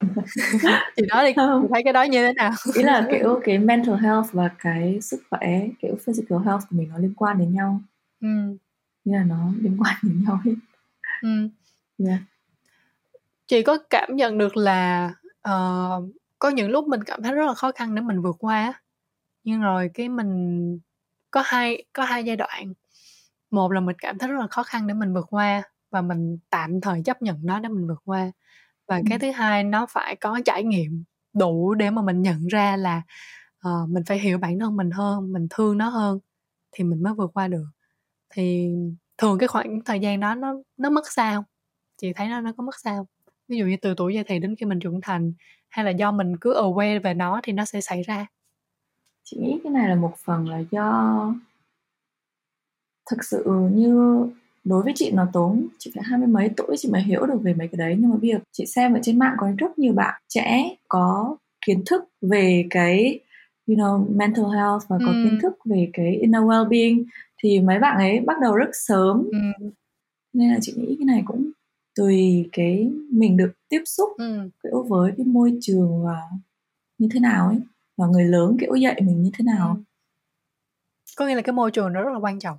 [0.96, 3.96] chị nói đi chị thấy cái đó như thế nào ý là kiểu cái mental
[3.96, 7.80] health và cái sức khỏe kiểu physical health của mình nó liên quan đến nhau
[8.20, 8.28] ừ.
[9.06, 10.54] Như là nó liên quan đến nhau hết
[11.22, 11.28] ừ.
[12.06, 12.20] yeah.
[13.46, 15.12] chị có cảm nhận được là
[15.48, 16.04] uh,
[16.38, 18.82] có những lúc mình cảm thấy rất là khó khăn để mình vượt qua
[19.44, 20.78] nhưng rồi cái mình
[21.30, 22.72] có hai có hai giai đoạn
[23.50, 26.38] một là mình cảm thấy rất là khó khăn để mình vượt qua và mình
[26.50, 28.30] tạm thời chấp nhận nó để mình vượt qua
[28.86, 29.02] và ừ.
[29.10, 33.02] cái thứ hai nó phải có trải nghiệm đủ để mà mình nhận ra là
[33.68, 36.18] uh, mình phải hiểu bản thân mình hơn mình thương nó hơn
[36.72, 37.66] thì mình mới vượt qua được
[38.30, 38.74] thì
[39.18, 41.44] thường cái khoảng thời gian đó nó nó mất sao
[41.96, 43.06] chị thấy nó nó có mất sao
[43.48, 45.32] ví dụ như từ tuổi dậy thì đến khi mình trưởng thành
[45.68, 48.26] hay là do mình cứ aware về nó thì nó sẽ xảy ra?
[49.24, 51.34] Chị nghĩ cái này là một phần là do
[53.10, 54.26] thực sự như
[54.64, 57.38] đối với chị nó tốn chị phải hai mươi mấy tuổi chị mới hiểu được
[57.42, 57.96] về mấy cái đấy.
[57.98, 61.36] Nhưng mà bây giờ chị xem ở trên mạng có rất nhiều bạn trẻ có
[61.66, 63.20] kiến thức về cái
[63.66, 65.24] you know mental health và có ừ.
[65.24, 67.04] kiến thức về cái inner well-being
[67.42, 69.66] thì mấy bạn ấy bắt đầu rất sớm ừ.
[70.32, 71.50] nên là chị nghĩ cái này cũng
[71.94, 74.50] tùy cái mình được tiếp xúc ừ.
[74.62, 76.20] kiểu với cái môi trường và
[76.98, 77.60] như thế nào ấy
[77.96, 79.82] và người lớn kiểu dạy mình như thế nào ừ.
[81.16, 82.58] có nghĩa là cái môi trường nó rất là quan trọng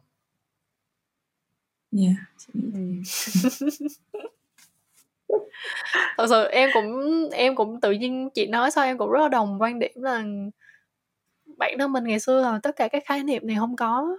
[1.92, 2.16] Yeah,
[6.18, 7.00] thật sự em cũng
[7.32, 10.24] em cũng tự nhiên chị nói sao em cũng rất là đồng quan điểm là
[11.58, 14.18] bản thân mình ngày xưa là tất cả các khái niệm này không có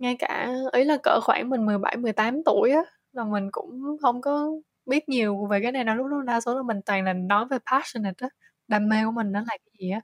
[0.00, 2.82] ngay cả ý là cỡ khoảng mình 17 18 tuổi á
[3.12, 4.50] là mình cũng không có
[4.86, 7.46] biết nhiều về cái này đâu lúc đó đa số là mình toàn là nói
[7.50, 8.28] về passionate á
[8.68, 10.00] đam mê của mình nó là cái gì á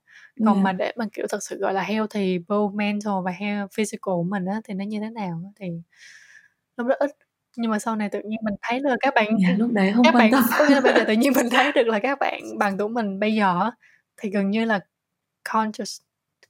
[0.47, 0.65] còn yeah.
[0.65, 4.23] mà để mà kiểu thật sự gọi là healthy both mental và health physical của
[4.23, 5.67] mình á thì nó như thế nào thì
[6.77, 7.11] lúc đó ít
[7.57, 10.05] nhưng mà sau này tự nhiên mình thấy là các bạn dạ, lúc đấy không
[10.05, 10.45] các quan bạn tâm.
[10.59, 12.89] có nghĩa là bây giờ tự nhiên mình thấy được là các bạn bằng tuổi
[12.89, 13.71] mình bây giờ
[14.17, 14.81] thì gần như là
[15.53, 16.01] conscious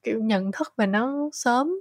[0.02, 1.80] kiểu nhận thức về nó sớm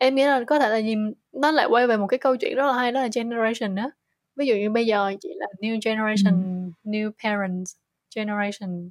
[0.00, 2.56] em nghĩ là có thể là nhìn nó lại quay về một cái câu chuyện
[2.56, 3.90] rất là hay đó là generation đó
[4.36, 6.90] ví dụ như bây giờ chị là new generation ừ.
[6.90, 7.72] new parents
[8.16, 8.90] generation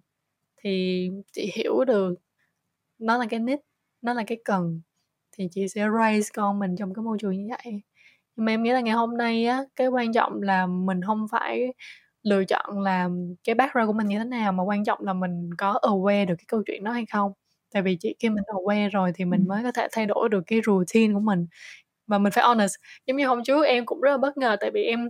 [0.64, 2.16] thì chị hiểu được
[3.00, 3.60] nó là cái need
[4.02, 4.82] nó là cái cần
[5.38, 7.82] thì chị sẽ raise con mình trong cái môi trường như vậy.
[8.36, 11.28] Nhưng mà em nghĩ là ngày hôm nay á cái quan trọng là mình không
[11.32, 11.74] phải
[12.24, 13.10] lựa chọn là
[13.44, 16.36] cái background của mình như thế nào mà quan trọng là mình có aware được
[16.38, 17.32] cái câu chuyện đó hay không
[17.74, 20.44] tại vì chỉ khi mình aware rồi thì mình mới có thể thay đổi được
[20.48, 21.48] cái routine của mình.
[22.08, 22.74] Và mình phải honest
[23.08, 25.10] giống như hôm trước em cũng rất là bất ngờ tại vì em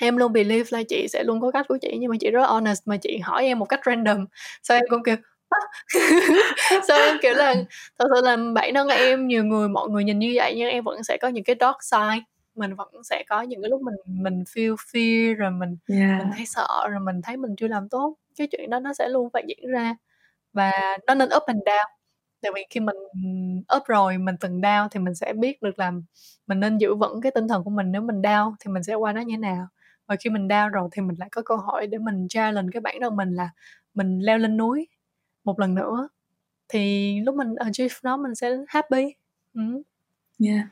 [0.00, 2.46] em luôn believe là chị sẽ luôn có cách của chị nhưng mà chị rất
[2.46, 4.26] honest mà chị hỏi em một cách random.
[4.62, 5.16] Sao em cũng kiểu
[6.88, 7.54] sao em kiểu là
[7.98, 10.84] thật sự là bản thân em nhiều người mọi người nhìn như vậy nhưng em
[10.84, 12.24] vẫn sẽ có những cái dark side.
[12.54, 16.18] Mình vẫn sẽ có những cái lúc mình mình feel fear rồi mình yeah.
[16.18, 18.14] mình thấy sợ rồi mình thấy mình chưa làm tốt.
[18.38, 19.96] Cái chuyện đó nó sẽ luôn phải diễn ra
[20.52, 20.72] và
[21.06, 21.86] nó nên up and down.
[22.42, 22.96] Tại vì khi mình
[23.76, 25.92] up rồi, mình từng down thì mình sẽ biết được là
[26.46, 27.92] mình nên giữ vững cái tinh thần của mình.
[27.92, 29.66] Nếu mình down thì mình sẽ qua nó như thế nào.
[30.06, 32.80] Và khi mình down rồi thì mình lại có cơ hội để mình challenge cái
[32.80, 33.50] bản thân mình là
[33.94, 34.88] mình leo lên núi
[35.44, 36.08] một lần nữa
[36.68, 39.14] thì lúc mình achieve nó, mình sẽ happy.
[39.54, 39.82] Ừ.
[40.44, 40.66] yeah.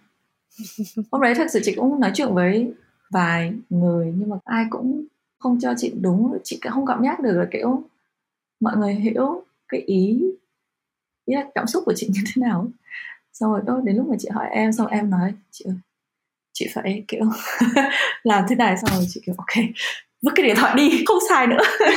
[1.13, 2.73] Hôm đấy thật sự chị cũng nói chuyện với
[3.11, 5.05] vài người nhưng mà ai cũng
[5.39, 7.83] không cho chị đúng, chị không cảm giác được là kiểu
[8.61, 10.21] mọi người hiểu cái ý
[11.27, 12.69] ý là cảm xúc của chị như thế nào
[13.33, 15.77] xong rồi đó đến lúc mà chị hỏi em xong em nói chị ơi
[16.53, 17.25] chị phải kiểu
[18.23, 19.65] làm thế này xong rồi chị kiểu ok
[20.23, 21.63] vứt cái điện thoại đi không xài nữa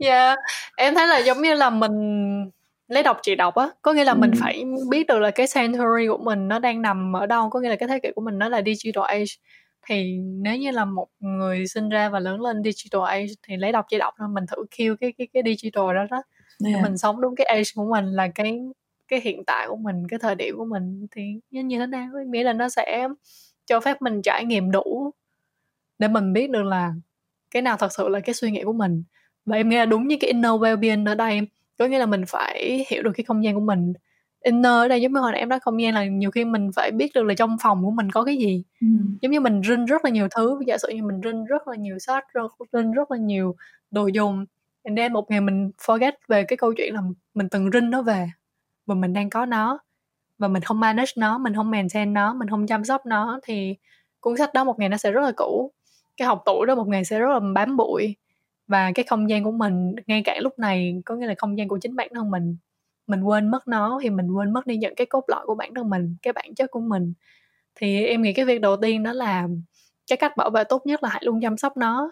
[0.00, 0.38] dạ yeah.
[0.76, 1.92] em thấy là giống như là mình
[2.88, 4.18] lấy đọc chị đọc á có nghĩa là ừ.
[4.18, 7.60] mình phải biết được là cái century của mình nó đang nằm ở đâu có
[7.60, 9.24] nghĩa là cái thế kỷ của mình nó là digital age
[9.88, 13.72] thì nếu như là một người sinh ra và lớn lên digital age thì lấy
[13.72, 16.22] đọc chị đọc thôi mình thử kêu cái cái cái digital đó đó.
[16.66, 16.82] Yeah.
[16.82, 18.58] mình sống đúng cái age của mình là cái
[19.08, 22.08] cái hiện tại của mình cái thời điểm của mình thì như như thế nào
[22.26, 23.08] nghĩa là nó sẽ
[23.66, 25.10] cho phép mình trải nghiệm đủ
[25.98, 26.92] để mình biết được là
[27.50, 29.02] cái nào thật sự là cái suy nghĩ của mình.
[29.44, 31.40] Và em nghĩ là đúng như cái inner well-being ở đây
[31.78, 33.92] có nghĩa là mình phải hiểu được cái không gian của mình
[34.46, 36.70] inner ở đây giống như hồi nãy em nói không gian là nhiều khi mình
[36.76, 38.86] phải biết được là trong phòng của mình có cái gì ừ.
[39.20, 41.76] giống như mình rinh rất là nhiều thứ giả sử như mình rinh rất là
[41.76, 42.24] nhiều sách
[42.72, 43.56] rinh rất là nhiều
[43.90, 44.46] đồ dùng
[44.82, 47.00] and then một ngày mình forget về cái câu chuyện là
[47.34, 48.30] mình từng rinh nó về
[48.86, 49.78] và mình đang có nó
[50.38, 53.74] và mình không manage nó mình không maintain nó mình không chăm sóc nó thì
[54.20, 55.72] cuốn sách đó một ngày nó sẽ rất là cũ
[56.16, 58.16] cái học tủ đó một ngày sẽ rất là bám bụi
[58.66, 61.68] và cái không gian của mình ngay cả lúc này có nghĩa là không gian
[61.68, 62.56] của chính bản thân mình
[63.06, 65.74] mình quên mất nó thì mình quên mất đi những cái cốt lõi của bản
[65.74, 67.12] thân mình cái bản chất của mình.
[67.74, 69.48] Thì em nghĩ cái việc đầu tiên đó là
[70.06, 72.10] cái cách bảo vệ tốt nhất là hãy luôn chăm sóc nó.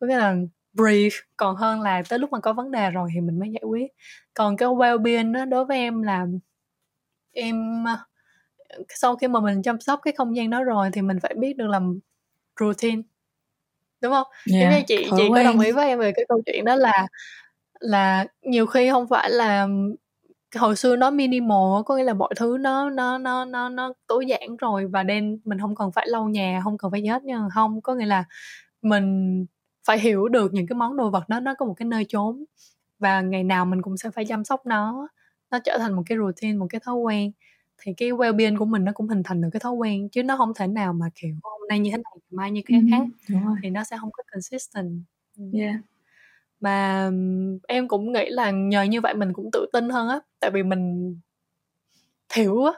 [0.00, 0.36] Có nghĩa là
[0.74, 3.62] brief còn hơn là tới lúc mà có vấn đề rồi thì mình mới giải
[3.68, 3.92] quyết.
[4.34, 6.26] Còn cái well-being đó đối với em là
[7.32, 7.84] em
[8.88, 11.56] sau khi mà mình chăm sóc cái không gian đó rồi thì mình phải biết
[11.56, 11.98] được làm
[12.60, 13.02] routine
[14.00, 14.26] đúng không?
[14.52, 15.32] Yeah, như chị chị quen.
[15.34, 17.06] có đồng ý với em về cái câu chuyện đó là
[17.80, 19.68] là nhiều khi không phải là
[20.56, 24.26] hồi xưa nó minimal có nghĩa là mọi thứ nó nó nó nó nó tối
[24.26, 27.24] giản rồi và đen mình không cần phải lau nhà không cần phải gì hết
[27.24, 27.40] nha.
[27.54, 28.24] Không có nghĩa là
[28.82, 29.46] mình
[29.86, 32.44] phải hiểu được những cái món đồ vật đó nó có một cái nơi trốn
[32.98, 35.08] và ngày nào mình cũng sẽ phải chăm sóc nó.
[35.50, 37.32] Nó trở thành một cái routine một cái thói quen.
[37.78, 40.36] Thì cái well-being của mình nó cũng hình thành được cái thói quen chứ nó
[40.36, 43.06] không thể nào mà kiểu hôm nay như thế này mai như cái khác.
[43.62, 45.02] thì nó sẽ không có consistent.
[45.52, 45.76] Yeah
[46.60, 47.10] mà
[47.68, 50.20] em cũng nghĩ là nhờ như vậy mình cũng tự tin hơn á.
[50.40, 51.14] Tại vì mình
[52.34, 52.72] hiểu á,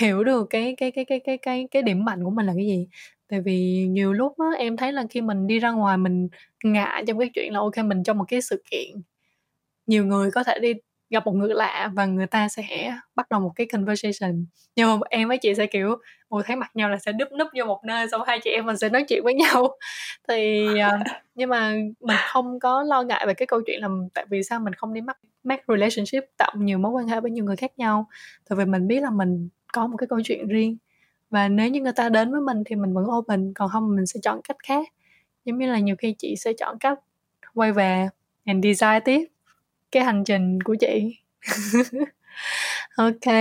[0.00, 2.66] hiểu được cái cái cái cái cái cái cái điểm mạnh của mình là cái
[2.66, 2.88] gì.
[3.28, 6.28] Tại vì nhiều lúc á, em thấy là khi mình đi ra ngoài mình
[6.64, 9.02] ngại trong cái chuyện là, ok, mình trong một cái sự kiện,
[9.86, 10.74] nhiều người có thể đi
[11.10, 14.46] gặp một người lạ và người ta sẽ bắt đầu một cái conversation.
[14.76, 15.96] Nhưng mà em với chị sẽ kiểu
[16.28, 18.66] ồ thấy mặt nhau là sẽ đúp núp vô một nơi xong hai chị em
[18.66, 19.78] mình sẽ nói chuyện với nhau.
[20.28, 24.26] Thì uh, nhưng mà mình không có lo ngại về cái câu chuyện là tại
[24.30, 27.44] vì sao mình không đi mắc make relationship tạo nhiều mối quan hệ với nhiều
[27.44, 28.06] người khác nhau.
[28.48, 30.76] Tại vì mình biết là mình có một cái câu chuyện riêng
[31.30, 34.06] và nếu như người ta đến với mình thì mình vẫn open còn không mình
[34.06, 34.88] sẽ chọn cách khác.
[35.44, 36.98] Giống như là nhiều khi chị sẽ chọn cách
[37.54, 38.08] quay về
[38.44, 39.26] and design tiếp
[39.92, 41.16] cái hành trình của chị.
[42.96, 43.34] Ok.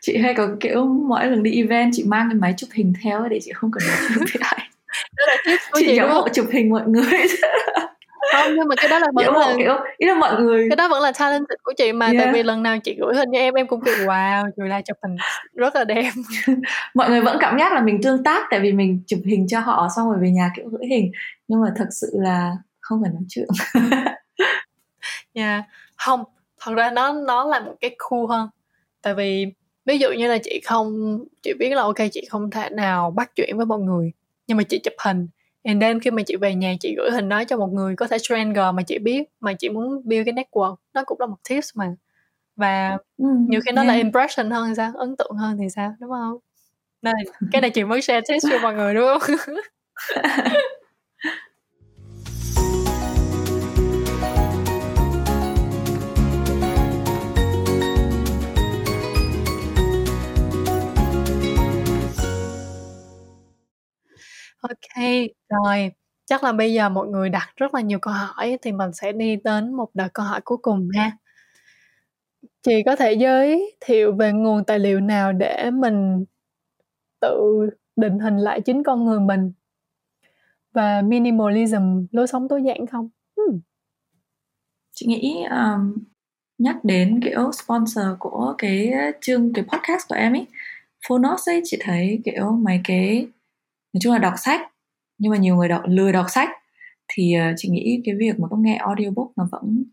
[0.00, 3.28] Chị hay có kiểu mỗi lần đi event chị mang cái máy chụp hình theo
[3.28, 4.68] để chị không cần nói chuyện với ai.
[5.16, 7.26] Đó là tips của chị, chị giống hộ chụp hình mọi người.
[8.32, 10.76] Không nhưng mà cái đó là vẫn kiểu là kiểu ý là mọi người cái
[10.76, 12.16] đó vẫn là talent của chị mà yeah.
[12.18, 14.80] tại vì lần nào chị gửi hình cho em em cũng kiểu wow trời la
[14.80, 15.16] chụp hình
[15.54, 16.10] rất là đẹp.
[16.94, 19.60] Mọi người vẫn cảm giác là mình tương tác tại vì mình chụp hình cho
[19.60, 21.12] họ xong rồi về nhà kiểu gửi hình.
[21.48, 23.46] Nhưng mà thật sự là không phải nói chuyện
[25.34, 25.64] yeah.
[25.96, 26.24] không
[26.60, 28.48] thật ra nó nó là một cái cool hơn.
[29.02, 29.46] Tại vì
[29.84, 33.30] ví dụ như là chị không chị biết là ok chị không thể nào bắt
[33.36, 34.12] chuyện với mọi người
[34.46, 35.28] nhưng mà chị chụp hình.
[35.62, 38.06] And then khi mà chị về nhà chị gửi hình đó cho một người có
[38.06, 41.36] thể stranger mà chị biết mà chị muốn build cái network nó cũng là một
[41.48, 41.94] tips mà.
[42.56, 43.88] Và ừ, nhiều khi nó yeah.
[43.88, 44.92] là impression hơn thì sao?
[44.96, 45.94] Ấn tượng hơn thì sao?
[46.00, 46.38] Đúng không?
[47.02, 47.14] Nên
[47.52, 49.36] cái này chị mới share tips cho mọi người đúng không
[64.68, 65.04] OK,
[65.48, 65.92] rồi,
[66.26, 69.12] chắc là bây giờ mọi người đặt rất là nhiều câu hỏi thì mình sẽ
[69.12, 71.16] đi đến một đợt câu hỏi cuối cùng ha.
[72.62, 76.24] Chị có thể giới thiệu về nguồn tài liệu nào để mình
[77.20, 77.36] tự
[77.96, 79.52] định hình lại chính con người mình
[80.72, 83.08] và minimalism, lối sống tối giản không?
[83.36, 83.60] Ừm.
[84.94, 85.94] Chị nghĩ, ờm,
[86.58, 90.46] nhắc đến, kiểu, sponsor của cái chương cái podcast của em ấy,
[91.08, 93.26] Phonos ấy, chị thấy, kiểu, mấy cái
[93.94, 94.60] nói chung là đọc sách
[95.18, 96.48] nhưng mà nhiều người đọc lười đọc sách.
[97.08, 99.84] Thì ờ, chị nghĩ cái việc mà có nghe audiobook nó vẫn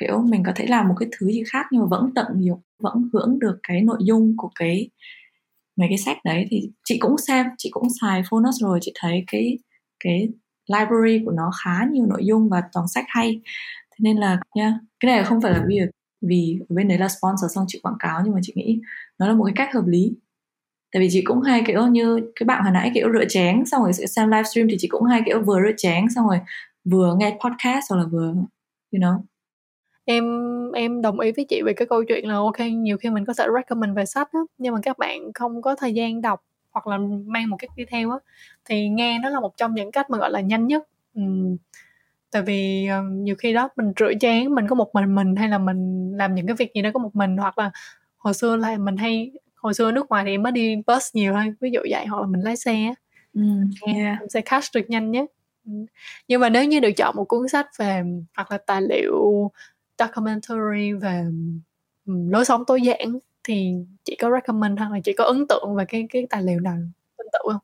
[0.00, 2.60] kiểu mình có thể làm một cái thứ gì khác nhưng mà vẫn tận dụng
[2.82, 4.90] vẫn hưởng được cái nội dung của cái
[5.76, 6.46] mấy cái sách đấy.
[6.50, 9.58] Thì chị cũng xem chị cũng xài Phonos rồi chị thấy cái
[10.04, 10.28] cái
[10.72, 13.40] library của nó khá nhiều nội dung và toàn sách hay.
[13.90, 15.88] Thế nên là nha yeah, cái này không phải là việc
[16.22, 18.80] vì ở bên đấy là sponsor xong chị quảng cáo nhưng mà chị nghĩ
[19.18, 20.12] nó là một cái cách hợp lý
[20.92, 23.82] tại vì chị cũng hay kiểu như cái bạn hồi nãy kiểu rửa chén xong
[23.82, 26.38] rồi xem livestream thì chị cũng hay kiểu vừa rửa chén xong rồi
[26.84, 28.34] vừa nghe podcast hoặc là vừa
[28.92, 29.20] you know.
[30.04, 30.24] Em
[30.72, 33.34] em đồng ý với chị về cái câu chuyện là ok nhiều khi mình có
[33.38, 36.86] thể recommend về sách á nhưng mà các bạn không có thời gian đọc hoặc
[36.86, 38.16] là mang một cách đi theo á
[38.64, 40.88] thì nghe nó là một trong những cách mà gọi là nhanh nhất.
[41.20, 41.56] Uhm,
[42.30, 45.48] tại vì uh, nhiều khi đó mình rửa chén mình có một mình mình hay
[45.48, 47.70] là mình làm những cái việc gì đó có một mình hoặc là
[48.16, 49.30] hồi xưa là mình hay
[49.62, 52.20] hồi xưa nước ngoài thì em mới đi bus nhiều hơn ví dụ vậy hoặc
[52.20, 52.94] là mình lái xe
[53.34, 53.42] ừ,
[53.86, 54.20] yeah.
[54.20, 55.30] mình sẽ catch được nhanh nhất.
[55.66, 55.72] Ừ.
[56.28, 58.02] nhưng mà nếu như được chọn một cuốn sách về
[58.36, 59.50] hoặc là tài liệu
[59.98, 61.24] documentary về
[62.06, 63.74] ừ, lối sống tối giản thì
[64.04, 66.76] chị có recommend hoặc là chị có ấn tượng về cái cái tài liệu nào
[67.18, 67.62] tương tự không?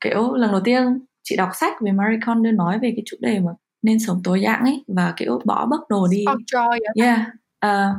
[0.00, 3.40] Kiểu lần đầu tiên chị đọc sách về Marie Kondo nói về cái chủ đề
[3.40, 3.52] mà
[3.82, 6.24] nên sống tối giản ấy và kiểu bỏ bớt đồ đi.
[6.26, 7.20] Spark Joy yeah
[7.66, 7.96] uh,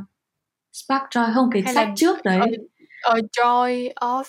[0.74, 2.40] Spark Joy không cái Hay sách trước đấy.
[2.40, 2.48] a,
[3.02, 4.24] a Joy of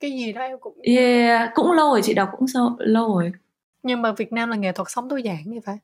[0.00, 3.32] cái gì đó em cũng yeah cũng lâu rồi chị đọc cũng sâu, lâu rồi.
[3.82, 5.78] Nhưng mà Việt Nam là nghệ thuật sống tối giản như phải.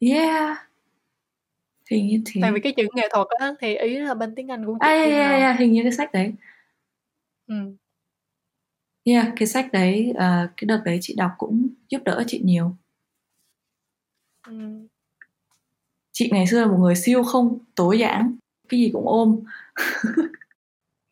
[0.00, 0.58] Yeah.
[1.90, 4.48] Hình như thế tại vì cái chữ nghệ thuật á thì ý là bên tiếng
[4.48, 6.32] Anh của chị à, yeah, yeah, yeah, hình như cái sách đấy.
[7.46, 7.54] Ừ.
[9.04, 12.76] yeah cái sách đấy uh, cái đợt đấy chị đọc cũng giúp đỡ chị nhiều.
[14.46, 14.52] Ừ.
[16.12, 18.36] chị ngày xưa là một người siêu không tối giản.
[18.68, 19.40] Cái gì cũng ôm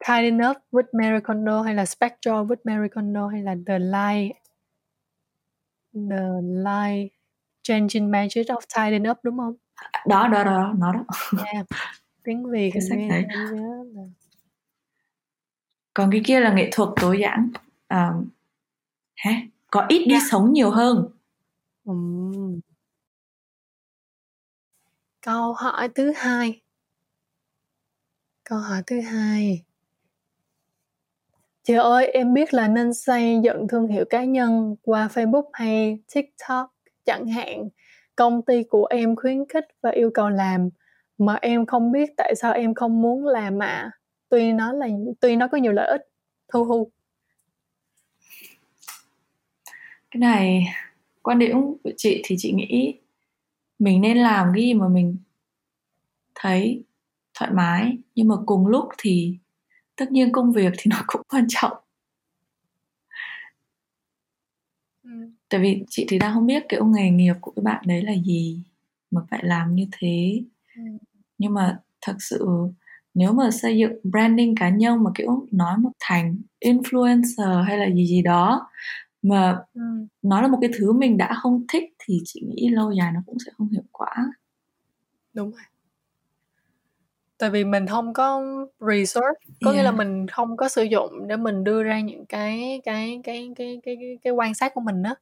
[0.07, 4.33] Kind Enough with Mary Kondo hay là Spectral with Mary Kondo hay là The Light
[6.11, 7.13] The Light
[7.63, 9.55] Changing Magic of Tidying Up đúng không?
[10.07, 11.05] Đó, đó, đó, nó đó.
[11.53, 11.67] Yeah.
[12.25, 13.25] Tiếng Việt cái sách đấy.
[13.29, 14.03] Là...
[15.95, 17.53] Còn cái kia là nghệ thuật tối giản.
[17.89, 18.29] Um,
[19.17, 19.33] hả?
[19.71, 20.29] Có ít đi yeah.
[20.31, 21.09] sống nhiều hơn.
[21.85, 22.61] Um.
[25.21, 26.61] Câu hỏi thứ hai.
[28.45, 29.65] Câu hỏi thứ hai.
[31.63, 35.99] Chị ơi, em biết là nên xây dựng thương hiệu cá nhân qua Facebook hay
[36.15, 36.75] TikTok
[37.05, 37.69] chẳng hạn.
[38.17, 40.69] Công ty của em khuyến khích và yêu cầu làm
[41.19, 43.91] mà em không biết tại sao em không muốn làm mà
[44.33, 44.87] Tuy nó là
[45.21, 46.01] tuy nó có nhiều lợi ích.
[46.53, 46.91] Thu Hu.
[50.11, 50.65] Cái này
[51.23, 52.99] quan điểm của chị thì chị nghĩ
[53.79, 55.17] mình nên làm cái gì mà mình
[56.35, 56.85] thấy
[57.35, 59.39] thoải mái nhưng mà cùng lúc thì
[59.97, 61.73] tất nhiên công việc thì nó cũng quan trọng
[65.05, 65.11] ừ.
[65.49, 68.13] tại vì chị thì đang không biết kiểu nghề nghiệp của cái bạn đấy là
[68.27, 68.63] gì
[69.11, 70.43] mà phải làm như thế
[70.77, 70.83] ừ.
[71.39, 72.47] nhưng mà thật sự
[73.15, 77.91] nếu mà xây dựng branding cá nhân mà kiểu nói một thành influencer hay là
[77.95, 78.69] gì gì đó
[79.23, 79.83] mà ừ.
[80.23, 83.21] nó là một cái thứ mình đã không thích thì chị nghĩ lâu dài nó
[83.27, 84.15] cũng sẽ không hiệu quả
[85.35, 85.63] đúng rồi
[87.43, 88.43] tại vì mình không có
[88.81, 92.81] research có nghĩa là mình không có sử dụng để mình đưa ra những cái
[92.85, 95.15] cái cái cái cái cái, cái quan sát của mình á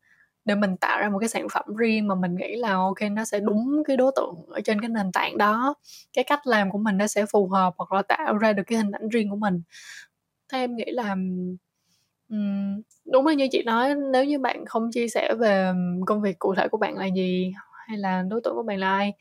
[0.44, 3.24] để mình tạo ra một cái sản phẩm riêng mà mình nghĩ là ok nó
[3.24, 5.74] sẽ đúng cái đối tượng ở trên cái nền tảng đó.
[6.12, 8.78] Cái cách làm của mình nó sẽ phù hợp hoặc là tạo ra được cái
[8.78, 9.62] hình ảnh riêng của mình.
[10.52, 11.16] Thế em nghĩ là
[12.28, 12.82] um,
[13.12, 15.72] đúng là như chị nói nếu như bạn không chia sẻ về
[16.06, 17.52] công việc cụ thể của bạn là gì
[17.88, 19.12] hay là đối tượng của bạn là ai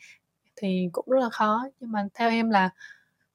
[0.60, 1.64] thì cũng rất là khó.
[1.80, 2.70] Nhưng mà theo em là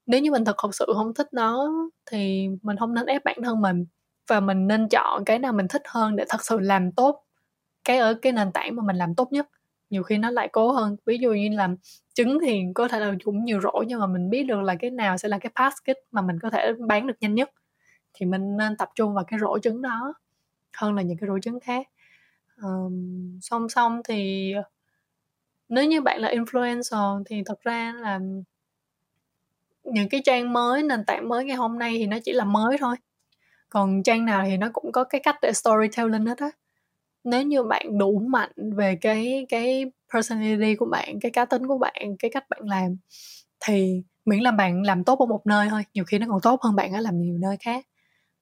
[0.05, 1.71] nếu như mình thật thật sự không thích nó
[2.05, 3.85] thì mình không nên ép bản thân mình
[4.27, 7.23] và mình nên chọn cái nào mình thích hơn để thật sự làm tốt
[7.83, 9.47] cái ở cái nền tảng mà mình làm tốt nhất.
[9.89, 10.97] Nhiều khi nó lại cố hơn.
[11.05, 11.75] Ví dụ như làm
[12.13, 14.91] trứng thì có thể là cũng nhiều rổ nhưng mà mình biết được là cái
[14.91, 17.51] nào sẽ là cái basket mà mình có thể bán được nhanh nhất
[18.13, 20.13] thì mình nên tập trung vào cái rổ trứng đó
[20.77, 21.87] hơn là những cái rổ trứng khác.
[22.61, 24.53] Um, song song thì
[25.75, 28.19] nếu như bạn là influencer thì thật ra là
[29.83, 32.77] những cái trang mới, nền tảng mới ngày hôm nay thì nó chỉ là mới
[32.79, 32.95] thôi.
[33.69, 36.51] Còn trang nào thì nó cũng có cái cách để storytelling hết á.
[37.23, 41.77] Nếu như bạn đủ mạnh về cái cái personality của bạn, cái cá tính của
[41.77, 42.97] bạn, cái cách bạn làm
[43.65, 45.83] thì miễn là bạn làm tốt ở một nơi thôi.
[45.93, 47.85] Nhiều khi nó còn tốt hơn bạn ở làm nhiều nơi khác.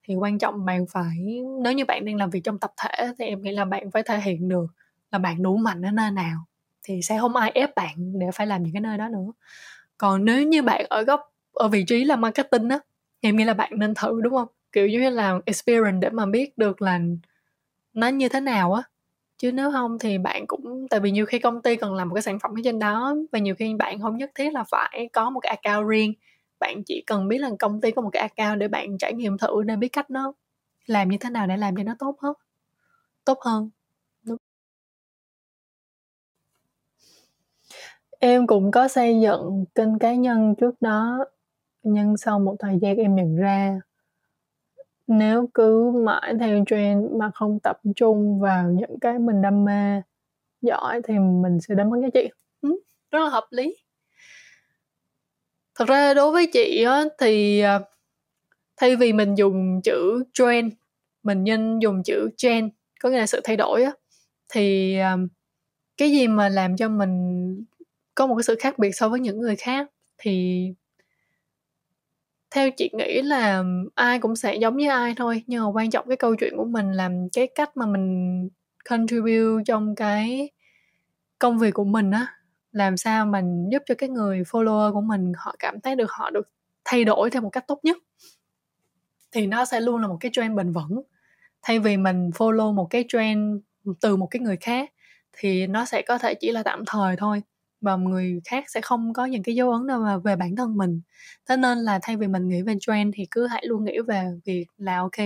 [0.08, 1.18] Thì quan trọng bạn phải,
[1.64, 4.04] nếu như bạn đang làm việc trong tập thể thì em nghĩ là bạn phải
[4.04, 4.68] thể hiện được
[5.12, 6.38] là bạn đủ mạnh ở nơi nào
[6.84, 9.32] thì sẽ không ai ép bạn để phải làm những cái nơi đó nữa.
[9.98, 12.80] Còn nếu như bạn ở góc, ở vị trí là marketing á,
[13.22, 14.48] em nghĩ là bạn nên thử, đúng không?
[14.72, 17.00] Kiểu như là experience để mà biết được là
[17.94, 18.84] nó như thế nào á.
[19.38, 22.16] Chứ nếu không thì bạn cũng, tại vì nhiều khi công ty cần làm một
[22.16, 25.10] cái sản phẩm ở trên đó và nhiều khi bạn không nhất thiết là phải
[25.14, 26.14] có một cái account riêng.
[26.60, 29.38] Bạn chỉ cần biết là công ty có một cái account để bạn trải nghiệm
[29.38, 30.34] thử để biết cách nó
[30.86, 32.34] làm như thế nào để làm cho nó tốt hơn
[33.26, 33.70] tốt hơn.
[38.26, 41.26] Em cũng có xây dựng kênh cá nhân trước đó,
[41.84, 43.80] nhưng sau một thời gian em nhận ra
[45.08, 50.02] nếu cứ mãi theo trend mà không tập trung vào những cái mình đam mê
[50.62, 52.30] giỏi thì mình sẽ đánh mất giá trị.
[52.62, 52.70] Ừ,
[53.12, 53.76] rất là hợp lý.
[55.76, 57.80] Thật ra đối với chị á, thì à,
[58.78, 60.74] thay vì mình dùng chữ trend,
[61.24, 63.92] mình nên dùng chữ trend, có nghĩa là sự thay đổi á,
[64.54, 65.18] thì à,
[65.98, 67.66] cái gì mà làm cho mình
[68.16, 69.88] có một cái sự khác biệt so với những người khác.
[70.18, 70.68] Thì
[72.52, 73.64] theo chị nghĩ là
[73.96, 76.66] ai cũng sẽ giống như ai thôi, nhưng mà quan trọng cái câu chuyện của
[76.66, 78.50] mình làm cái cách mà mình
[78.90, 80.50] contribute trong cái
[81.40, 82.28] công việc của mình á,
[82.72, 86.30] làm sao mình giúp cho cái người follower của mình họ cảm thấy được họ
[86.30, 86.50] được
[86.86, 87.98] thay đổi theo một cách tốt nhất.
[89.32, 91.02] Thì nó sẽ luôn là một cái trend bền vững.
[91.62, 93.58] Thay vì mình follow một cái trend
[94.02, 94.90] từ một cái người khác,
[95.34, 97.42] thì nó sẽ có thể chỉ là tạm thời thôi
[97.84, 100.78] và người khác sẽ không có những cái dấu ấn nào mà về bản thân
[100.78, 101.02] mình.
[101.50, 104.26] Thế nên là thay vì mình nghĩ về trend thì cứ hãy luôn nghĩ về
[104.46, 105.18] việc là, ok,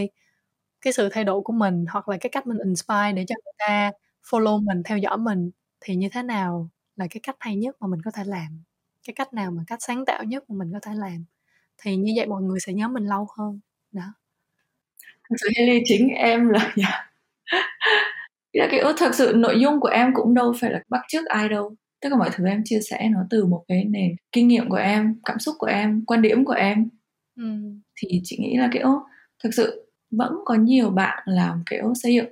[0.82, 3.54] cái sự thay đổi của mình hoặc là cái cách mình inspire để cho người
[3.60, 3.92] ta
[4.32, 5.52] follow mình, theo dõi mình
[5.82, 8.64] thì như thế nào là cái cách hay nhất mà mình có thể làm,
[9.08, 11.26] cái cách nào mà cách sáng tạo nhất mà mình có thể làm.
[11.78, 13.60] Thì như vậy mọi người sẽ nhớ mình lâu hơn,
[13.92, 14.04] đó.
[15.30, 17.10] Thật sự Haley chính em là dạ.
[18.54, 21.50] là cái thật sự nội dung của em cũng đâu phải là bắt chước ai
[21.50, 24.69] đâu tất cả mọi thứ em chia sẻ nó từ một cái nền kinh nghiệm
[24.69, 26.90] của em cảm xúc của em quan điểm của em
[27.36, 27.44] ừ.
[27.95, 29.02] thì chị nghĩ là kiểu
[29.44, 32.30] thực sự vẫn có nhiều bạn làm kiểu xây dựng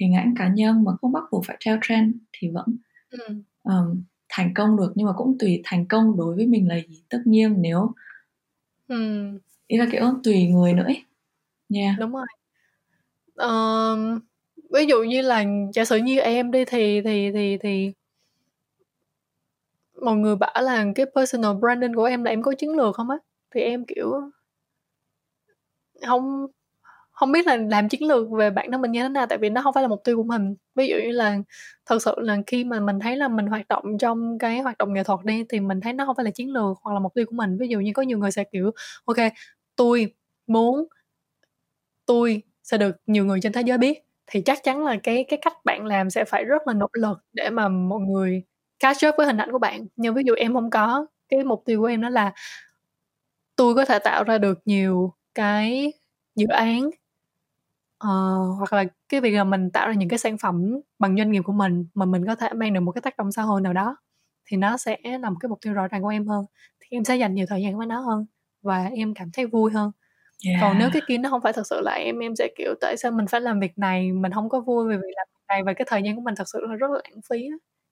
[0.00, 2.76] hình ảnh cá nhân mà không bắt buộc phải theo trend thì vẫn
[3.10, 3.18] ừ.
[3.62, 7.02] um, thành công được nhưng mà cũng tùy thành công đối với mình là gì
[7.08, 7.92] tất nhiên nếu
[8.88, 9.30] ừ.
[9.66, 11.04] ý là kiểu tùy người nữa ấy.
[11.74, 11.98] Yeah.
[11.98, 12.26] đúng rồi
[13.34, 14.20] um,
[14.72, 15.44] ví dụ như là
[15.74, 17.92] giả sử như em đi thì thì thì thì
[20.04, 23.10] mọi người bảo là cái personal branding của em là em có chiến lược không
[23.10, 23.16] á?
[23.54, 24.12] Thì em, kiểu,
[26.06, 26.46] không
[27.12, 29.50] không biết là làm chiến lược về bản thân mình như thế nào, tại vì
[29.50, 30.54] nó không phải là mục tiêu của mình.
[30.76, 31.38] Ví dụ như là
[31.86, 34.94] thật sự là khi mà mình thấy là mình hoạt động trong cái hoạt động
[34.94, 37.14] nghệ thuật đi, thì mình thấy nó không phải là chiến lược hoặc là mục
[37.14, 37.58] tiêu của mình.
[37.60, 38.70] Ví dụ như có nhiều người sẽ, kiểu,
[39.06, 39.16] ok,
[39.76, 40.14] tôi
[40.46, 40.86] muốn,
[42.06, 43.98] tôi sẽ được nhiều người trên thế giới biết.
[44.26, 47.18] Thì chắc chắn là cái cái cách bạn làm sẽ phải rất là nỗ lực
[47.32, 48.42] để mà mọi người
[48.80, 49.86] catch up với hình ảnh của bạn.
[49.96, 52.32] Nhưng ví dụ em không có cái mục tiêu của em đó là
[53.56, 55.92] tôi có thể tạo ra được nhiều cái
[56.34, 56.90] dự án
[58.04, 61.30] uh, hoặc là cái việc là mình tạo ra những cái sản phẩm bằng doanh
[61.30, 63.60] nghiệp của mình mà mình có thể mang được một cái tác động xã hội
[63.60, 63.96] nào đó
[64.46, 66.44] thì nó sẽ là một cái mục tiêu rõ ràng của em hơn.
[66.80, 68.26] Thì em sẽ dành nhiều thời gian với nó hơn
[68.62, 69.90] và em cảm thấy vui hơn.
[70.46, 70.58] Yeah.
[70.60, 72.96] còn nếu cái kia nó không phải thật sự là em em sẽ kiểu tại
[72.96, 74.12] sao mình phải làm việc này?
[74.12, 76.34] Mình không có vui về việc làm việc này và cái thời gian của mình
[76.36, 77.48] thật sự là rất là lãng phí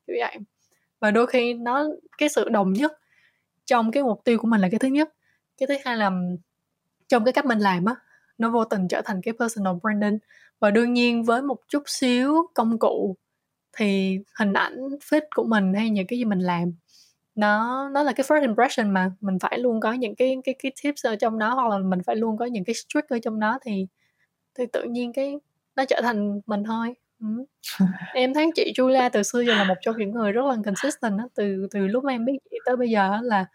[0.07, 0.39] kiểu vậy
[1.01, 1.85] và đôi khi nó,
[2.19, 2.93] cái sự đồng nhất
[3.67, 5.15] trong cái mục tiêu của mình là cái thứ nhất.
[5.59, 6.11] Cái thứ hai là
[7.09, 7.97] trong cái cách mình làm á,
[8.39, 10.19] nó vô tình trở thành cái personal branding.
[10.61, 13.17] Và đương nhiên với một chút xíu công cụ
[13.77, 14.77] thì hình ảnh,
[15.11, 16.73] fit của mình hay những cái gì mình làm,
[17.35, 19.13] nó nó là cái first impression mà.
[19.21, 22.01] Mình phải luôn có những cái cái cái tips ở trong đó hoặc là mình
[22.07, 23.87] phải luôn có những cái trick ở trong đó thì
[24.59, 25.37] thì tự nhiên cái
[25.77, 27.45] nó trở thành mình thôi ừ.
[28.15, 31.19] em thấy chị Julia từ xưa giờ là một trong những người rất là consistent
[31.19, 31.29] đó.
[31.35, 33.47] từ từ lúc mà em biết chị tới bây giờ là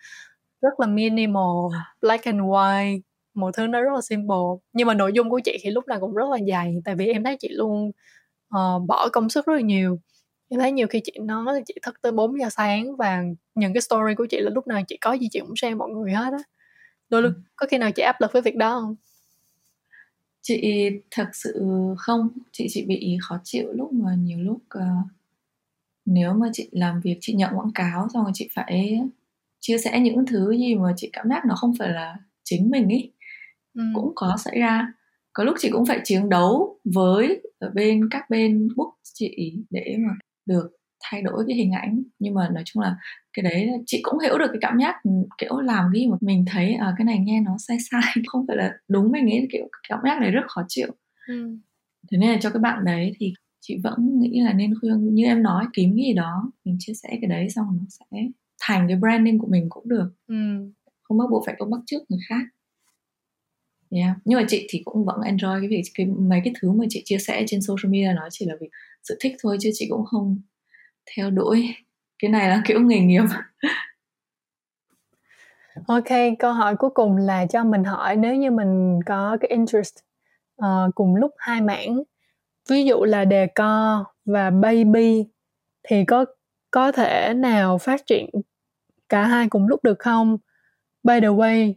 [0.62, 3.00] rất là minimal black and white
[3.34, 4.38] một thứ nó rất là simple
[4.74, 7.08] nhưng mà nội dung của chị thì lúc nào cũng rất là dày tại vì
[7.08, 7.92] em thấy chị luôn
[8.56, 10.00] uh, bỏ công sức rất là nhiều
[10.50, 13.24] em thấy nhiều khi chị nói là chị thức tới 4 giờ sáng và
[13.56, 15.90] những cái story của chị là lúc nào chị có gì chị cũng share mọi
[15.90, 16.44] người hết á
[17.10, 18.96] đôi lúc có khi nào chị áp lực với việc đó không
[20.44, 21.66] chị thật sự
[21.98, 25.08] không chị chỉ bị khó chịu lúc mà nhiều lúc uh,
[26.06, 29.00] nếu mà chị làm việc chị nhận quảng cáo xong rồi chị phải
[29.60, 32.88] chia sẻ những thứ gì mà chị cảm giác nó không phải là chính mình
[32.88, 33.12] ý
[33.74, 33.84] ừ.
[33.96, 34.94] cũng có xảy ra
[35.34, 39.96] có lúc chị cũng phải chiến đấu với ở bên các bên book chị để
[40.00, 40.14] mà
[40.46, 40.72] được
[41.04, 42.96] thay đổi cái hình ảnh nhưng mà nói chung là
[43.34, 46.46] cái đấy chị cũng hiểu được cái cảm giác ừ, kiểu làm cái mà mình
[46.48, 49.68] thấy à, cái này nghe nó sai sai không phải là đúng mình nghĩ kiểu
[49.90, 50.88] cảm giác này rất khó chịu
[51.28, 51.58] ừ.
[52.12, 55.26] thế nên là cho cái bạn đấy thì chị vẫn nghĩ là nên khuyên như
[55.26, 58.18] em nói kiếm cái gì đó mình chia sẻ cái đấy xong nó sẽ
[58.62, 60.36] thành cái branding của mình cũng được ừ.
[61.02, 62.44] không bắt buộc phải có bắt trước người khác
[63.90, 64.18] yeah.
[64.26, 67.02] nhưng mà chị thì cũng vẫn enjoy cái việc cái mấy cái thứ mà chị
[67.06, 68.70] chia sẻ trên social media nó chỉ là vì
[69.04, 70.42] sự thích thôi chứ chị cũng không
[71.16, 71.76] theo đuổi
[72.20, 73.24] cái này là kiểu nghề nghiệp
[75.88, 76.10] Ok,
[76.40, 79.94] câu hỏi cuối cùng là cho mình hỏi nếu như mình có cái interest
[80.66, 82.04] uh, cùng lúc hai mảng,
[82.70, 85.26] ví dụ là đề co và baby
[85.84, 86.26] thì có
[86.72, 88.30] có thể nào phát triển
[89.10, 90.38] cả hai cùng lúc được không?
[91.04, 91.74] By the way,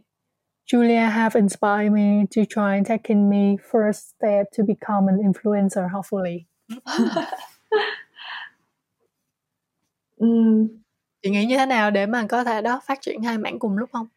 [0.71, 6.45] Julia have inspired me to try taking me first step to become an influencer, hopefully.
[11.23, 13.77] Chị nghĩ như thế nào để mà có thể đó phát triển hai mảng cùng
[13.77, 14.07] lúc không?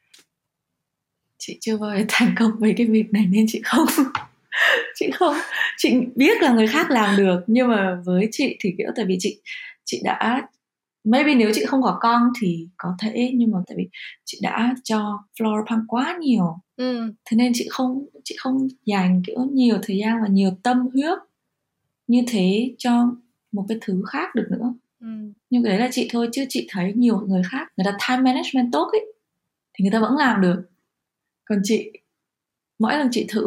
[1.39, 3.87] Chị chưa bao giờ thành công với cái việc này nên chị không.
[4.95, 5.35] Chị không.
[5.77, 9.17] Chị biết là người khác làm được nhưng mà với chị thì kiểu tại vì
[9.21, 9.41] chị
[9.85, 10.49] chị đã
[11.05, 13.89] maybe nếu chị không có con thì có thể nhưng mà tại vì
[14.25, 16.59] chị đã cho flower pump quá nhiều.
[16.77, 17.13] Ừ.
[17.25, 21.19] thế nên chị không chị không dành kiểu nhiều thời gian và nhiều tâm huyết
[22.07, 23.13] như thế cho
[23.53, 25.07] một cái thứ khác được nữa ừ.
[25.51, 28.33] nhưng cái đấy là chị thôi chứ chị thấy nhiều người khác người ta time
[28.33, 29.13] management tốt ấy
[29.75, 30.63] thì người ta vẫn làm được
[31.45, 31.91] còn chị
[32.79, 33.43] mỗi lần chị thử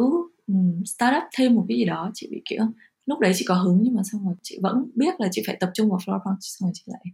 [0.46, 2.64] um, start up thêm một cái gì đó chị bị kiểu
[3.06, 5.56] lúc đấy chị có hứng nhưng mà xong rồi chị vẫn biết là chị phải
[5.60, 7.04] tập trung vào flower pump xong rồi chị lại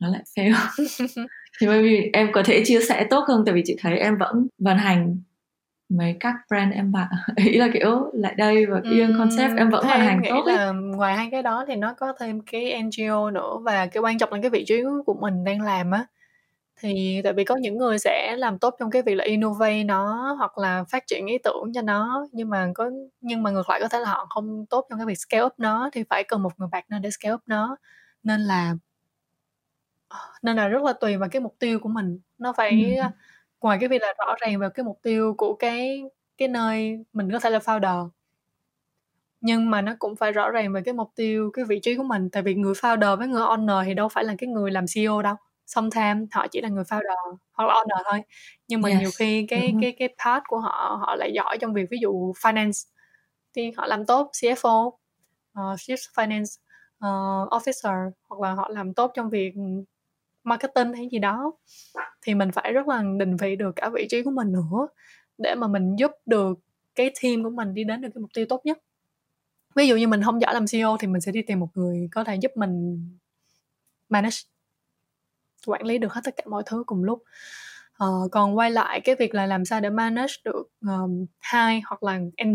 [0.00, 0.54] nó lại fail
[1.60, 4.18] thì bởi vì em có thể chia sẻ tốt hơn tại vì chị thấy em
[4.18, 5.16] vẫn vận hành
[5.88, 9.70] mấy các brand em bạn ý là kiểu lại đây và cái uhm, concept em
[9.70, 13.30] vẫn vận hành tốt là ngoài hai cái đó thì nó có thêm cái NGO
[13.30, 16.06] nữa và cái quan trọng là cái vị trí của mình đang làm á.
[16.80, 20.34] Thì tại vì có những người sẽ làm tốt trong cái việc là innovate nó
[20.38, 22.90] hoặc là phát triển ý tưởng cho nó nhưng mà có
[23.20, 25.52] nhưng mà ngược lại có thể là họ không tốt trong cái việc scale up
[25.58, 27.76] nó thì phải cần một người partner để scale up nó.
[28.22, 28.74] Nên là
[30.42, 32.20] nên là rất là tùy vào cái mục tiêu của mình.
[32.38, 33.08] Nó phải ừ.
[33.60, 36.02] Ngoài cái việc là rõ ràng vào cái mục tiêu của cái
[36.38, 38.08] cái nơi mình có thể là founder.
[39.40, 42.02] Nhưng mà nó cũng phải rõ ràng về cái mục tiêu cái vị trí của
[42.02, 42.30] mình.
[42.30, 45.22] Tại vì người founder với người owner thì đâu phải là cái người làm CEO
[45.22, 45.34] đâu.
[45.66, 48.22] Sometimes họ chỉ là người founder hoặc là owner thôi.
[48.68, 49.00] Nhưng mà yes.
[49.00, 52.32] nhiều khi cái cái cái part của họ họ lại giỏi trong việc ví dụ
[52.32, 52.88] finance.
[53.56, 54.96] Thì họ làm tốt CFO uh,
[55.56, 56.58] chief finance
[57.04, 59.52] uh, officer hoặc là họ làm tốt trong việc
[60.48, 61.52] marketing hay gì đó
[62.22, 64.88] thì mình phải rất là định vị được cả vị trí của mình nữa
[65.38, 66.58] để mà mình giúp được
[66.94, 68.78] cái team của mình đi đến được cái mục tiêu tốt nhất.
[69.74, 72.08] Ví dụ như mình không giỏi làm CEO thì mình sẽ đi tìm một người
[72.12, 73.02] có thể giúp mình
[74.08, 74.36] manage
[75.66, 77.22] quản lý được hết tất cả mọi thứ cùng lúc.
[78.04, 82.02] Uh, còn quay lại cái việc là làm sao để manage được um, hai hoặc
[82.02, 82.54] là n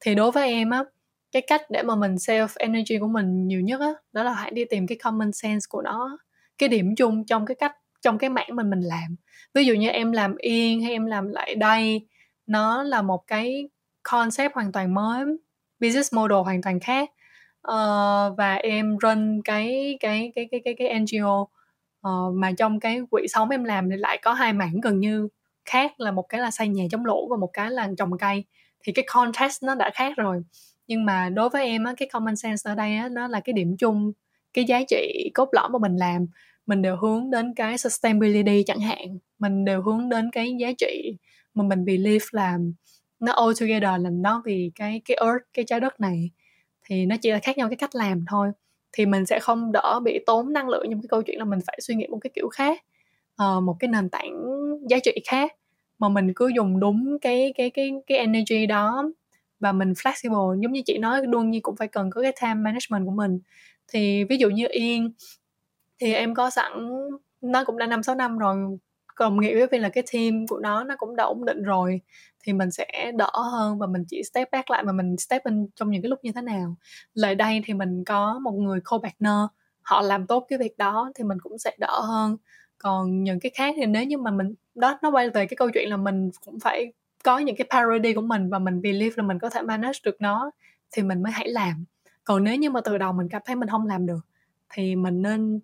[0.00, 0.84] thì đối với em á
[1.32, 4.50] cái cách để mà mình save energy của mình nhiều nhất á đó là hãy
[4.50, 6.18] đi tìm cái common sense của nó
[6.58, 9.16] cái điểm chung trong cái cách trong cái mảng mình mình làm.
[9.54, 12.06] Ví dụ như em làm yên hay em làm lại đây
[12.46, 13.68] nó là một cái
[14.02, 15.24] concept hoàn toàn mới
[15.80, 17.10] business model hoàn toàn khác.
[17.68, 21.50] Uh, và em run cái cái cái cái cái cái NGO uh,
[22.00, 25.28] ờ, mà trong cái quỹ sống em làm thì lại có hai mảng gần như
[25.64, 28.44] khác là một cái là xây nhà chống lũ và một cái là trồng cây.
[28.84, 30.42] Thì cái contrast nó đã khác rồi.
[30.86, 33.52] Nhưng mà đối với em á cái common sense ở đây á nó là cái
[33.52, 34.12] điểm chung
[34.54, 36.26] cái giá trị cốt lõi mà mình làm
[36.66, 41.16] mình đều hướng đến cái sustainability chẳng hạn mình đều hướng đến cái giá trị
[41.54, 42.58] mà mình believe là
[43.20, 46.30] nó all together là nó vì cái cái earth cái trái đất này.
[46.84, 48.48] Thì nó chỉ là khác nhau cái cách làm thôi.
[48.92, 51.58] Thì mình sẽ không đỡ bị tốn năng lượng trong cái câu chuyện là mình
[51.66, 52.84] phải suy nghĩ một cái kiểu khác
[53.42, 54.44] uh, một cái nền tảng
[54.90, 55.52] giá trị khác
[55.98, 59.10] mà mình cứ dùng đúng cái cái cái cái energy đó
[59.60, 60.60] và mình flexible.
[60.60, 63.38] Giống như chị nói đương nhiên cũng phải cần có cái time management của mình
[63.92, 65.12] thì ví dụ như yên,
[66.00, 66.72] thì em có sẵn,
[67.40, 68.56] nó cũng đã năm, sáu năm rồi,
[69.14, 72.00] còn nghĩa với việc là cái team của nó nó cũng đã ổn định rồi,
[72.44, 75.66] thì mình sẽ đỡ hơn và mình chỉ step back lại mà mình step in
[75.76, 76.76] trong những cái lúc như thế nào.
[77.14, 79.48] Lại đây thì mình có một người co-partner,
[79.82, 82.36] họ làm tốt cái việc đó thì mình cũng sẽ đỡ hơn.
[82.78, 85.70] Còn những cái khác thì nếu như mà mình, đó, nó quay về cái câu
[85.74, 86.92] chuyện là mình cũng phải
[87.24, 90.16] có những cái parody của mình và mình believe là mình có thể manage được
[90.20, 90.50] nó
[90.92, 91.84] thì mình mới hãy làm
[92.24, 94.26] còn nếu như mà từ đầu mình cảm thấy mình không làm được
[94.72, 95.60] thì mình nên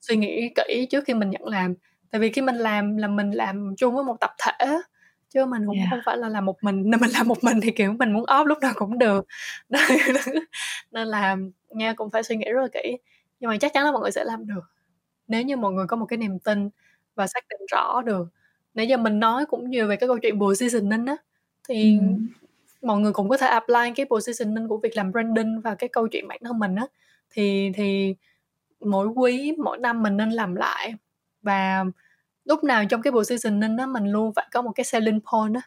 [0.00, 1.74] suy nghĩ kỹ trước khi mình nhận làm.
[2.10, 4.80] Tại vì khi mình làm là mình làm chung với một tập thể
[5.28, 5.88] chứ mình cũng yeah.
[5.90, 8.24] không phải là làm một mình nên mình làm một mình thì kiểu mình muốn
[8.24, 9.26] off lúc nào cũng được.
[10.90, 11.36] Nên là
[11.70, 12.98] nha cũng phải suy nghĩ rất là kỹ.
[13.40, 14.64] Nhưng mà chắc chắn là mọi người sẽ làm được.
[15.28, 16.70] Nếu như mọi người có một cái niềm tin
[17.14, 18.28] và xác định rõ được.
[18.74, 21.16] Nãy giờ mình nói cũng nhiều về cái câu chuyện positioning á
[21.68, 22.04] thì ừ
[22.82, 26.08] mọi người cũng có thể apply cái positioning của việc làm branding và cái câu
[26.08, 26.86] chuyện bản thân mình á.
[27.30, 28.14] Thì thì
[28.80, 30.94] mỗi quý, mỗi năm mình nên làm lại
[31.42, 31.84] và
[32.44, 35.60] lúc nào trong cái positioning đó mình luôn phải có một cái selling point đó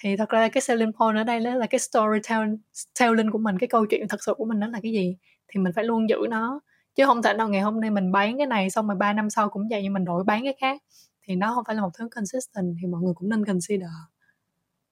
[0.00, 3.68] thì thật ra cái selling point ở đây đó là cái storytelling của mình, cái
[3.68, 5.16] câu chuyện thật sự của mình đó là cái gì
[5.48, 6.60] thì mình phải luôn giữ nó.
[6.96, 9.30] Chứ không thể nào ngày hôm nay mình bán cái này xong rồi ba năm
[9.30, 10.82] sau cũng vậy nhưng mình đổi bán cái khác
[11.22, 13.88] thì nó không phải là một thứ consistent thì mọi người cũng nên consider.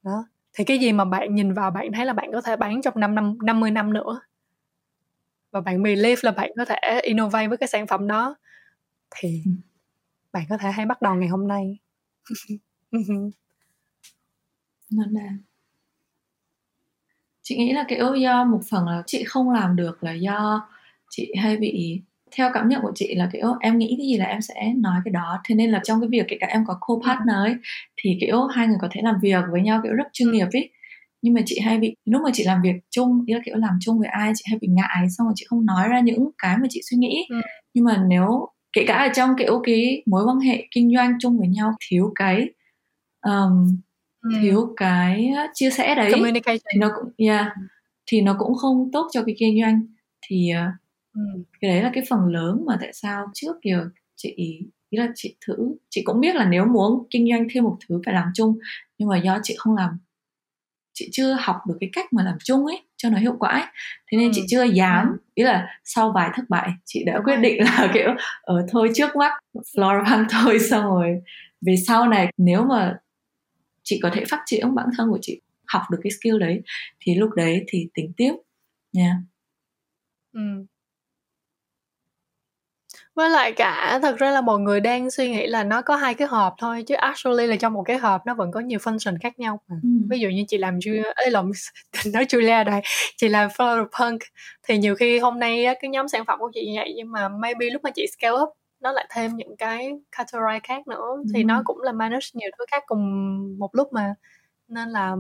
[0.03, 2.83] Đó thì cái gì mà bạn nhìn vào bạn thấy là bạn có thể bán
[2.83, 4.21] trong 5 năm 50 năm nữa?
[5.51, 8.37] Và bạn believe là bạn có thể innovate với cái sản phẩm đó.
[9.17, 9.51] Thì ừ.
[10.33, 11.79] bạn có thể hãy bắt đầu ngày hôm nay.
[14.91, 15.31] Nó là
[17.43, 20.69] chị nghĩ là kiểu do một phần là chị không làm được là do
[21.11, 22.03] chị hay bị
[22.37, 25.01] theo cảm nhận của chị là kiểu em nghĩ cái gì là em sẽ nói
[25.05, 25.41] cái đó.
[25.45, 27.55] Thế nên là trong cái việc kể cả em có co-partner ấy
[27.97, 30.71] thì kiểu hai người có thể làm việc với nhau kiểu rất chuyên nghiệp ấy
[31.23, 33.79] nhưng mà chị hay bị lúc mà chị làm việc chung ý là kiểu làm
[33.81, 36.57] chung với ai chị hay bị ngại xong rồi chị không nói ra những cái
[36.59, 37.27] mà chị suy nghĩ.
[37.29, 37.41] Ừ.
[37.75, 41.39] nhưng mà nếu kể cả ở trong kiểu cái mối quan hệ kinh doanh chung
[41.39, 42.49] với nhau thiếu cái
[43.25, 43.81] um,
[44.23, 44.31] ừ.
[44.41, 47.47] thiếu cái chia sẻ đấy thì nó cũng yeah,
[48.07, 49.81] thì nó cũng không tốt cho cái kinh doanh.
[50.27, 50.82] Thì uh,
[51.61, 54.61] cái đấy là cái phần lớn mà tại sao trước giờ chị ý
[54.91, 55.55] là chị thử
[55.91, 58.59] chị cũng biết là nếu muốn kinh doanh thêm một thứ phải làm chung
[58.99, 59.99] nhưng mà do chị không làm
[60.95, 63.65] chị chưa học được cái cách mà làm chung ấy cho nó hiệu quả ấy.
[64.11, 65.17] Thế nên chị chưa dám ừ.
[65.35, 68.09] ý là sau vài thất bại chị đã quyết định là kiểu
[68.43, 69.33] ở ờ, thôi trước mắt
[69.77, 71.21] floor băng thôi xong rồi
[71.61, 72.99] về sau này nếu mà
[73.83, 76.63] chị có thể phát triển bản thân của chị học được cái skill đấy
[77.01, 78.33] thì lúc đấy thì tính tiếp
[78.93, 79.17] nha yeah.
[80.33, 80.67] ừ
[83.15, 86.15] với lại cả thật ra là mọi người đang suy nghĩ là nó có hai
[86.15, 89.17] cái hộp thôi chứ actually là trong một cái hộp nó vẫn có nhiều function
[89.23, 89.77] khác nhau mà.
[89.83, 89.89] Ừ.
[90.11, 91.51] ví dụ như chị làm Julia ấy lộn
[92.13, 92.81] nói Julia đây
[93.17, 94.21] chị làm Floral Punk
[94.69, 97.29] thì nhiều khi hôm nay cái nhóm sản phẩm của chị như vậy nhưng mà
[97.29, 98.49] maybe lúc mà chị scale up
[98.81, 101.25] nó lại thêm những cái category khác nữa ừ.
[101.35, 103.03] thì nó cũng là manage nhiều thứ khác cùng
[103.59, 104.15] một lúc mà
[104.69, 105.17] nên là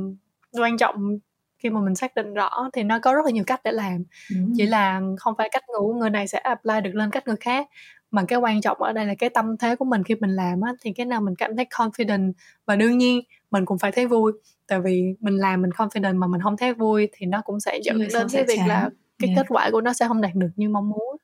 [0.52, 1.18] quan trọng
[1.62, 4.04] khi mà mình xác định rõ thì nó có rất là nhiều cách để làm
[4.30, 4.36] ừ.
[4.56, 7.68] chỉ là không phải cách ngủ người này sẽ apply được lên cách người khác
[8.10, 10.60] mà cái quan trọng ở đây là cái tâm thế của mình khi mình làm
[10.60, 12.32] á thì cái nào mình cảm thấy confident
[12.66, 13.20] và đương nhiên
[13.50, 14.32] mình cũng phải thấy vui
[14.66, 17.80] tại vì mình làm mình confident mà mình không thấy vui thì nó cũng sẽ
[17.82, 18.68] dẫn đến cái việc chán.
[18.68, 19.36] là cái yeah.
[19.36, 21.16] kết quả của nó sẽ không đạt được như mong muốn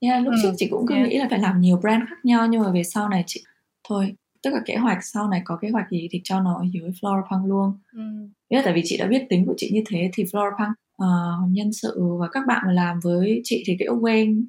[0.00, 0.38] yeah, lúc ừ.
[0.42, 1.08] trước chị cũng cứ yeah.
[1.08, 3.44] nghĩ là phải làm nhiều brand khác nhau nhưng mà về sau này chị
[3.88, 6.64] thôi tức là kế hoạch sau này có kế hoạch gì thì cho nó ở
[6.72, 8.02] dưới Flora Punk luôn ừ.
[8.48, 11.50] là tại vì chị đã biết tính của chị như thế thì Flora Punk uh,
[11.50, 14.46] nhân sự và các bạn mà làm với chị thì kiểu quen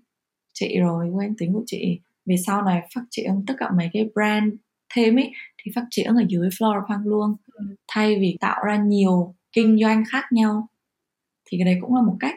[0.53, 4.09] chị rồi quen tính của chị về sau này phát triển tất cả mấy cái
[4.13, 4.53] brand
[4.95, 5.31] thêm ấy
[5.63, 7.65] thì phát triển ở dưới Flora Punk luôn ừ.
[7.87, 10.67] thay vì tạo ra nhiều kinh doanh khác nhau
[11.45, 12.35] thì cái đấy cũng là một cách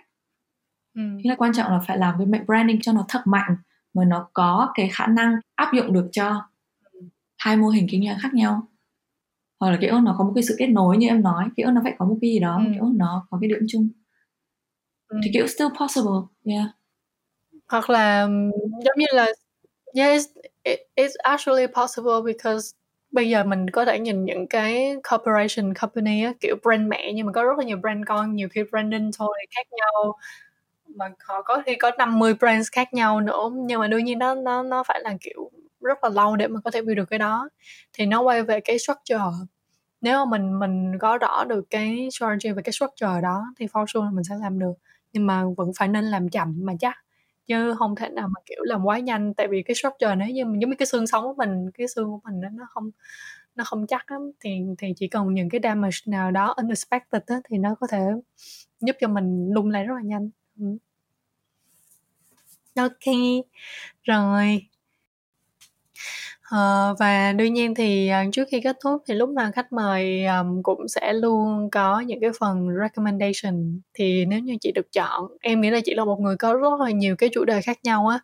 [0.94, 1.02] ừ.
[1.16, 3.56] Thế là quan trọng là phải làm cái branding cho nó thật mạnh
[3.94, 6.42] mà nó có cái khả năng áp dụng được cho
[7.46, 8.62] hai mô hình kinh doanh khác nhau
[9.60, 11.80] hoặc là kiểu nó có một cái sự kết nối như em nói kiểu nó
[11.84, 12.70] phải có một cái gì đó ừ.
[12.74, 13.88] kiểu nó có cái điểm chung
[15.08, 15.18] ừ.
[15.24, 16.66] thì kiểu still possible yeah
[17.68, 18.22] hoặc là
[18.84, 19.26] giống như là
[19.94, 20.26] yes
[20.62, 22.76] it, it's actually possible because
[23.10, 27.26] bây giờ mình có thể nhìn những cái corporation company á, kiểu brand mẹ nhưng
[27.26, 30.16] mà có rất là nhiều brand con nhiều khi branding thôi khác nhau
[30.94, 34.34] mà họ có khi có 50 brands khác nhau nữa nhưng mà đương nhiên nó
[34.34, 37.18] nó nó phải là kiểu rất là lâu để mà có thể build được cái
[37.18, 37.48] đó.
[37.92, 39.20] Thì nó quay về cái structure.
[40.00, 43.86] Nếu mà mình mình có rõ được cái strategy về cái structure đó thì for
[43.86, 44.72] sure là mình sẽ làm được.
[45.12, 46.94] Nhưng mà vẫn phải nên làm chậm mà chắc.
[47.46, 49.34] Chứ không thể nào mà kiểu làm quá nhanh.
[49.34, 51.88] Tại vì cái structure nếu như mình giống như cái xương sống của mình cái
[51.88, 52.90] xương của mình nó không
[53.56, 54.22] nó không chắc lắm.
[54.40, 58.00] Thì thì chỉ cần những cái damage nào đó unexpected đó, thì nó có thể
[58.80, 60.30] giúp cho mình lung lại rất là nhanh.
[60.60, 60.66] Ừ.
[62.76, 63.04] Ok.
[64.04, 64.68] Rồi
[66.50, 70.24] Ờ, và đương nhiên thì, ờ, trước khi kết thúc thì lúc nào khách mời,
[70.24, 73.80] ờm, cũng sẽ luôn có những cái phần recommendation.
[73.94, 76.80] Thì nếu như chị được chọn, em nghĩ là chị là một người có rất
[76.80, 78.18] là nhiều cái chủ đề khác nhau á,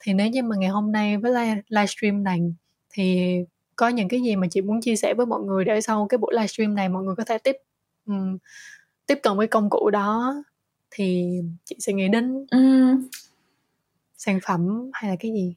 [0.00, 2.40] thì nếu như mà ngày hôm nay với live livestream này
[2.90, 3.36] thì
[3.76, 6.18] có những cái gì mà chị muốn chia sẻ với mọi người để sau cái
[6.18, 7.56] buổi livestream này mọi người có thể tiếp
[8.06, 8.38] ừm,
[9.06, 10.34] tiếp cận với công cụ đó
[10.90, 11.28] thì
[11.64, 13.08] chị sẽ nghĩ đến Ừm.
[14.16, 15.54] sản phẩm hay là cái gì?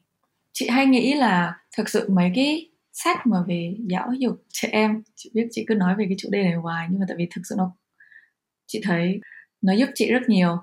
[0.53, 5.03] Chị hay nghĩ là thực sự mấy cái sách mà về giáo dục trẻ em
[5.15, 7.27] chị biết chị cứ nói về cái chủ đề này hoài nhưng mà tại vì
[7.31, 7.75] thực sự nó
[8.67, 9.19] chị thấy
[9.61, 10.57] nó giúp chị rất nhiều.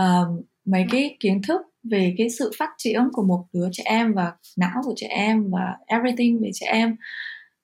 [0.00, 1.60] Uh, mấy cái kiến thức
[1.90, 5.50] về cái sự phát triển của một đứa trẻ em và não của trẻ em
[5.50, 6.96] và everything về trẻ em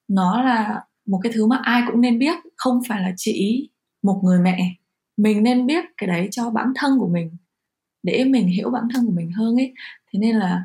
[0.08, 2.34] nó là một cái thứ mà ai cũng nên biết.
[2.56, 3.68] Không phải là chỉ
[4.02, 4.74] một người mẹ.
[5.16, 7.36] Mình nên biết cái đấy cho bản thân của mình
[8.02, 9.72] để mình hiểu bản thân của mình hơn ấy.
[10.12, 10.64] Thế nên là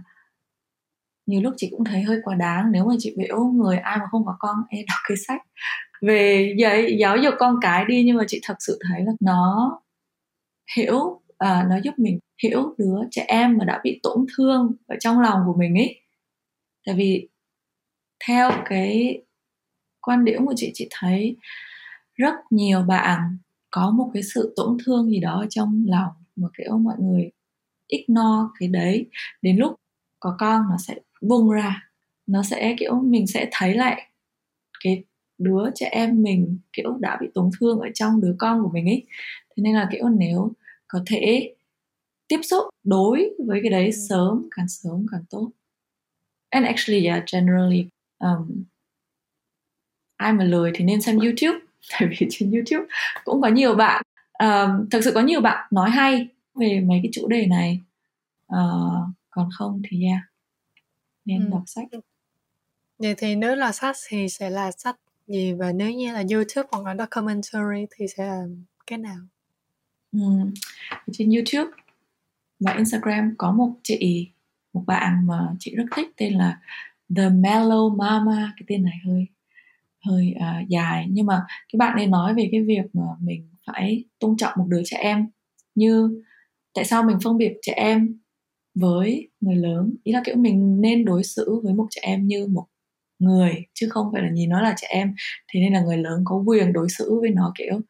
[1.30, 4.06] nhiều lúc chị cũng thấy hơi quá đáng nếu mà chị biểu người ai mà
[4.12, 5.42] không có con em đọc cái sách
[6.02, 8.04] về dạy giáo dục con cái đi.
[8.04, 9.80] Nhưng mà chị thật sự thấy là nó
[10.78, 14.96] hiểu à, nó giúp mình hiểu đứa trẻ em mà đã bị tổn thương ở
[15.00, 16.02] trong lòng của mình ấy
[16.86, 17.30] tại vì
[18.28, 19.22] theo cái
[20.02, 21.38] quan điểm của chị chị thấy
[22.16, 23.38] rất nhiều bạn
[23.72, 27.32] có một cái sự tổn thương gì đó trong lòng mà kiểu mọi người
[27.88, 29.10] ignore cái đấy.
[29.42, 29.76] Đến lúc
[30.20, 31.90] có con nó sẽ bung ra.
[32.28, 34.10] Nó sẽ kiểu mình sẽ thấy lại
[34.84, 35.04] cái
[35.38, 38.86] đứa trẻ em mình kiểu đã bị tổn thương ở trong đứa con của mình
[38.86, 39.06] ấy.
[39.50, 40.52] Thế nên là kiểu nếu
[40.88, 41.54] có thể
[42.28, 43.92] tiếp xúc đối với cái đấy ừ.
[44.10, 45.52] sớm càng sớm càng tốt.
[46.50, 47.88] And actually yeah generally
[48.20, 48.64] um,
[50.18, 51.60] ai mà lười thì nên xem youtube
[51.92, 52.86] tại vì trên youtube
[53.24, 54.04] cũng có nhiều bạn
[54.40, 57.82] um, thực sự có nhiều bạn nói hay về mấy cái chủ đề này.
[58.54, 60.29] Uh, còn không thì yeah
[61.30, 61.50] nên ừ.
[61.52, 61.88] đọc sách.
[62.98, 64.96] Vậy thì nếu là sách thì sẽ là sách
[65.28, 65.54] gì?
[65.54, 68.44] Và nếu như là YouTube hoặc là documentary thì sẽ là
[68.88, 69.20] cái nào?
[70.12, 70.20] Ừ.
[71.12, 71.72] trên YouTube
[72.60, 74.28] và Instagram có một chị
[74.74, 76.60] một bạn mà chị rất thích tên là
[77.16, 78.54] The Mellow Mama.
[78.58, 79.28] Cái tên này hơi
[80.06, 81.08] hơi uh, dài.
[81.10, 84.66] Nhưng mà cái bạn ấy nói về cái việc mà mình phải tôn trọng một
[84.68, 85.28] đứa trẻ em.
[85.76, 86.22] Như
[86.74, 88.20] tại sao mình phân biệt trẻ em
[88.76, 89.96] với người lớn.
[90.04, 92.66] Ý là kiểu mình nên đối xử với một trẻ em như một
[93.20, 95.16] người chứ không phải là nhìn nó là trẻ em.
[95.48, 97.82] Thì nên là người lớn có quyền đối xử với nó kiểu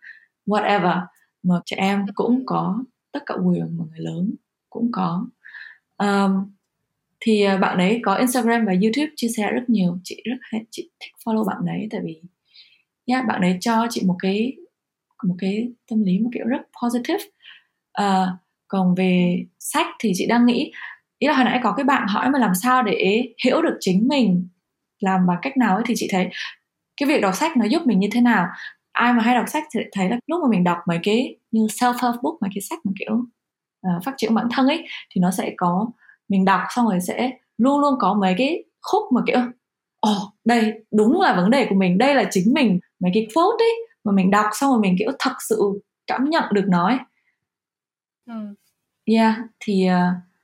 [0.46, 1.02] whatever
[1.44, 4.36] mà trẻ em cũng có tất cả quyền mà người lớn
[4.70, 5.28] cũng có.
[5.98, 6.52] Um,
[7.20, 10.00] thì à, bạn đấy có Instagram và YouTube chia sẻ rất nhiều.
[10.04, 12.22] Chị rất hay chị thích follow bạn đấy tại vì
[13.06, 14.56] yeah, bạn ấy cho chị một cái
[15.24, 17.24] một cái tâm lý một kiểu rất positive.
[18.02, 18.30] Uh,
[18.70, 20.72] còn về sách thì chị đang nghĩ
[21.20, 24.08] ý là hồi nãy có cái bạn hỏi mà làm sao để hiểu được chính
[24.08, 24.48] mình
[25.00, 26.30] làm bằng cách nào ấy thì chị thấy
[26.98, 28.48] cái việc đọc sách nó giúp mình như thế nào
[28.92, 31.66] ai mà hay đọc sách thì thấy là lúc mà mình đọc mấy cái như
[31.66, 33.14] self help book mấy cái sách mà kiểu
[33.88, 35.88] uh, phát triển bản thân ấy thì nó sẽ có
[36.30, 39.40] mình đọc xong rồi sẽ luôn luôn có mấy cái khúc mà kiểu
[40.00, 43.28] ồ oh, đây đúng là vấn đề của mình đây là chính mình mấy cái
[43.34, 46.88] quote ấy mà mình đọc xong rồi mình kiểu thật sự cảm nhận được nó
[46.88, 46.98] ấy.
[48.28, 48.34] Ừ.
[49.10, 49.94] Yeah, thì uh,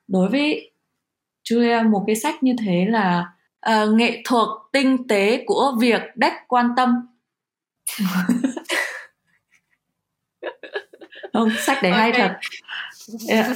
[0.07, 0.71] đối với
[1.43, 3.33] Julia một cái sách như thế là
[3.69, 7.07] uh, nghệ thuật tinh tế của việc đếch quan tâm.
[11.33, 12.01] Không sách đấy okay.
[12.01, 12.31] hay thật.
[13.29, 13.47] Yeah.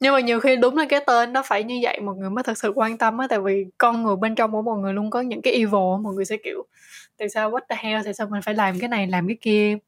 [0.00, 2.44] Nhưng mà nhiều khi đúng là cái tên nó phải như vậy mọi người mới
[2.44, 5.10] thật sự quan tâm á tại vì con người bên trong của mọi người luôn
[5.10, 6.66] có những cái evil mọi người sẽ kiểu
[7.18, 9.78] tại sao what the hell tại sao mình phải làm cái này làm cái kia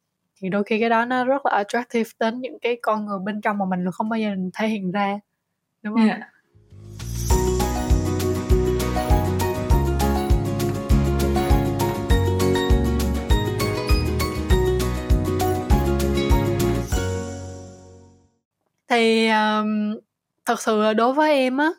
[0.41, 3.41] thì đôi khi cái đó nó rất là attractive đến những cái con người bên
[3.41, 5.19] trong mà mình không bao giờ thể hiện ra
[5.81, 6.21] đúng không yeah.
[18.87, 19.99] thì um,
[20.45, 21.69] thật sự đối với em á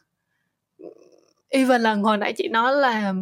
[1.49, 3.13] even là hồi nãy chị nói là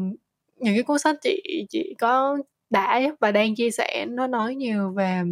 [0.56, 2.38] những cái cuốn sách chị chị có
[2.70, 5.22] đã và đang chia sẻ nó nói nhiều về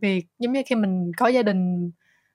[0.00, 1.90] việc giống như khi mình có gia đình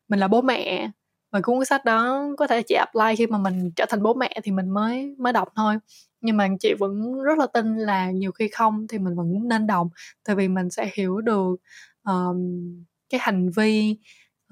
[0.08, 0.92] mình là bố mẹ
[1.32, 4.40] và cuốn sách đó có thể chỉ apply khi mà mình trở thành bố mẹ
[4.44, 5.76] thì mình mới mới đọc thôi.
[6.22, 9.68] Nhưng mà chị vẫn rất là tin là nhiều khi không thì mình vẫn nên
[9.68, 9.88] đọc
[10.26, 11.56] tại vì mình sẽ hiểu được
[12.04, 12.38] um,
[13.10, 13.98] cái hành vi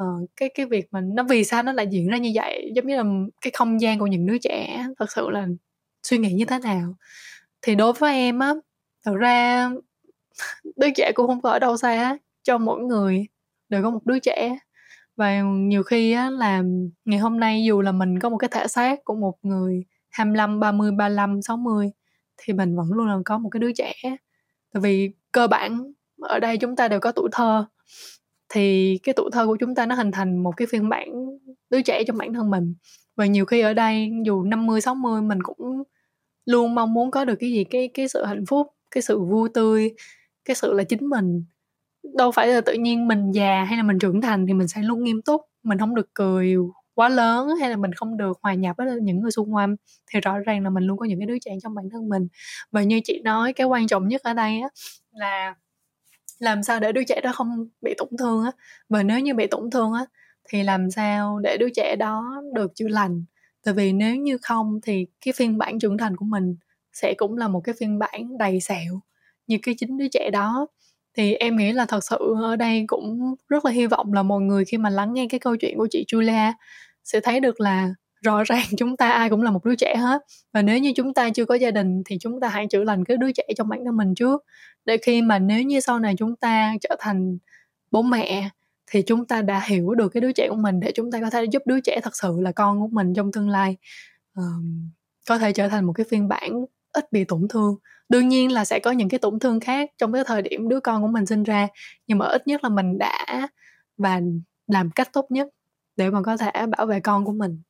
[0.04, 2.88] uh, cái cái việc mình nó vì sao nó lại diễn ra như vậy giống
[2.88, 3.04] như là
[3.42, 5.48] cái không gian của những đứa trẻ thật sự là
[6.04, 6.96] suy nghĩ như thế nào.
[7.62, 8.54] Thì đối với em á
[9.08, 9.70] thật ra
[10.76, 13.28] đứa trẻ cũng không có ở đâu xa cho mỗi người
[13.70, 14.58] đều có một đứa trẻ.
[15.16, 16.64] Và nhiều khi á là
[17.06, 20.60] ngày hôm nay dù là mình có một cái thể xác của một người 25,
[20.60, 21.92] 30, 35, 60
[22.38, 23.94] thì mình vẫn luôn là có một cái đứa trẻ.
[24.74, 27.66] Tại vì cơ bản ở đây chúng ta đều có tuổi thơ.
[28.50, 31.08] Thì cái tuổi thơ của chúng ta nó hình thành một cái phiên bản
[31.70, 32.76] đứa trẻ trong bản thân mình.
[33.16, 35.84] Và nhiều khi ở đây dù 50 60 mình cũng
[36.46, 39.50] luôn mong muốn có được cái gì cái cái sự hạnh phúc cái sự vui
[39.54, 39.94] tươi,
[40.46, 41.44] cái sự là chính mình.
[42.18, 44.82] Đâu phải là tự nhiên mình già hay là mình trưởng thành thì mình sẽ
[44.82, 46.56] luôn nghiêm túc, mình không được cười
[46.94, 49.76] quá lớn hay là mình không được hòa nhập với những người xung quanh.
[50.12, 52.28] Thì rõ ràng là mình luôn có những cái đứa trẻ trong bản thân mình.
[52.72, 54.70] Và như chị nói, cái quan trọng nhất ở đây á,
[55.12, 55.56] là
[56.40, 58.52] làm sao để đứa trẻ đó không bị tổn thương á.
[58.90, 60.06] Và nếu như bị tổn thương á,
[60.50, 63.26] thì làm sao để đứa trẻ đó được chữa lành?
[63.66, 66.56] Tại vì nếu như không thì cái phiên bản trưởng thành của mình
[67.02, 69.02] sẽ cũng là một cái phiên bản đầy sẹo
[69.48, 70.68] như cái chính đứa trẻ đó.
[71.18, 74.42] Thì em nghĩ là thật sự ở đây cũng rất là hy vọng là mọi
[74.42, 76.54] người khi mà lắng nghe cái câu chuyện của chị Julia
[77.04, 80.22] sẽ thấy được là rõ ràng chúng ta ai cũng là một đứa trẻ hết.
[80.54, 83.04] Và nếu như chúng ta chưa có gia đình thì chúng ta hãy chữa lành
[83.06, 84.44] cái đứa trẻ trong bản thân mình trước.
[84.86, 87.38] Để khi mà nếu như sau này chúng ta trở thành
[87.92, 88.50] bố mẹ
[88.92, 91.30] thì chúng ta đã hiểu được cái đứa trẻ của mình để chúng ta có
[91.30, 93.78] thể giúp đứa trẻ thật sự là con của mình trong tương lai.
[94.36, 94.90] Um,
[95.28, 96.66] có thể trở thành một cái phiên bản
[96.98, 97.76] ít bị tổn thương.
[98.10, 100.80] Đương nhiên là sẽ có những cái tổn thương khác trong cái thời điểm đứa
[100.80, 101.68] con của mình sinh ra
[102.08, 103.48] nhưng mà ít nhất là mình đã
[103.98, 104.22] và
[104.68, 105.48] làm cách tốt nhất
[105.96, 107.62] để mà có thể bảo vệ con của mình.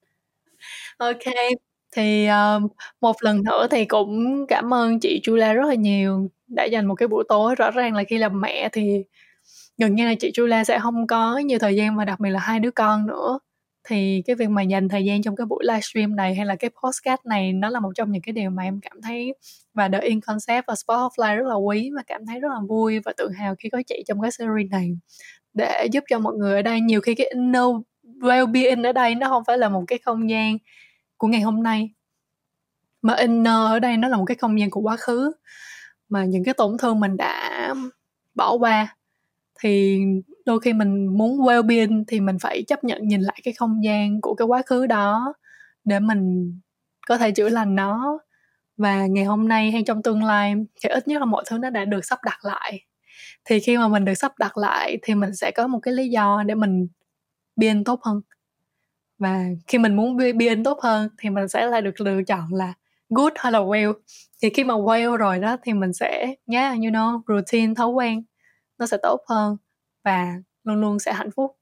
[0.98, 1.24] Ok
[1.96, 2.72] thì uh,
[3.02, 6.96] một lần nữa thì cũng cảm ơn chị Julia rất là nhiều đã dành một
[6.96, 7.56] cái buổi tối.
[7.56, 9.04] Rõ ràng là khi làm mẹ thì
[9.78, 12.40] gần như là chị Julia sẽ không có nhiều thời gian mà đặc biệt là
[12.40, 13.40] hai đứa con nữa
[13.88, 16.70] thì cái việc mà dành thời gian trong cái buổi livestream này hay là cái
[16.84, 19.34] podcast này nó là một trong những cái điều mà em cảm thấy
[19.74, 22.60] và The In Concept và Sport Offline rất là quý và cảm thấy rất là
[22.70, 24.92] vui và tự hào khi có chị trong cái series này.
[25.54, 27.64] Để giúp cho mọi người ở đây, nhiều khi cái inner
[28.04, 30.58] well-being ở đây nó không phải là một cái không gian
[31.18, 31.90] của ngày hôm nay,
[33.02, 35.32] mà inner ở đây nó là một cái không gian của quá khứ
[36.10, 37.74] mà những cái tổn thương mình đã
[38.36, 38.97] bỏ qua
[39.60, 40.00] thì
[40.46, 44.22] đôi khi mình muốn well-being thì mình phải chấp nhận nhìn lại cái không gian
[44.22, 45.34] của cái quá khứ đó
[45.84, 46.52] để mình
[47.08, 48.20] có thể chữa lành nó.
[48.78, 51.70] Và ngày hôm nay hay trong tương lai thì ít nhất là mọi thứ nó
[51.70, 52.82] đã được sắp đặt lại.
[53.46, 56.10] Thì khi mà mình được sắp đặt lại thì mình sẽ có một cái lý
[56.10, 56.88] do để mình
[57.56, 58.22] biên tốt hơn.
[59.20, 62.74] Và khi mình muốn biên tốt hơn thì mình sẽ lại được lựa chọn là
[63.10, 63.94] good hay là well.
[64.42, 68.24] Thì khi mà well rồi đó thì mình sẽ, yeah, you know, routine, thói quen
[68.80, 69.58] nó sẽ tốt hơn
[70.04, 70.34] và
[70.64, 71.56] luôn luôn sẽ hạnh phúc.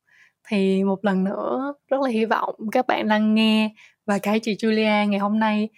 [0.47, 3.69] Thì một lần nữa rất là hy vọng các bạn đang nghe
[4.05, 5.69] và cái chị Julia ngày hôm nay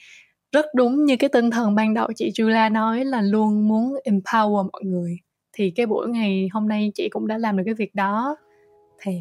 [0.51, 4.69] rất đúng như cái tinh thần ban đầu chị Julia nói là luôn muốn empower
[4.71, 5.17] mọi người.
[5.53, 8.37] Thì cái buổi ngày hôm nay chị cũng đã làm được cái việc đó.
[9.01, 9.11] Thì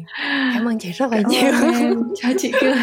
[0.53, 1.51] cảm ơn chị rất là cảm nhiều.
[1.79, 2.03] em.
[2.15, 2.73] Cho chị cơ,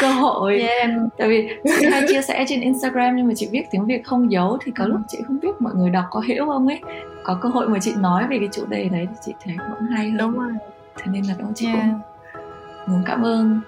[0.00, 0.60] cơ hội.
[0.60, 0.90] Yeah.
[1.18, 1.48] tại vì
[1.80, 4.72] chị hay chia sẻ trên Instagram nhưng mà chị viết tiếng Việt không giấu thì
[4.78, 6.80] có lúc chị không biết mọi người đọc có hiểu không ấy
[7.28, 9.86] có cơ hội mà chị nói về cái chủ đề đấy thì chị thấy vẫn
[9.86, 10.18] hay hơn.
[10.18, 10.52] Đúng rồi.
[10.96, 11.78] Thế nên là đó chị yeah.
[11.80, 13.60] cũng muốn cảm ơn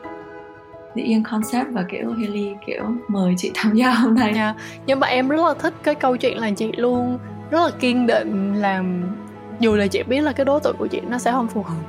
[0.95, 4.33] The Yên Concept và kiểu Haley kiểu mời chị tham gia hôm nay.
[4.35, 4.57] Yeah.
[4.87, 7.19] nhưng mà em rất là thích cái câu chuyện là chị luôn
[7.51, 9.03] rất là kiên định làm
[9.61, 11.83] dù là chị biết là cái đối tượng của chị nó sẽ không phù hợp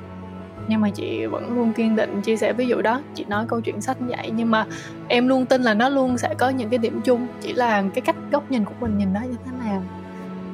[0.68, 2.54] nhưng mà chị vẫn luôn kiên định chia sẻ.
[2.54, 4.66] Ví dụ đó chị nói câu chuyện sách như vậy nhưng mà
[5.08, 8.02] em luôn tin là nó luôn sẽ có những cái điểm chung chỉ là cái
[8.02, 9.84] cách góc nhìn của mình nhìn nó như thế nào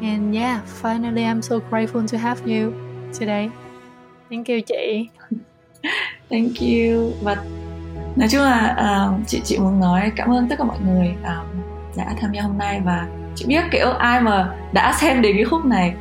[0.01, 2.73] and yeah finally I'm so grateful to have you
[3.19, 3.49] today.
[4.29, 5.09] Thank you chị.
[6.29, 7.11] Thank you.
[7.21, 7.35] Và
[8.15, 8.75] nói chung là
[9.09, 11.61] uh, chị chị muốn nói cảm ơn tất cả mọi người um,
[11.97, 12.81] đã tham gia hôm nay.
[12.85, 15.95] Và chị biết kiểu ai mà đã xem đến cái khúc này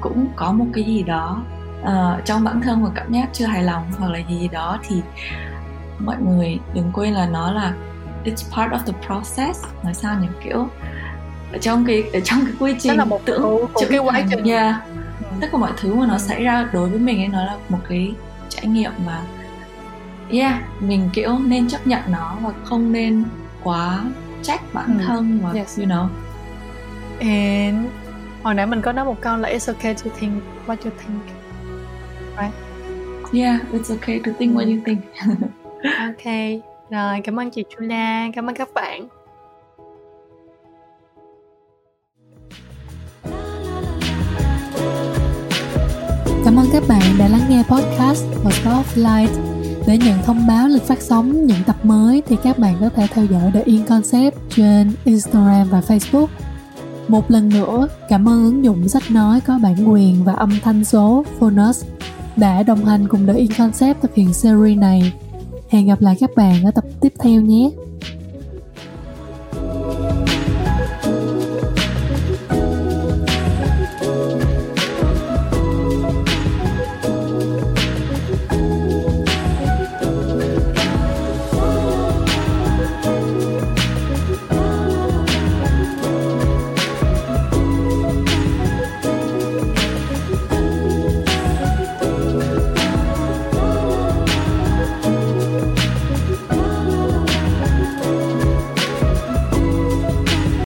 [0.00, 1.42] cũng có một cái gì đó
[1.82, 4.78] uh, trong bản thân và cảm giác chưa hài lòng hoặc là gì đó.
[4.88, 5.02] Thì
[5.98, 7.74] mọi người đừng quên là nó là
[8.24, 9.64] it's part of the process.
[9.84, 10.28] Nói sao nhỉ?
[10.44, 10.68] Kiểu
[11.52, 13.42] ở trong cái ở trong cái quy trình là một tưởng
[13.72, 14.74] của cái quá trình yeah.
[15.20, 15.26] Ừ.
[15.40, 17.78] tất cả mọi thứ mà nó xảy ra đối với mình ấy nó là một
[17.88, 18.12] cái
[18.48, 19.22] trải nghiệm mà
[20.30, 23.24] yeah mình kiểu nên chấp nhận nó và không nên
[23.62, 24.04] quá
[24.42, 25.04] trách bản ừ.
[25.06, 25.78] thân và yes.
[25.78, 26.06] you know
[27.20, 27.86] and
[28.42, 31.22] hồi nãy mình có nói một câu là it's okay to think what you think
[32.40, 32.54] right
[33.32, 35.00] yeah it's okay to think what you think
[35.98, 36.34] ok
[36.90, 39.08] rồi cảm ơn chị Julia cảm ơn các bạn
[46.52, 49.30] Cảm ơn các bạn đã lắng nghe podcast và Spotlight.
[49.86, 53.06] Để nhận thông báo lịch phát sóng những tập mới thì các bạn có thể
[53.10, 56.26] theo dõi The In Concept trên Instagram và Facebook.
[57.08, 60.84] Một lần nữa, cảm ơn ứng dụng sách nói có bản quyền và âm thanh
[60.84, 61.84] số Phonus
[62.36, 65.12] đã đồng hành cùng The In Concept thực hiện series này.
[65.68, 67.70] Hẹn gặp lại các bạn ở tập tiếp theo nhé.